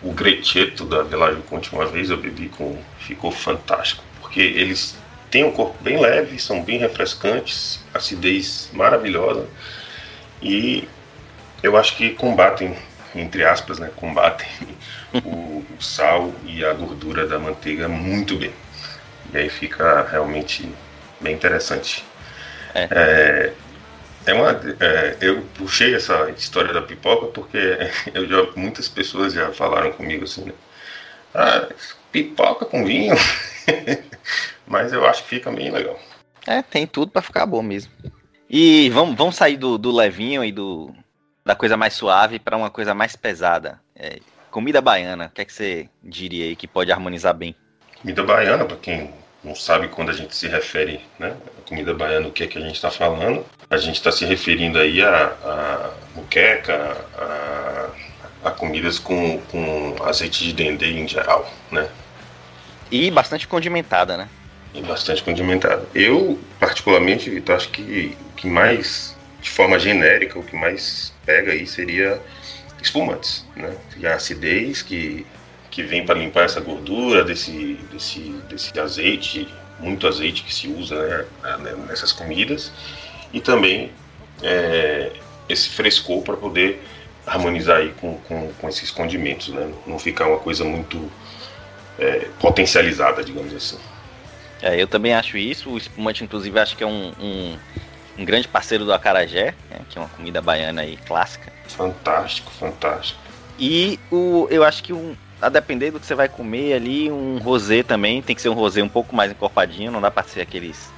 O 0.02 0.12
Grecheto 0.12 0.84
da 0.84 1.02
Velagem 1.02 1.42
Conte 1.42 1.72
uma 1.72 1.86
vez 1.86 2.10
eu 2.10 2.16
bebi 2.16 2.48
com. 2.48 2.78
ficou 3.00 3.30
fantástico. 3.30 4.02
Porque 4.20 4.40
eles 4.40 4.96
têm 5.30 5.44
um 5.44 5.52
corpo 5.52 5.76
bem 5.82 6.00
leve, 6.00 6.38
são 6.38 6.62
bem 6.62 6.78
refrescantes, 6.78 7.80
acidez 7.92 8.70
maravilhosa. 8.72 9.48
E 10.40 10.88
eu 11.62 11.76
acho 11.76 11.96
que 11.96 12.10
combatem, 12.10 12.76
entre 13.14 13.44
aspas, 13.44 13.78
né, 13.78 13.90
combatem 13.96 14.48
o, 15.24 15.64
o 15.68 15.82
sal 15.82 16.32
e 16.44 16.64
a 16.64 16.72
gordura 16.72 17.26
da 17.26 17.38
manteiga 17.38 17.88
muito 17.88 18.36
bem. 18.36 18.52
E 19.32 19.36
aí 19.36 19.48
fica 19.48 20.06
realmente 20.08 20.68
bem 21.20 21.34
interessante. 21.34 22.04
É. 22.74 22.88
é, 22.90 23.52
é 24.26 24.34
uma, 24.34 24.50
é, 24.80 25.16
eu 25.20 25.42
puxei 25.54 25.94
essa 25.94 26.28
história 26.30 26.74
da 26.74 26.82
pipoca 26.82 27.26
porque 27.28 27.58
eu 28.12 28.26
já, 28.28 28.50
muitas 28.56 28.88
pessoas 28.88 29.32
já 29.32 29.52
falaram 29.52 29.92
comigo 29.92 30.24
assim, 30.24 30.44
né? 30.44 30.52
Ah, 31.34 31.68
pipoca 32.10 32.66
com 32.66 32.84
vinho. 32.84 33.14
Mas 34.66 34.92
eu 34.92 35.06
acho 35.06 35.22
que 35.22 35.28
fica 35.28 35.50
bem 35.50 35.70
legal. 35.70 35.98
É, 36.46 36.60
tem 36.60 36.86
tudo 36.86 37.12
para 37.12 37.22
ficar 37.22 37.46
bom 37.46 37.62
mesmo. 37.62 37.92
E 38.50 38.90
vamos, 38.90 39.16
vamos 39.16 39.36
sair 39.36 39.56
do, 39.56 39.78
do 39.78 39.94
levinho 39.94 40.44
e 40.44 40.50
do 40.50 40.92
da 41.44 41.54
coisa 41.54 41.76
mais 41.76 41.94
suave 41.94 42.40
para 42.40 42.56
uma 42.56 42.70
coisa 42.70 42.92
mais 42.92 43.14
pesada. 43.14 43.80
É, 43.94 44.18
comida 44.50 44.80
baiana, 44.80 45.26
o 45.26 45.30
que 45.30 45.42
é 45.42 45.44
que 45.44 45.52
você 45.52 45.88
diria 46.02 46.46
aí 46.46 46.56
que 46.56 46.66
pode 46.66 46.90
harmonizar 46.90 47.34
bem? 47.34 47.54
Comida 48.00 48.24
baiana, 48.24 48.64
para 48.64 48.76
quem 48.76 49.12
não 49.46 49.54
sabe 49.54 49.86
quando 49.86 50.10
a 50.10 50.12
gente 50.12 50.34
se 50.34 50.48
refere, 50.48 51.00
né? 51.20 51.32
A 51.58 51.68
comida 51.68 51.94
baiana, 51.94 52.26
o 52.26 52.32
que 52.32 52.42
é 52.42 52.46
que 52.48 52.58
a 52.58 52.60
gente 52.60 52.74
está 52.74 52.90
falando? 52.90 53.46
A 53.70 53.76
gente 53.76 53.94
está 53.94 54.10
se 54.10 54.24
referindo 54.24 54.76
aí 54.76 55.00
a, 55.00 55.26
a 55.44 55.90
muqueca, 56.16 56.96
a, 57.16 57.88
a 58.48 58.50
comidas 58.50 58.98
com, 58.98 59.38
com 59.52 59.94
azeite 60.04 60.42
de 60.42 60.52
dendê 60.52 60.90
em 60.90 61.06
geral, 61.06 61.48
né? 61.70 61.88
E 62.90 63.08
bastante 63.08 63.46
condimentada, 63.46 64.16
né? 64.16 64.28
E 64.74 64.82
bastante 64.82 65.22
condimentada. 65.22 65.86
Eu, 65.94 66.40
particularmente, 66.58 67.30
Vitor, 67.30 67.54
acho 67.54 67.68
que 67.68 68.16
o 68.32 68.32
que 68.34 68.48
mais, 68.48 69.16
de 69.40 69.48
forma 69.48 69.78
genérica, 69.78 70.40
o 70.40 70.42
que 70.42 70.56
mais 70.56 71.14
pega 71.24 71.52
aí 71.52 71.68
seria 71.68 72.20
espumantes, 72.82 73.46
né? 73.54 73.76
E 73.96 74.08
a 74.08 74.16
acidez 74.16 74.82
que 74.82 75.24
que 75.76 75.82
vem 75.82 76.06
para 76.06 76.18
limpar 76.18 76.44
essa 76.44 76.58
gordura 76.58 77.22
desse, 77.22 77.78
desse, 77.92 78.20
desse 78.48 78.80
azeite, 78.80 79.46
muito 79.78 80.08
azeite 80.08 80.42
que 80.42 80.52
se 80.52 80.68
usa 80.68 81.28
né, 81.42 81.56
né 81.58 81.74
nessas 81.86 82.14
comidas, 82.14 82.72
e 83.30 83.42
também 83.42 83.92
é, 84.42 85.12
esse 85.46 85.68
frescor 85.68 86.22
para 86.22 86.34
poder 86.34 86.82
harmonizar 87.26 87.76
aí 87.76 87.92
com, 88.00 88.16
com, 88.20 88.50
com, 88.54 88.68
esses 88.70 88.90
condimentos, 88.90 89.48
né? 89.48 89.70
não 89.86 89.98
ficar 89.98 90.28
uma 90.28 90.38
coisa 90.38 90.64
muito 90.64 91.12
é, 91.98 92.26
potencializada, 92.40 93.22
digamos 93.22 93.54
assim. 93.54 93.78
É, 94.62 94.80
eu 94.80 94.86
também 94.86 95.12
acho 95.12 95.36
isso, 95.36 95.68
o 95.68 95.76
espumante 95.76 96.24
inclusive 96.24 96.58
acho 96.58 96.74
que 96.74 96.84
é 96.84 96.86
um, 96.86 97.12
um, 97.20 97.58
um 98.16 98.24
grande 98.24 98.48
parceiro 98.48 98.86
do 98.86 98.94
acarajé, 98.94 99.54
né, 99.70 99.80
que 99.90 99.98
é 99.98 100.00
uma 100.00 100.08
comida 100.08 100.40
baiana 100.40 100.80
aí 100.80 100.96
clássica. 101.06 101.52
Fantástico, 101.68 102.50
fantástico. 102.52 103.20
E 103.58 104.00
o, 104.10 104.48
eu 104.50 104.64
acho 104.64 104.82
que 104.82 104.94
um, 104.94 105.14
a 105.40 105.48
depender 105.48 105.90
do 105.90 106.00
que 106.00 106.06
você 106.06 106.14
vai 106.14 106.28
comer 106.28 106.74
ali, 106.74 107.10
um 107.10 107.38
rosé 107.38 107.82
também, 107.82 108.22
tem 108.22 108.34
que 108.34 108.42
ser 108.42 108.48
um 108.48 108.54
rosé 108.54 108.82
um 108.82 108.88
pouco 108.88 109.14
mais 109.14 109.30
encorpadinho, 109.30 109.92
não 109.92 110.00
dá 110.00 110.10
para 110.10 110.26
ser 110.26 110.40
aqueles 110.40 110.90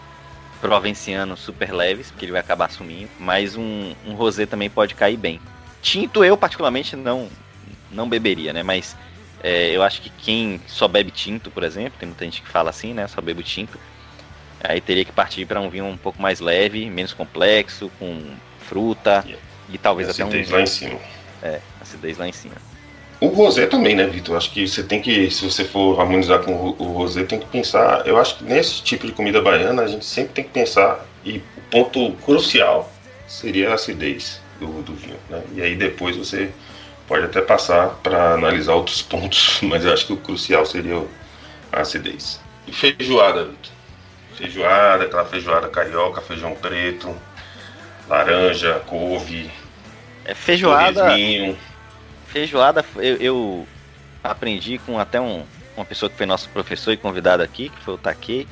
provincianos 0.60 1.40
super 1.40 1.72
leves, 1.72 2.10
porque 2.10 2.24
ele 2.24 2.32
vai 2.32 2.40
acabar 2.40 2.70
sumindo, 2.70 3.10
mas 3.18 3.56
um, 3.56 3.94
um 4.06 4.14
rosé 4.14 4.46
também 4.46 4.68
pode 4.68 4.94
cair 4.94 5.16
bem. 5.16 5.40
Tinto 5.82 6.24
eu 6.24 6.36
particularmente 6.36 6.96
não 6.96 7.28
não 7.90 8.08
beberia, 8.08 8.52
né, 8.52 8.62
mas 8.62 8.96
é, 9.42 9.70
eu 9.70 9.82
acho 9.82 10.02
que 10.02 10.10
quem 10.10 10.60
só 10.66 10.86
bebe 10.86 11.10
tinto, 11.10 11.50
por 11.50 11.62
exemplo, 11.62 11.98
tem 11.98 12.08
muita 12.08 12.24
gente 12.24 12.42
que 12.42 12.48
fala 12.48 12.70
assim, 12.70 12.92
né, 12.92 13.06
só 13.06 13.20
bebe 13.20 13.42
tinto, 13.42 13.78
aí 14.62 14.80
teria 14.80 15.04
que 15.04 15.12
partir 15.12 15.46
para 15.46 15.60
um 15.60 15.70
vinho 15.70 15.86
um 15.86 15.96
pouco 15.96 16.20
mais 16.20 16.38
leve, 16.38 16.90
menos 16.90 17.12
complexo, 17.14 17.90
com 17.98 18.20
fruta 18.60 19.24
e, 19.26 19.74
e 19.74 19.78
talvez 19.78 20.08
até 20.10 20.24
um... 20.24 20.28
Acidez 20.28 20.50
lá 20.50 20.60
em 20.60 20.66
cima. 20.66 21.00
É, 21.42 21.60
acidez 21.80 22.18
lá 22.18 22.28
em 22.28 22.32
cima. 22.32 22.56
O 23.20 23.28
rosé 23.28 23.66
também, 23.66 23.96
né, 23.96 24.06
Vitor? 24.06 24.36
Acho 24.36 24.50
que 24.52 24.66
você 24.66 24.82
tem 24.82 25.02
que, 25.02 25.30
se 25.30 25.44
você 25.44 25.64
for 25.64 26.00
harmonizar 26.00 26.40
com 26.40 26.52
o 26.52 26.92
rosé, 26.92 27.24
tem 27.24 27.40
que 27.40 27.46
pensar. 27.46 28.06
Eu 28.06 28.16
acho 28.16 28.38
que 28.38 28.44
nesse 28.44 28.82
tipo 28.82 29.06
de 29.06 29.12
comida 29.12 29.42
baiana 29.42 29.82
a 29.82 29.86
gente 29.88 30.04
sempre 30.04 30.34
tem 30.34 30.44
que 30.44 30.50
pensar 30.50 31.04
e 31.24 31.38
o 31.56 31.60
ponto 31.70 32.12
crucial 32.24 32.90
seria 33.26 33.70
a 33.70 33.74
acidez 33.74 34.40
do, 34.60 34.82
do 34.82 34.94
vinho, 34.94 35.18
né? 35.28 35.42
E 35.54 35.62
aí 35.62 35.74
depois 35.74 36.16
você 36.16 36.50
pode 37.08 37.24
até 37.24 37.40
passar 37.40 37.88
para 38.02 38.34
analisar 38.34 38.74
outros 38.74 39.02
pontos, 39.02 39.60
mas 39.62 39.84
eu 39.84 39.92
acho 39.92 40.06
que 40.06 40.12
o 40.12 40.16
crucial 40.16 40.64
seria 40.64 41.02
a 41.72 41.80
acidez. 41.80 42.40
E 42.66 42.72
feijoada, 42.72 43.46
Vitor? 43.46 43.72
Feijoada, 44.36 45.04
aquela 45.04 45.24
feijoada 45.24 45.68
carioca, 45.68 46.20
feijão 46.20 46.54
preto, 46.54 47.12
laranja, 48.08 48.80
couve. 48.86 49.50
É 50.24 50.34
feijoada. 50.34 51.12
Feijoada, 52.28 52.84
eu, 52.96 53.16
eu, 53.16 53.66
aprendi 54.22 54.78
com 54.78 54.98
até 54.98 55.20
um, 55.20 55.44
uma 55.76 55.84
pessoa 55.84 56.10
que 56.10 56.16
foi 56.16 56.26
nosso 56.26 56.48
professor 56.50 56.92
e 56.92 56.96
convidado 56.96 57.42
aqui, 57.42 57.70
que 57.70 57.80
foi 57.82 57.94
o 57.94 57.98
Take. 57.98 58.46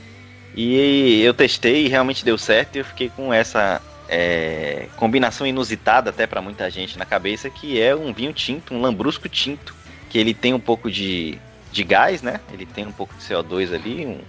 E 0.55 1.21
eu 1.23 1.35
testei 1.35 1.85
e 1.85 1.89
realmente 1.89 2.25
deu 2.25 2.39
certo. 2.39 2.77
E 2.77 2.79
eu 2.79 2.85
fiquei 2.85 3.11
com 3.11 3.33
essa 3.33 3.83
é, 4.09 4.87
combinação 4.97 5.47
inusitada 5.47 6.11
até 6.11 6.27
para 6.27 6.41
muita 6.41 6.71
gente 6.71 6.99
na 6.99 7.05
cabeça, 7.05 7.51
que 7.51 7.81
é 7.81 7.95
um 7.95 8.13
vinho 8.13 8.33
tinto, 8.33 8.75
um 8.75 8.81
lambrusco 8.81 9.29
tinto, 9.29 9.75
que 10.09 10.19
ele 10.19 10.33
tem 10.33 10.55
um 10.55 10.61
pouco 10.61 10.91
de, 10.91 11.39
de 11.71 11.85
gás, 11.85 12.23
né? 12.23 12.41
Ele 12.53 12.65
tem 12.65 12.87
um 12.87 12.93
pouco 12.93 13.15
de 13.15 13.23
CO2 13.23 13.75
ali, 13.75 14.07
um, 14.07 14.21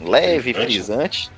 um 0.00 0.08
leve 0.08 0.54
frisante. 0.54 1.30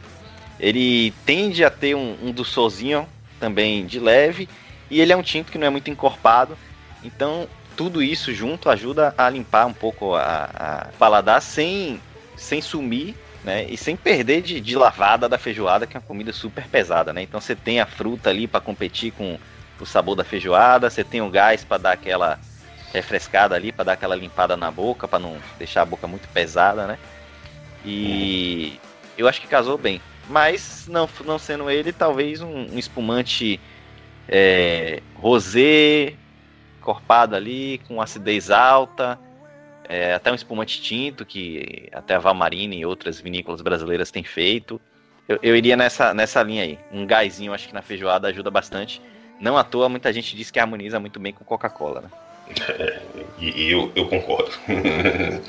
Ele 0.61 1.13
tende 1.27 1.65
a 1.65 1.71
ter 1.71 1.97
um, 1.97 2.17
um 2.23 2.31
doçorzinho 2.31 3.09
também 3.41 3.85
de 3.85 3.99
leve, 3.99 4.49
e 4.89 5.01
ele 5.01 5.13
é 5.13 5.17
um 5.17 5.23
tinto 5.23 5.51
que 5.51 5.59
não 5.59 5.67
é 5.67 5.71
muito 5.71 5.91
encorpado. 5.91 6.57
Então, 7.03 7.49
tudo 7.77 8.03
isso 8.03 8.33
junto 8.33 8.69
ajuda 8.69 9.15
a 9.17 9.29
limpar 9.29 9.67
um 9.67 9.73
pouco 9.73 10.15
a, 10.15 10.51
a 10.55 10.87
paladar 10.99 11.41
sem, 11.41 12.01
sem 12.37 12.61
sumir 12.61 13.15
né? 13.45 13.67
E 13.69 13.77
sem 13.77 13.97
perder 13.97 14.43
de, 14.43 14.61
de, 14.61 14.77
lavada 14.77 15.29
da 15.29 15.39
feijoada, 15.39 15.87
que 15.87 15.97
é 15.97 16.01
uma 16.01 16.07
comida 16.07 16.33
super 16.33 16.67
pesada, 16.69 17.13
né? 17.13 17.23
Então 17.23 17.41
você 17.41 17.55
tem 17.55 17.81
a 17.81 17.87
fruta 17.87 18.31
ali 18.31 18.47
para 18.47 18.61
competir 18.61 19.13
com 19.13 19.39
o 19.81 19.87
sabor 19.87 20.15
da 20.15 20.25
feijoada, 20.25 20.89
você 20.89 21.03
tem 21.03 21.21
o 21.21 21.29
gás 21.29 21.65
para 21.65 21.79
dar 21.79 21.93
aquela 21.93 22.39
refrescada 22.93 23.55
ali, 23.55 23.73
para 23.73 23.85
dar 23.85 23.93
aquela 23.95 24.15
limpada 24.15 24.57
na 24.57 24.71
boca, 24.71 25.09
para 25.09 25.19
não 25.19 25.37
deixar 25.59 25.83
a 25.83 25.87
boca 25.87 26.07
muito 26.07 26.29
pesada, 26.29 26.87
né? 26.87 26.99
E 27.85 28.79
eu 29.19 29.27
acho 29.27 29.41
que 29.41 29.49
casou 29.49 29.77
bem. 29.77 30.01
Mas 30.29 30.87
não, 30.89 31.09
não 31.25 31.39
sendo 31.39 31.69
ele, 31.69 31.93
talvez 31.93 32.41
um, 32.41 32.73
um 32.73 32.79
espumante 32.79 33.59
é, 34.29 35.03
rosé, 35.17 36.15
encorpado 36.83 37.37
ali, 37.37 37.81
com 37.87 38.03
acidez 38.03 38.51
alta, 38.51 39.19
é, 39.89 40.15
até 40.15 40.33
um 40.33 40.35
espumante 40.35 40.83
tinto, 40.83 41.25
que 41.25 41.89
até 41.93 42.15
a 42.15 42.19
Valmarine 42.19 42.79
e 42.79 42.85
outras 42.85 43.21
vinícolas 43.21 43.63
brasileiras 43.63 44.11
têm 44.11 44.25
feito. 44.25 44.81
Eu, 45.29 45.39
eu, 45.43 45.57
iria 45.57 45.77
nessa, 45.77 46.13
nessa 46.13 46.43
linha 46.43 46.65
aí. 46.65 46.79
Um 46.91 47.07
gásinho, 47.07 47.55
acho 47.55 47.69
que 47.69 47.75
na 47.75 47.83
feijoada 47.83 48.29
ajuda 48.29 48.51
bastante. 48.51 49.01
Não 49.41 49.57
à 49.57 49.65
toa, 49.65 49.89
muita 49.89 50.13
gente 50.13 50.37
diz 50.37 50.51
que 50.51 50.59
harmoniza 50.59 50.99
muito 50.99 51.21
bem 51.21 51.33
com 51.33 51.45
Coca-Cola, 51.45 52.03
né? 52.03 52.11
É, 52.69 53.01
e 53.39 53.71
eu, 53.71 53.93
eu 53.95 54.09
concordo. 54.09 54.51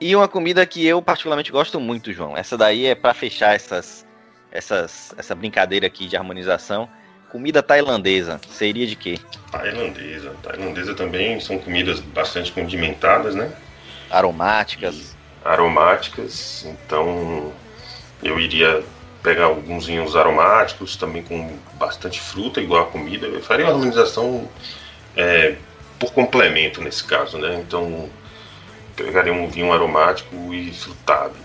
e 0.00 0.14
uma 0.14 0.28
comida 0.28 0.64
que 0.66 0.86
eu 0.86 1.00
particularmente 1.00 1.50
gosto 1.50 1.80
muito, 1.80 2.12
João. 2.12 2.36
Essa 2.36 2.56
daí 2.56 2.86
é 2.86 2.94
para 2.94 3.14
fechar 3.14 3.54
essas, 3.54 4.06
essas, 4.50 5.14
essa 5.16 5.34
brincadeira 5.34 5.86
aqui 5.86 6.06
de 6.06 6.16
harmonização. 6.16 6.88
Comida 7.32 7.62
tailandesa, 7.62 8.38
seria 8.46 8.86
de 8.86 8.94
quê? 8.94 9.18
Tailandesa. 9.50 10.34
Tailandesa 10.42 10.92
também 10.92 11.40
são 11.40 11.58
comidas 11.58 11.98
bastante 11.98 12.52
condimentadas, 12.52 13.34
né? 13.34 13.50
Aromáticas. 14.10 15.16
E 15.42 15.48
aromáticas. 15.48 16.66
Então, 16.66 17.50
eu 18.22 18.38
iria 18.38 18.84
pegar 19.22 19.46
alguns 19.46 19.86
vinhos 19.86 20.14
aromáticos, 20.14 20.94
também 20.94 21.22
com 21.22 21.56
bastante 21.78 22.20
fruta, 22.20 22.60
igual 22.60 22.82
a 22.82 22.86
comida. 22.90 23.26
Eu 23.26 23.42
faria 23.42 23.64
uma 23.64 23.72
harmonização 23.72 24.46
é, 25.16 25.56
por 25.98 26.12
complemento 26.12 26.82
nesse 26.82 27.02
caso, 27.02 27.38
né? 27.38 27.64
Então, 27.66 28.10
pegaria 28.94 29.32
um 29.32 29.48
vinho 29.48 29.72
aromático 29.72 30.52
e 30.52 30.70
frutado. 30.74 31.36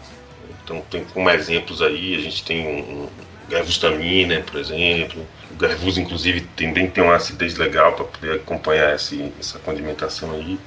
Então, 0.65 0.81
tem 0.91 1.05
como 1.05 1.29
exemplos 1.29 1.81
aí, 1.81 2.13
a 2.13 2.19
gente 2.19 2.43
tem 2.43 2.67
um, 2.67 3.03
um 3.03 3.09
Gervustamina, 3.49 4.41
por 4.41 4.59
exemplo. 4.59 5.25
O 5.51 5.59
Gervus, 5.59 5.97
inclusive, 5.97 6.41
também 6.55 6.89
tem 6.89 7.03
uma 7.03 7.15
acidez 7.15 7.55
legal 7.55 7.93
para 7.93 8.05
poder 8.05 8.35
acompanhar 8.35 8.95
esse, 8.95 9.31
essa 9.39 9.59
condimentação 9.59 10.31
aí. 10.31 10.59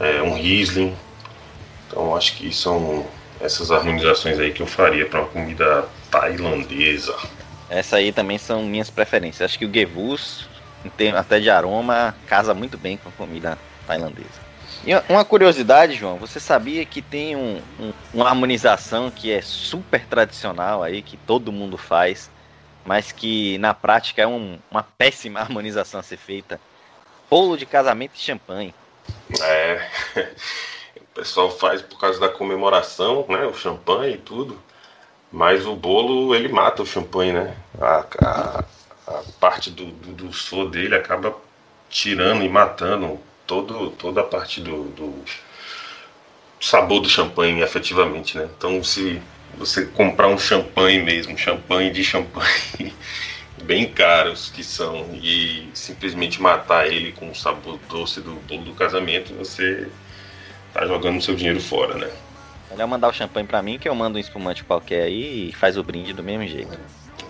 É, 0.00 0.22
um 0.22 0.34
Riesling. 0.34 0.94
Então, 1.86 2.16
acho 2.16 2.36
que 2.36 2.52
são 2.54 3.06
essas 3.40 3.70
harmonizações 3.70 4.38
aí 4.38 4.52
que 4.52 4.62
eu 4.62 4.66
faria 4.66 5.06
para 5.06 5.20
uma 5.20 5.28
comida 5.28 5.84
tailandesa. 6.10 7.14
Essa 7.68 7.96
aí 7.96 8.12
também 8.12 8.38
são 8.38 8.62
minhas 8.62 8.90
preferências. 8.90 9.42
Acho 9.42 9.58
que 9.58 9.66
o 9.66 9.72
Gewurz, 9.72 10.48
até 11.16 11.40
de 11.40 11.50
aroma, 11.50 12.14
casa 12.26 12.54
muito 12.54 12.78
bem 12.78 12.96
com 12.96 13.08
a 13.08 13.12
comida 13.12 13.58
tailandesa. 13.86 14.44
E 14.86 14.92
uma 15.10 15.24
curiosidade, 15.24 15.94
João, 15.94 16.16
você 16.16 16.38
sabia 16.38 16.84
que 16.84 17.00
tem 17.00 17.34
um, 17.34 17.60
um, 17.80 17.92
uma 18.12 18.28
harmonização 18.28 19.10
que 19.10 19.32
é 19.32 19.40
super 19.40 20.04
tradicional 20.04 20.82
aí, 20.82 21.00
que 21.00 21.16
todo 21.16 21.50
mundo 21.50 21.78
faz, 21.78 22.30
mas 22.84 23.12
que 23.12 23.58
na 23.58 23.72
prática 23.72 24.22
é 24.22 24.26
um, 24.26 24.58
uma 24.70 24.82
péssima 24.82 25.40
harmonização 25.40 26.00
a 26.00 26.02
ser 26.02 26.16
feita? 26.16 26.60
Bolo 27.30 27.56
de 27.56 27.66
casamento 27.66 28.12
e 28.14 28.18
champanhe. 28.18 28.74
É, 29.40 29.88
o 31.00 31.14
pessoal 31.14 31.50
faz 31.50 31.82
por 31.82 31.98
causa 31.98 32.20
da 32.20 32.28
comemoração, 32.28 33.24
né? 33.28 33.44
O 33.46 33.54
champanhe 33.54 34.14
e 34.14 34.18
tudo. 34.18 34.60
Mas 35.32 35.66
o 35.66 35.74
bolo, 35.74 36.34
ele 36.34 36.48
mata 36.48 36.82
o 36.82 36.86
champanhe, 36.86 37.32
né? 37.32 37.56
A, 37.80 38.06
a, 38.24 38.64
a 39.06 39.22
parte 39.40 39.70
do, 39.70 39.86
do, 39.86 40.28
do 40.30 40.70
dele 40.70 40.94
acaba 40.94 41.34
tirando 41.88 42.44
e 42.44 42.48
matando 42.48 43.18
todo, 43.46 43.90
toda 43.90 44.20
a 44.20 44.24
parte 44.24 44.60
do, 44.60 44.84
do 44.90 45.24
sabor 46.60 47.00
do 47.00 47.08
champanhe, 47.08 47.62
efetivamente, 47.62 48.36
né? 48.36 48.48
Então, 48.56 48.82
se 48.82 49.20
você 49.58 49.86
comprar 49.86 50.28
um 50.28 50.38
champanhe 50.38 51.02
mesmo, 51.02 51.36
champanhe 51.36 51.90
de 51.90 52.04
champanhe 52.04 52.94
bem 53.64 53.88
caros 53.88 54.50
que 54.54 54.62
são, 54.62 55.08
e 55.14 55.68
simplesmente 55.72 56.40
matar 56.40 56.86
ele 56.86 57.12
com 57.12 57.30
o 57.30 57.34
sabor 57.34 57.78
doce 57.88 58.20
do 58.20 58.34
bolo 58.46 58.62
do 58.62 58.74
casamento, 58.74 59.34
você 59.34 59.88
tá 60.72 60.86
jogando 60.86 61.22
seu 61.22 61.34
dinheiro 61.34 61.60
fora, 61.60 61.94
né? 61.94 62.10
Melhor 62.70 62.86
mandar 62.86 63.08
o 63.08 63.12
champanhe 63.12 63.46
para 63.46 63.62
mim 63.62 63.78
que 63.78 63.88
eu 63.88 63.94
mando 63.94 64.18
um 64.18 64.20
espumante 64.20 64.64
qualquer 64.64 65.04
aí 65.04 65.48
e 65.48 65.52
faz 65.52 65.76
o 65.76 65.82
brinde 65.82 66.12
do 66.12 66.22
mesmo 66.22 66.46
jeito. 66.46 66.78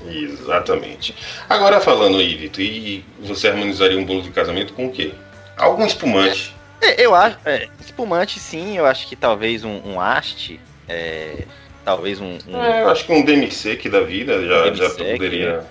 Exatamente. 0.06 1.14
Agora 1.48 1.80
falando 1.80 2.18
aí, 2.18 2.34
Vitor, 2.34 2.60
e 2.62 3.04
você 3.20 3.48
harmonizaria 3.48 3.98
um 3.98 4.04
bolo 4.04 4.22
de 4.22 4.30
casamento 4.30 4.72
com 4.72 4.86
o 4.86 4.92
quê? 4.92 5.12
Algum 5.56 5.86
espumante. 5.86 6.54
É, 6.80 7.00
eu 7.04 7.14
acho. 7.14 7.38
É, 7.44 7.68
espumante, 7.80 8.38
sim. 8.38 8.76
Eu 8.76 8.86
acho 8.86 9.06
que 9.06 9.16
talvez 9.16 9.64
um, 9.64 9.80
um 9.84 10.00
haste. 10.00 10.60
É, 10.88 11.44
talvez 11.84 12.20
um. 12.20 12.38
um... 12.48 12.62
É, 12.62 12.82
eu 12.82 12.88
acho 12.88 13.04
que 13.04 13.12
um 13.12 13.24
DMC 13.24 13.76
da 13.88 14.00
vida 14.00 14.44
já, 14.46 14.72
já 14.72 14.90
poderia. 14.90 15.58
Né? 15.58 15.64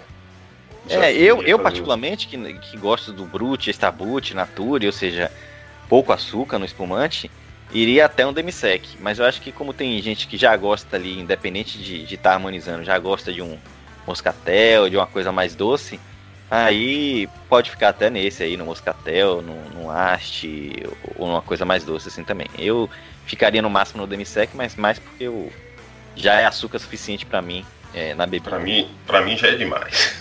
Já 0.90 1.06
é, 1.06 1.14
eu, 1.14 1.42
eu 1.44 1.58
particularmente, 1.60 2.28
que, 2.28 2.38
que 2.56 2.78
gosto 2.78 3.14
do 3.14 3.26
Brut, 3.26 3.70
Stabut, 3.70 4.34
Nature, 4.34 4.86
ou 4.86 4.92
seja, 4.92 5.32
pouco 5.88 6.12
açúcar 6.12 6.60
no 6.60 6.66
espumante, 6.66 7.32
iria 7.72 8.06
até 8.06 8.26
um 8.26 8.34
demisec. 8.34 8.98
Mas 9.00 9.20
eu 9.20 9.26
acho 9.26 9.42
que 9.42 9.52
como 9.52 9.74
tem 9.74 10.02
gente 10.02 10.28
que 10.28 10.38
já 10.38 10.56
gosta 10.58 10.98
ali, 10.98 11.20
independente 11.20 11.78
de 11.78 11.96
estar 11.96 12.08
de 12.08 12.18
tá 12.18 12.34
harmonizando, 12.34 12.84
já 12.84 13.00
gosta 13.00 13.32
de 13.32 13.42
um 13.42 13.58
moscatel, 14.06 14.90
de 14.90 14.98
uma 14.98 15.08
coisa 15.08 15.32
mais 15.32 15.56
doce, 15.56 16.00
Aí 16.56 17.28
pode 17.50 17.72
ficar 17.72 17.90
até 17.90 18.12
nesse 18.12 18.44
aí, 18.44 18.56
no 18.56 18.66
Moscatel, 18.66 19.42
no, 19.42 19.56
no 19.72 19.90
Haste, 19.90 20.86
ou 21.16 21.28
numa 21.28 21.42
coisa 21.42 21.66
mais 21.66 21.84
doce 21.84 22.10
assim 22.10 22.24
também. 22.24 22.46
Eu 22.60 22.88
ficaria 23.26 23.60
no 23.60 23.72
máximo 23.72 24.02
no 24.02 24.08
Demisec, 24.08 24.56
mas 24.56 24.76
mais 24.76 25.00
porque 25.00 25.24
eu, 25.24 25.52
já 26.16 26.40
é 26.40 26.46
açúcar 26.46 26.80
suficiente 26.80 27.26
para 27.26 27.42
mim 27.42 27.66
é, 27.94 28.14
na 28.16 28.26
bebida. 28.26 28.50
Pra 28.50 28.60
mim, 28.60 28.90
pra 29.06 29.22
mim 29.22 29.38
já 29.38 29.50
é 29.50 29.56
demais. 29.56 30.16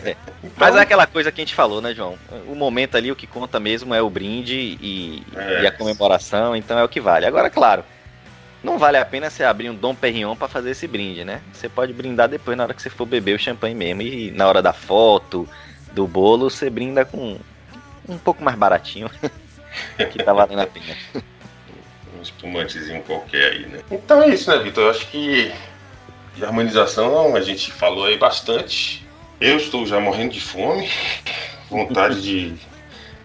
Mas 0.56 0.76
é 0.76 0.80
aquela 0.80 1.06
coisa 1.06 1.32
que 1.32 1.40
a 1.40 1.44
gente 1.44 1.54
falou, 1.54 1.80
né, 1.80 1.92
João? 1.92 2.16
O 2.46 2.54
momento 2.54 2.96
ali, 2.96 3.10
o 3.10 3.16
que 3.16 3.26
conta 3.26 3.58
mesmo 3.58 3.94
é 3.94 4.00
o 4.00 4.08
brinde 4.08 4.78
e, 4.80 5.22
é. 5.34 5.62
e 5.62 5.66
a 5.66 5.72
comemoração, 5.72 6.54
então 6.54 6.78
é 6.78 6.84
o 6.84 6.88
que 6.88 7.00
vale. 7.00 7.26
Agora, 7.26 7.50
claro, 7.50 7.84
não 8.62 8.78
vale 8.78 8.96
a 8.96 9.04
pena 9.04 9.28
você 9.28 9.42
abrir 9.42 9.68
um 9.70 9.74
Dom 9.74 9.94
Perignon 9.94 10.36
para 10.36 10.48
fazer 10.48 10.70
esse 10.70 10.86
brinde, 10.86 11.24
né? 11.24 11.40
Você 11.52 11.68
pode 11.68 11.92
brindar 11.92 12.28
depois 12.28 12.56
na 12.56 12.62
hora 12.62 12.74
que 12.74 12.82
você 12.82 12.90
for 12.90 13.06
beber 13.06 13.34
o 13.34 13.38
champanhe 13.38 13.74
mesmo 13.74 14.02
e 14.02 14.30
na 14.30 14.46
hora 14.46 14.62
da 14.62 14.72
foto, 14.72 15.48
do 15.92 16.06
bolo, 16.06 16.48
você 16.48 16.70
brinda 16.70 17.04
com 17.04 17.38
um 18.08 18.18
pouco 18.18 18.42
mais 18.42 18.56
baratinho. 18.56 19.10
que 20.12 20.22
tá 20.22 20.32
valendo 20.32 20.60
a 20.60 20.66
pena. 20.66 20.96
Um 22.26 22.32
espumantezinho 22.32 23.02
qualquer 23.02 23.52
aí, 23.52 23.66
né? 23.66 23.80
Então 23.90 24.22
é 24.22 24.28
isso, 24.28 24.50
né, 24.50 24.58
Vitor? 24.62 24.84
Eu 24.84 24.90
acho 24.90 25.06
que 25.08 25.52
de 26.34 26.44
harmonização 26.44 27.36
a 27.36 27.40
gente 27.40 27.70
falou 27.70 28.04
aí 28.04 28.18
bastante. 28.18 29.06
Eu 29.40 29.56
estou 29.56 29.86
já 29.86 30.00
morrendo 30.00 30.32
de 30.32 30.40
fome, 30.40 30.90
vontade 31.70 32.20
de, 32.20 32.54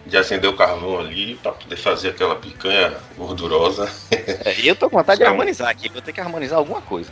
de 0.06 0.16
acender 0.16 0.48
o 0.48 0.56
carvão 0.56 1.00
ali 1.00 1.34
para 1.42 1.52
poder 1.52 1.76
fazer 1.76 2.10
aquela 2.10 2.36
picanha 2.36 2.94
gordurosa. 3.16 3.90
É, 4.10 4.54
eu 4.62 4.76
tô 4.76 4.88
com 4.88 4.96
vontade 4.96 5.18
de 5.18 5.24
harmonizar 5.26 5.68
aqui, 5.68 5.88
vou 5.88 6.02
ter 6.02 6.12
que 6.12 6.20
harmonizar 6.20 6.58
alguma 6.58 6.80
coisa. 6.80 7.10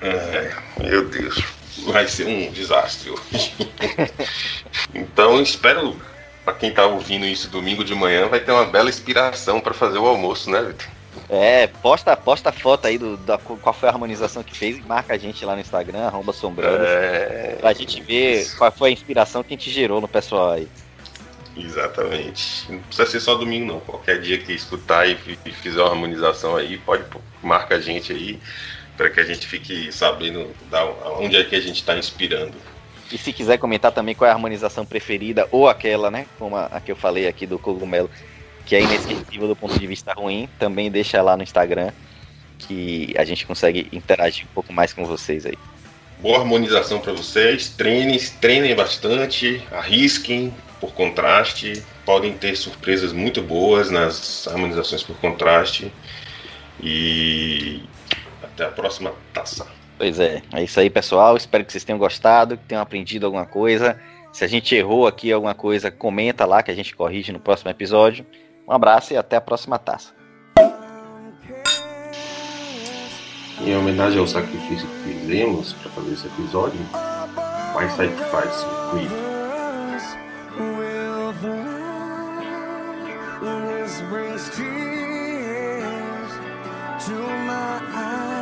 É, 0.00 0.52
meu 0.78 1.08
Deus 1.08 1.42
vai 1.84 2.06
ser 2.08 2.26
um 2.26 2.50
desastre 2.50 3.10
hoje. 3.10 3.54
então 4.94 5.42
espero 5.42 5.96
para 6.44 6.54
quem 6.54 6.72
tá 6.72 6.86
ouvindo 6.86 7.26
isso 7.26 7.50
domingo 7.50 7.84
de 7.84 7.94
manhã 7.94 8.28
vai 8.28 8.38
ter 8.38 8.52
uma 8.52 8.64
bela 8.64 8.88
inspiração 8.88 9.60
para 9.60 9.74
fazer 9.74 9.98
o 9.98 10.06
almoço, 10.06 10.48
né, 10.48 10.62
Vitor? 10.62 10.95
É, 11.28 11.66
posta, 11.66 12.16
posta 12.16 12.52
foto 12.52 12.86
aí 12.86 12.98
do, 12.98 13.16
da 13.16 13.38
qual 13.38 13.72
foi 13.72 13.88
a 13.88 13.92
harmonização 13.92 14.42
que 14.42 14.56
fez 14.56 14.78
e 14.78 14.82
marca 14.82 15.14
a 15.14 15.18
gente 15.18 15.44
lá 15.44 15.54
no 15.54 15.60
Instagram, 15.60 16.06
arroba 16.06 16.32
sombranos, 16.32 16.86
é... 16.86 17.56
pra 17.60 17.72
gente 17.72 18.00
ver 18.00 18.42
isso. 18.42 18.56
qual 18.56 18.70
foi 18.70 18.90
a 18.90 18.92
inspiração 18.92 19.42
que 19.42 19.54
a 19.54 19.56
gente 19.56 19.70
gerou 19.70 20.00
no 20.00 20.08
pessoal 20.08 20.52
aí. 20.52 20.68
Exatamente. 21.56 22.70
Não 22.70 22.78
precisa 22.80 23.08
ser 23.08 23.20
só 23.20 23.34
domingo 23.34 23.72
não. 23.72 23.80
Qualquer 23.80 24.20
dia 24.20 24.38
que 24.38 24.52
escutar 24.52 25.08
e, 25.08 25.16
e 25.44 25.52
fizer 25.52 25.80
uma 25.80 25.90
harmonização 25.90 26.54
aí, 26.54 26.76
pode 26.78 27.04
marca 27.42 27.76
a 27.76 27.80
gente 27.80 28.12
aí 28.12 28.38
para 28.96 29.10
que 29.10 29.20
a 29.20 29.24
gente 29.24 29.46
fique 29.46 29.90
sabendo 29.92 30.50
da, 30.70 30.84
onde 31.18 31.36
é 31.36 31.44
que 31.44 31.54
a 31.54 31.60
gente 31.60 31.76
está 31.76 31.96
inspirando. 31.96 32.54
E 33.10 33.16
se 33.16 33.32
quiser 33.32 33.58
comentar 33.58 33.92
também 33.92 34.14
qual 34.14 34.26
é 34.26 34.30
a 34.30 34.34
harmonização 34.34 34.84
preferida, 34.84 35.46
ou 35.50 35.68
aquela, 35.68 36.10
né, 36.10 36.26
como 36.38 36.56
a, 36.56 36.66
a 36.66 36.80
que 36.80 36.90
eu 36.90 36.96
falei 36.96 37.28
aqui 37.28 37.46
do 37.46 37.58
cogumelo, 37.58 38.10
que 38.66 38.74
é 38.74 38.82
inesquecível 38.82 39.48
do 39.48 39.56
ponto 39.56 39.78
de 39.78 39.86
vista 39.86 40.12
ruim, 40.12 40.48
também 40.58 40.90
deixa 40.90 41.22
lá 41.22 41.36
no 41.36 41.42
Instagram, 41.42 41.92
que 42.58 43.14
a 43.16 43.24
gente 43.24 43.46
consegue 43.46 43.88
interagir 43.92 44.44
um 44.44 44.52
pouco 44.52 44.72
mais 44.72 44.92
com 44.92 45.04
vocês 45.06 45.46
aí. 45.46 45.56
Boa 46.20 46.40
harmonização 46.40 46.98
para 46.98 47.12
vocês, 47.12 47.70
treinem, 47.70 48.18
treinem 48.40 48.74
bastante, 48.74 49.62
arrisquem 49.70 50.52
por 50.80 50.92
contraste, 50.92 51.82
podem 52.04 52.32
ter 52.32 52.56
surpresas 52.56 53.12
muito 53.12 53.40
boas 53.40 53.90
nas 53.90 54.46
harmonizações 54.48 55.02
por 55.02 55.16
contraste. 55.18 55.92
E 56.82 57.82
até 58.42 58.64
a 58.64 58.70
próxima 58.70 59.12
taça. 59.32 59.66
Pois 59.96 60.18
é, 60.20 60.42
é 60.52 60.62
isso 60.62 60.78
aí, 60.78 60.90
pessoal. 60.90 61.36
Espero 61.36 61.64
que 61.64 61.72
vocês 61.72 61.84
tenham 61.84 61.98
gostado, 61.98 62.58
que 62.58 62.64
tenham 62.64 62.82
aprendido 62.82 63.24
alguma 63.24 63.46
coisa. 63.46 63.98
Se 64.32 64.44
a 64.44 64.48
gente 64.48 64.74
errou 64.74 65.06
aqui 65.06 65.32
alguma 65.32 65.54
coisa, 65.54 65.90
comenta 65.90 66.44
lá 66.44 66.62
que 66.62 66.70
a 66.70 66.74
gente 66.74 66.94
corrige 66.94 67.32
no 67.32 67.40
próximo 67.40 67.70
episódio. 67.70 68.26
Um 68.68 68.72
abraço 68.72 69.12
e 69.12 69.16
até 69.16 69.36
a 69.36 69.40
próxima 69.40 69.78
taça. 69.78 70.12
Em 73.60 73.76
homenagem 73.76 74.18
ao 74.18 74.26
sacrifício 74.26 74.86
que 74.86 75.14
fizemos 75.14 75.72
para 75.74 75.90
fazer 75.90 76.12
esse 76.12 76.26
episódio, 76.26 76.80
mais 77.74 77.92
sacrifice, 77.92 78.64
Creed. 78.90 79.26
brings 84.10 84.48
tears 84.50 86.32
to 87.06 87.12
my 87.12 87.80
eyes. 87.92 88.35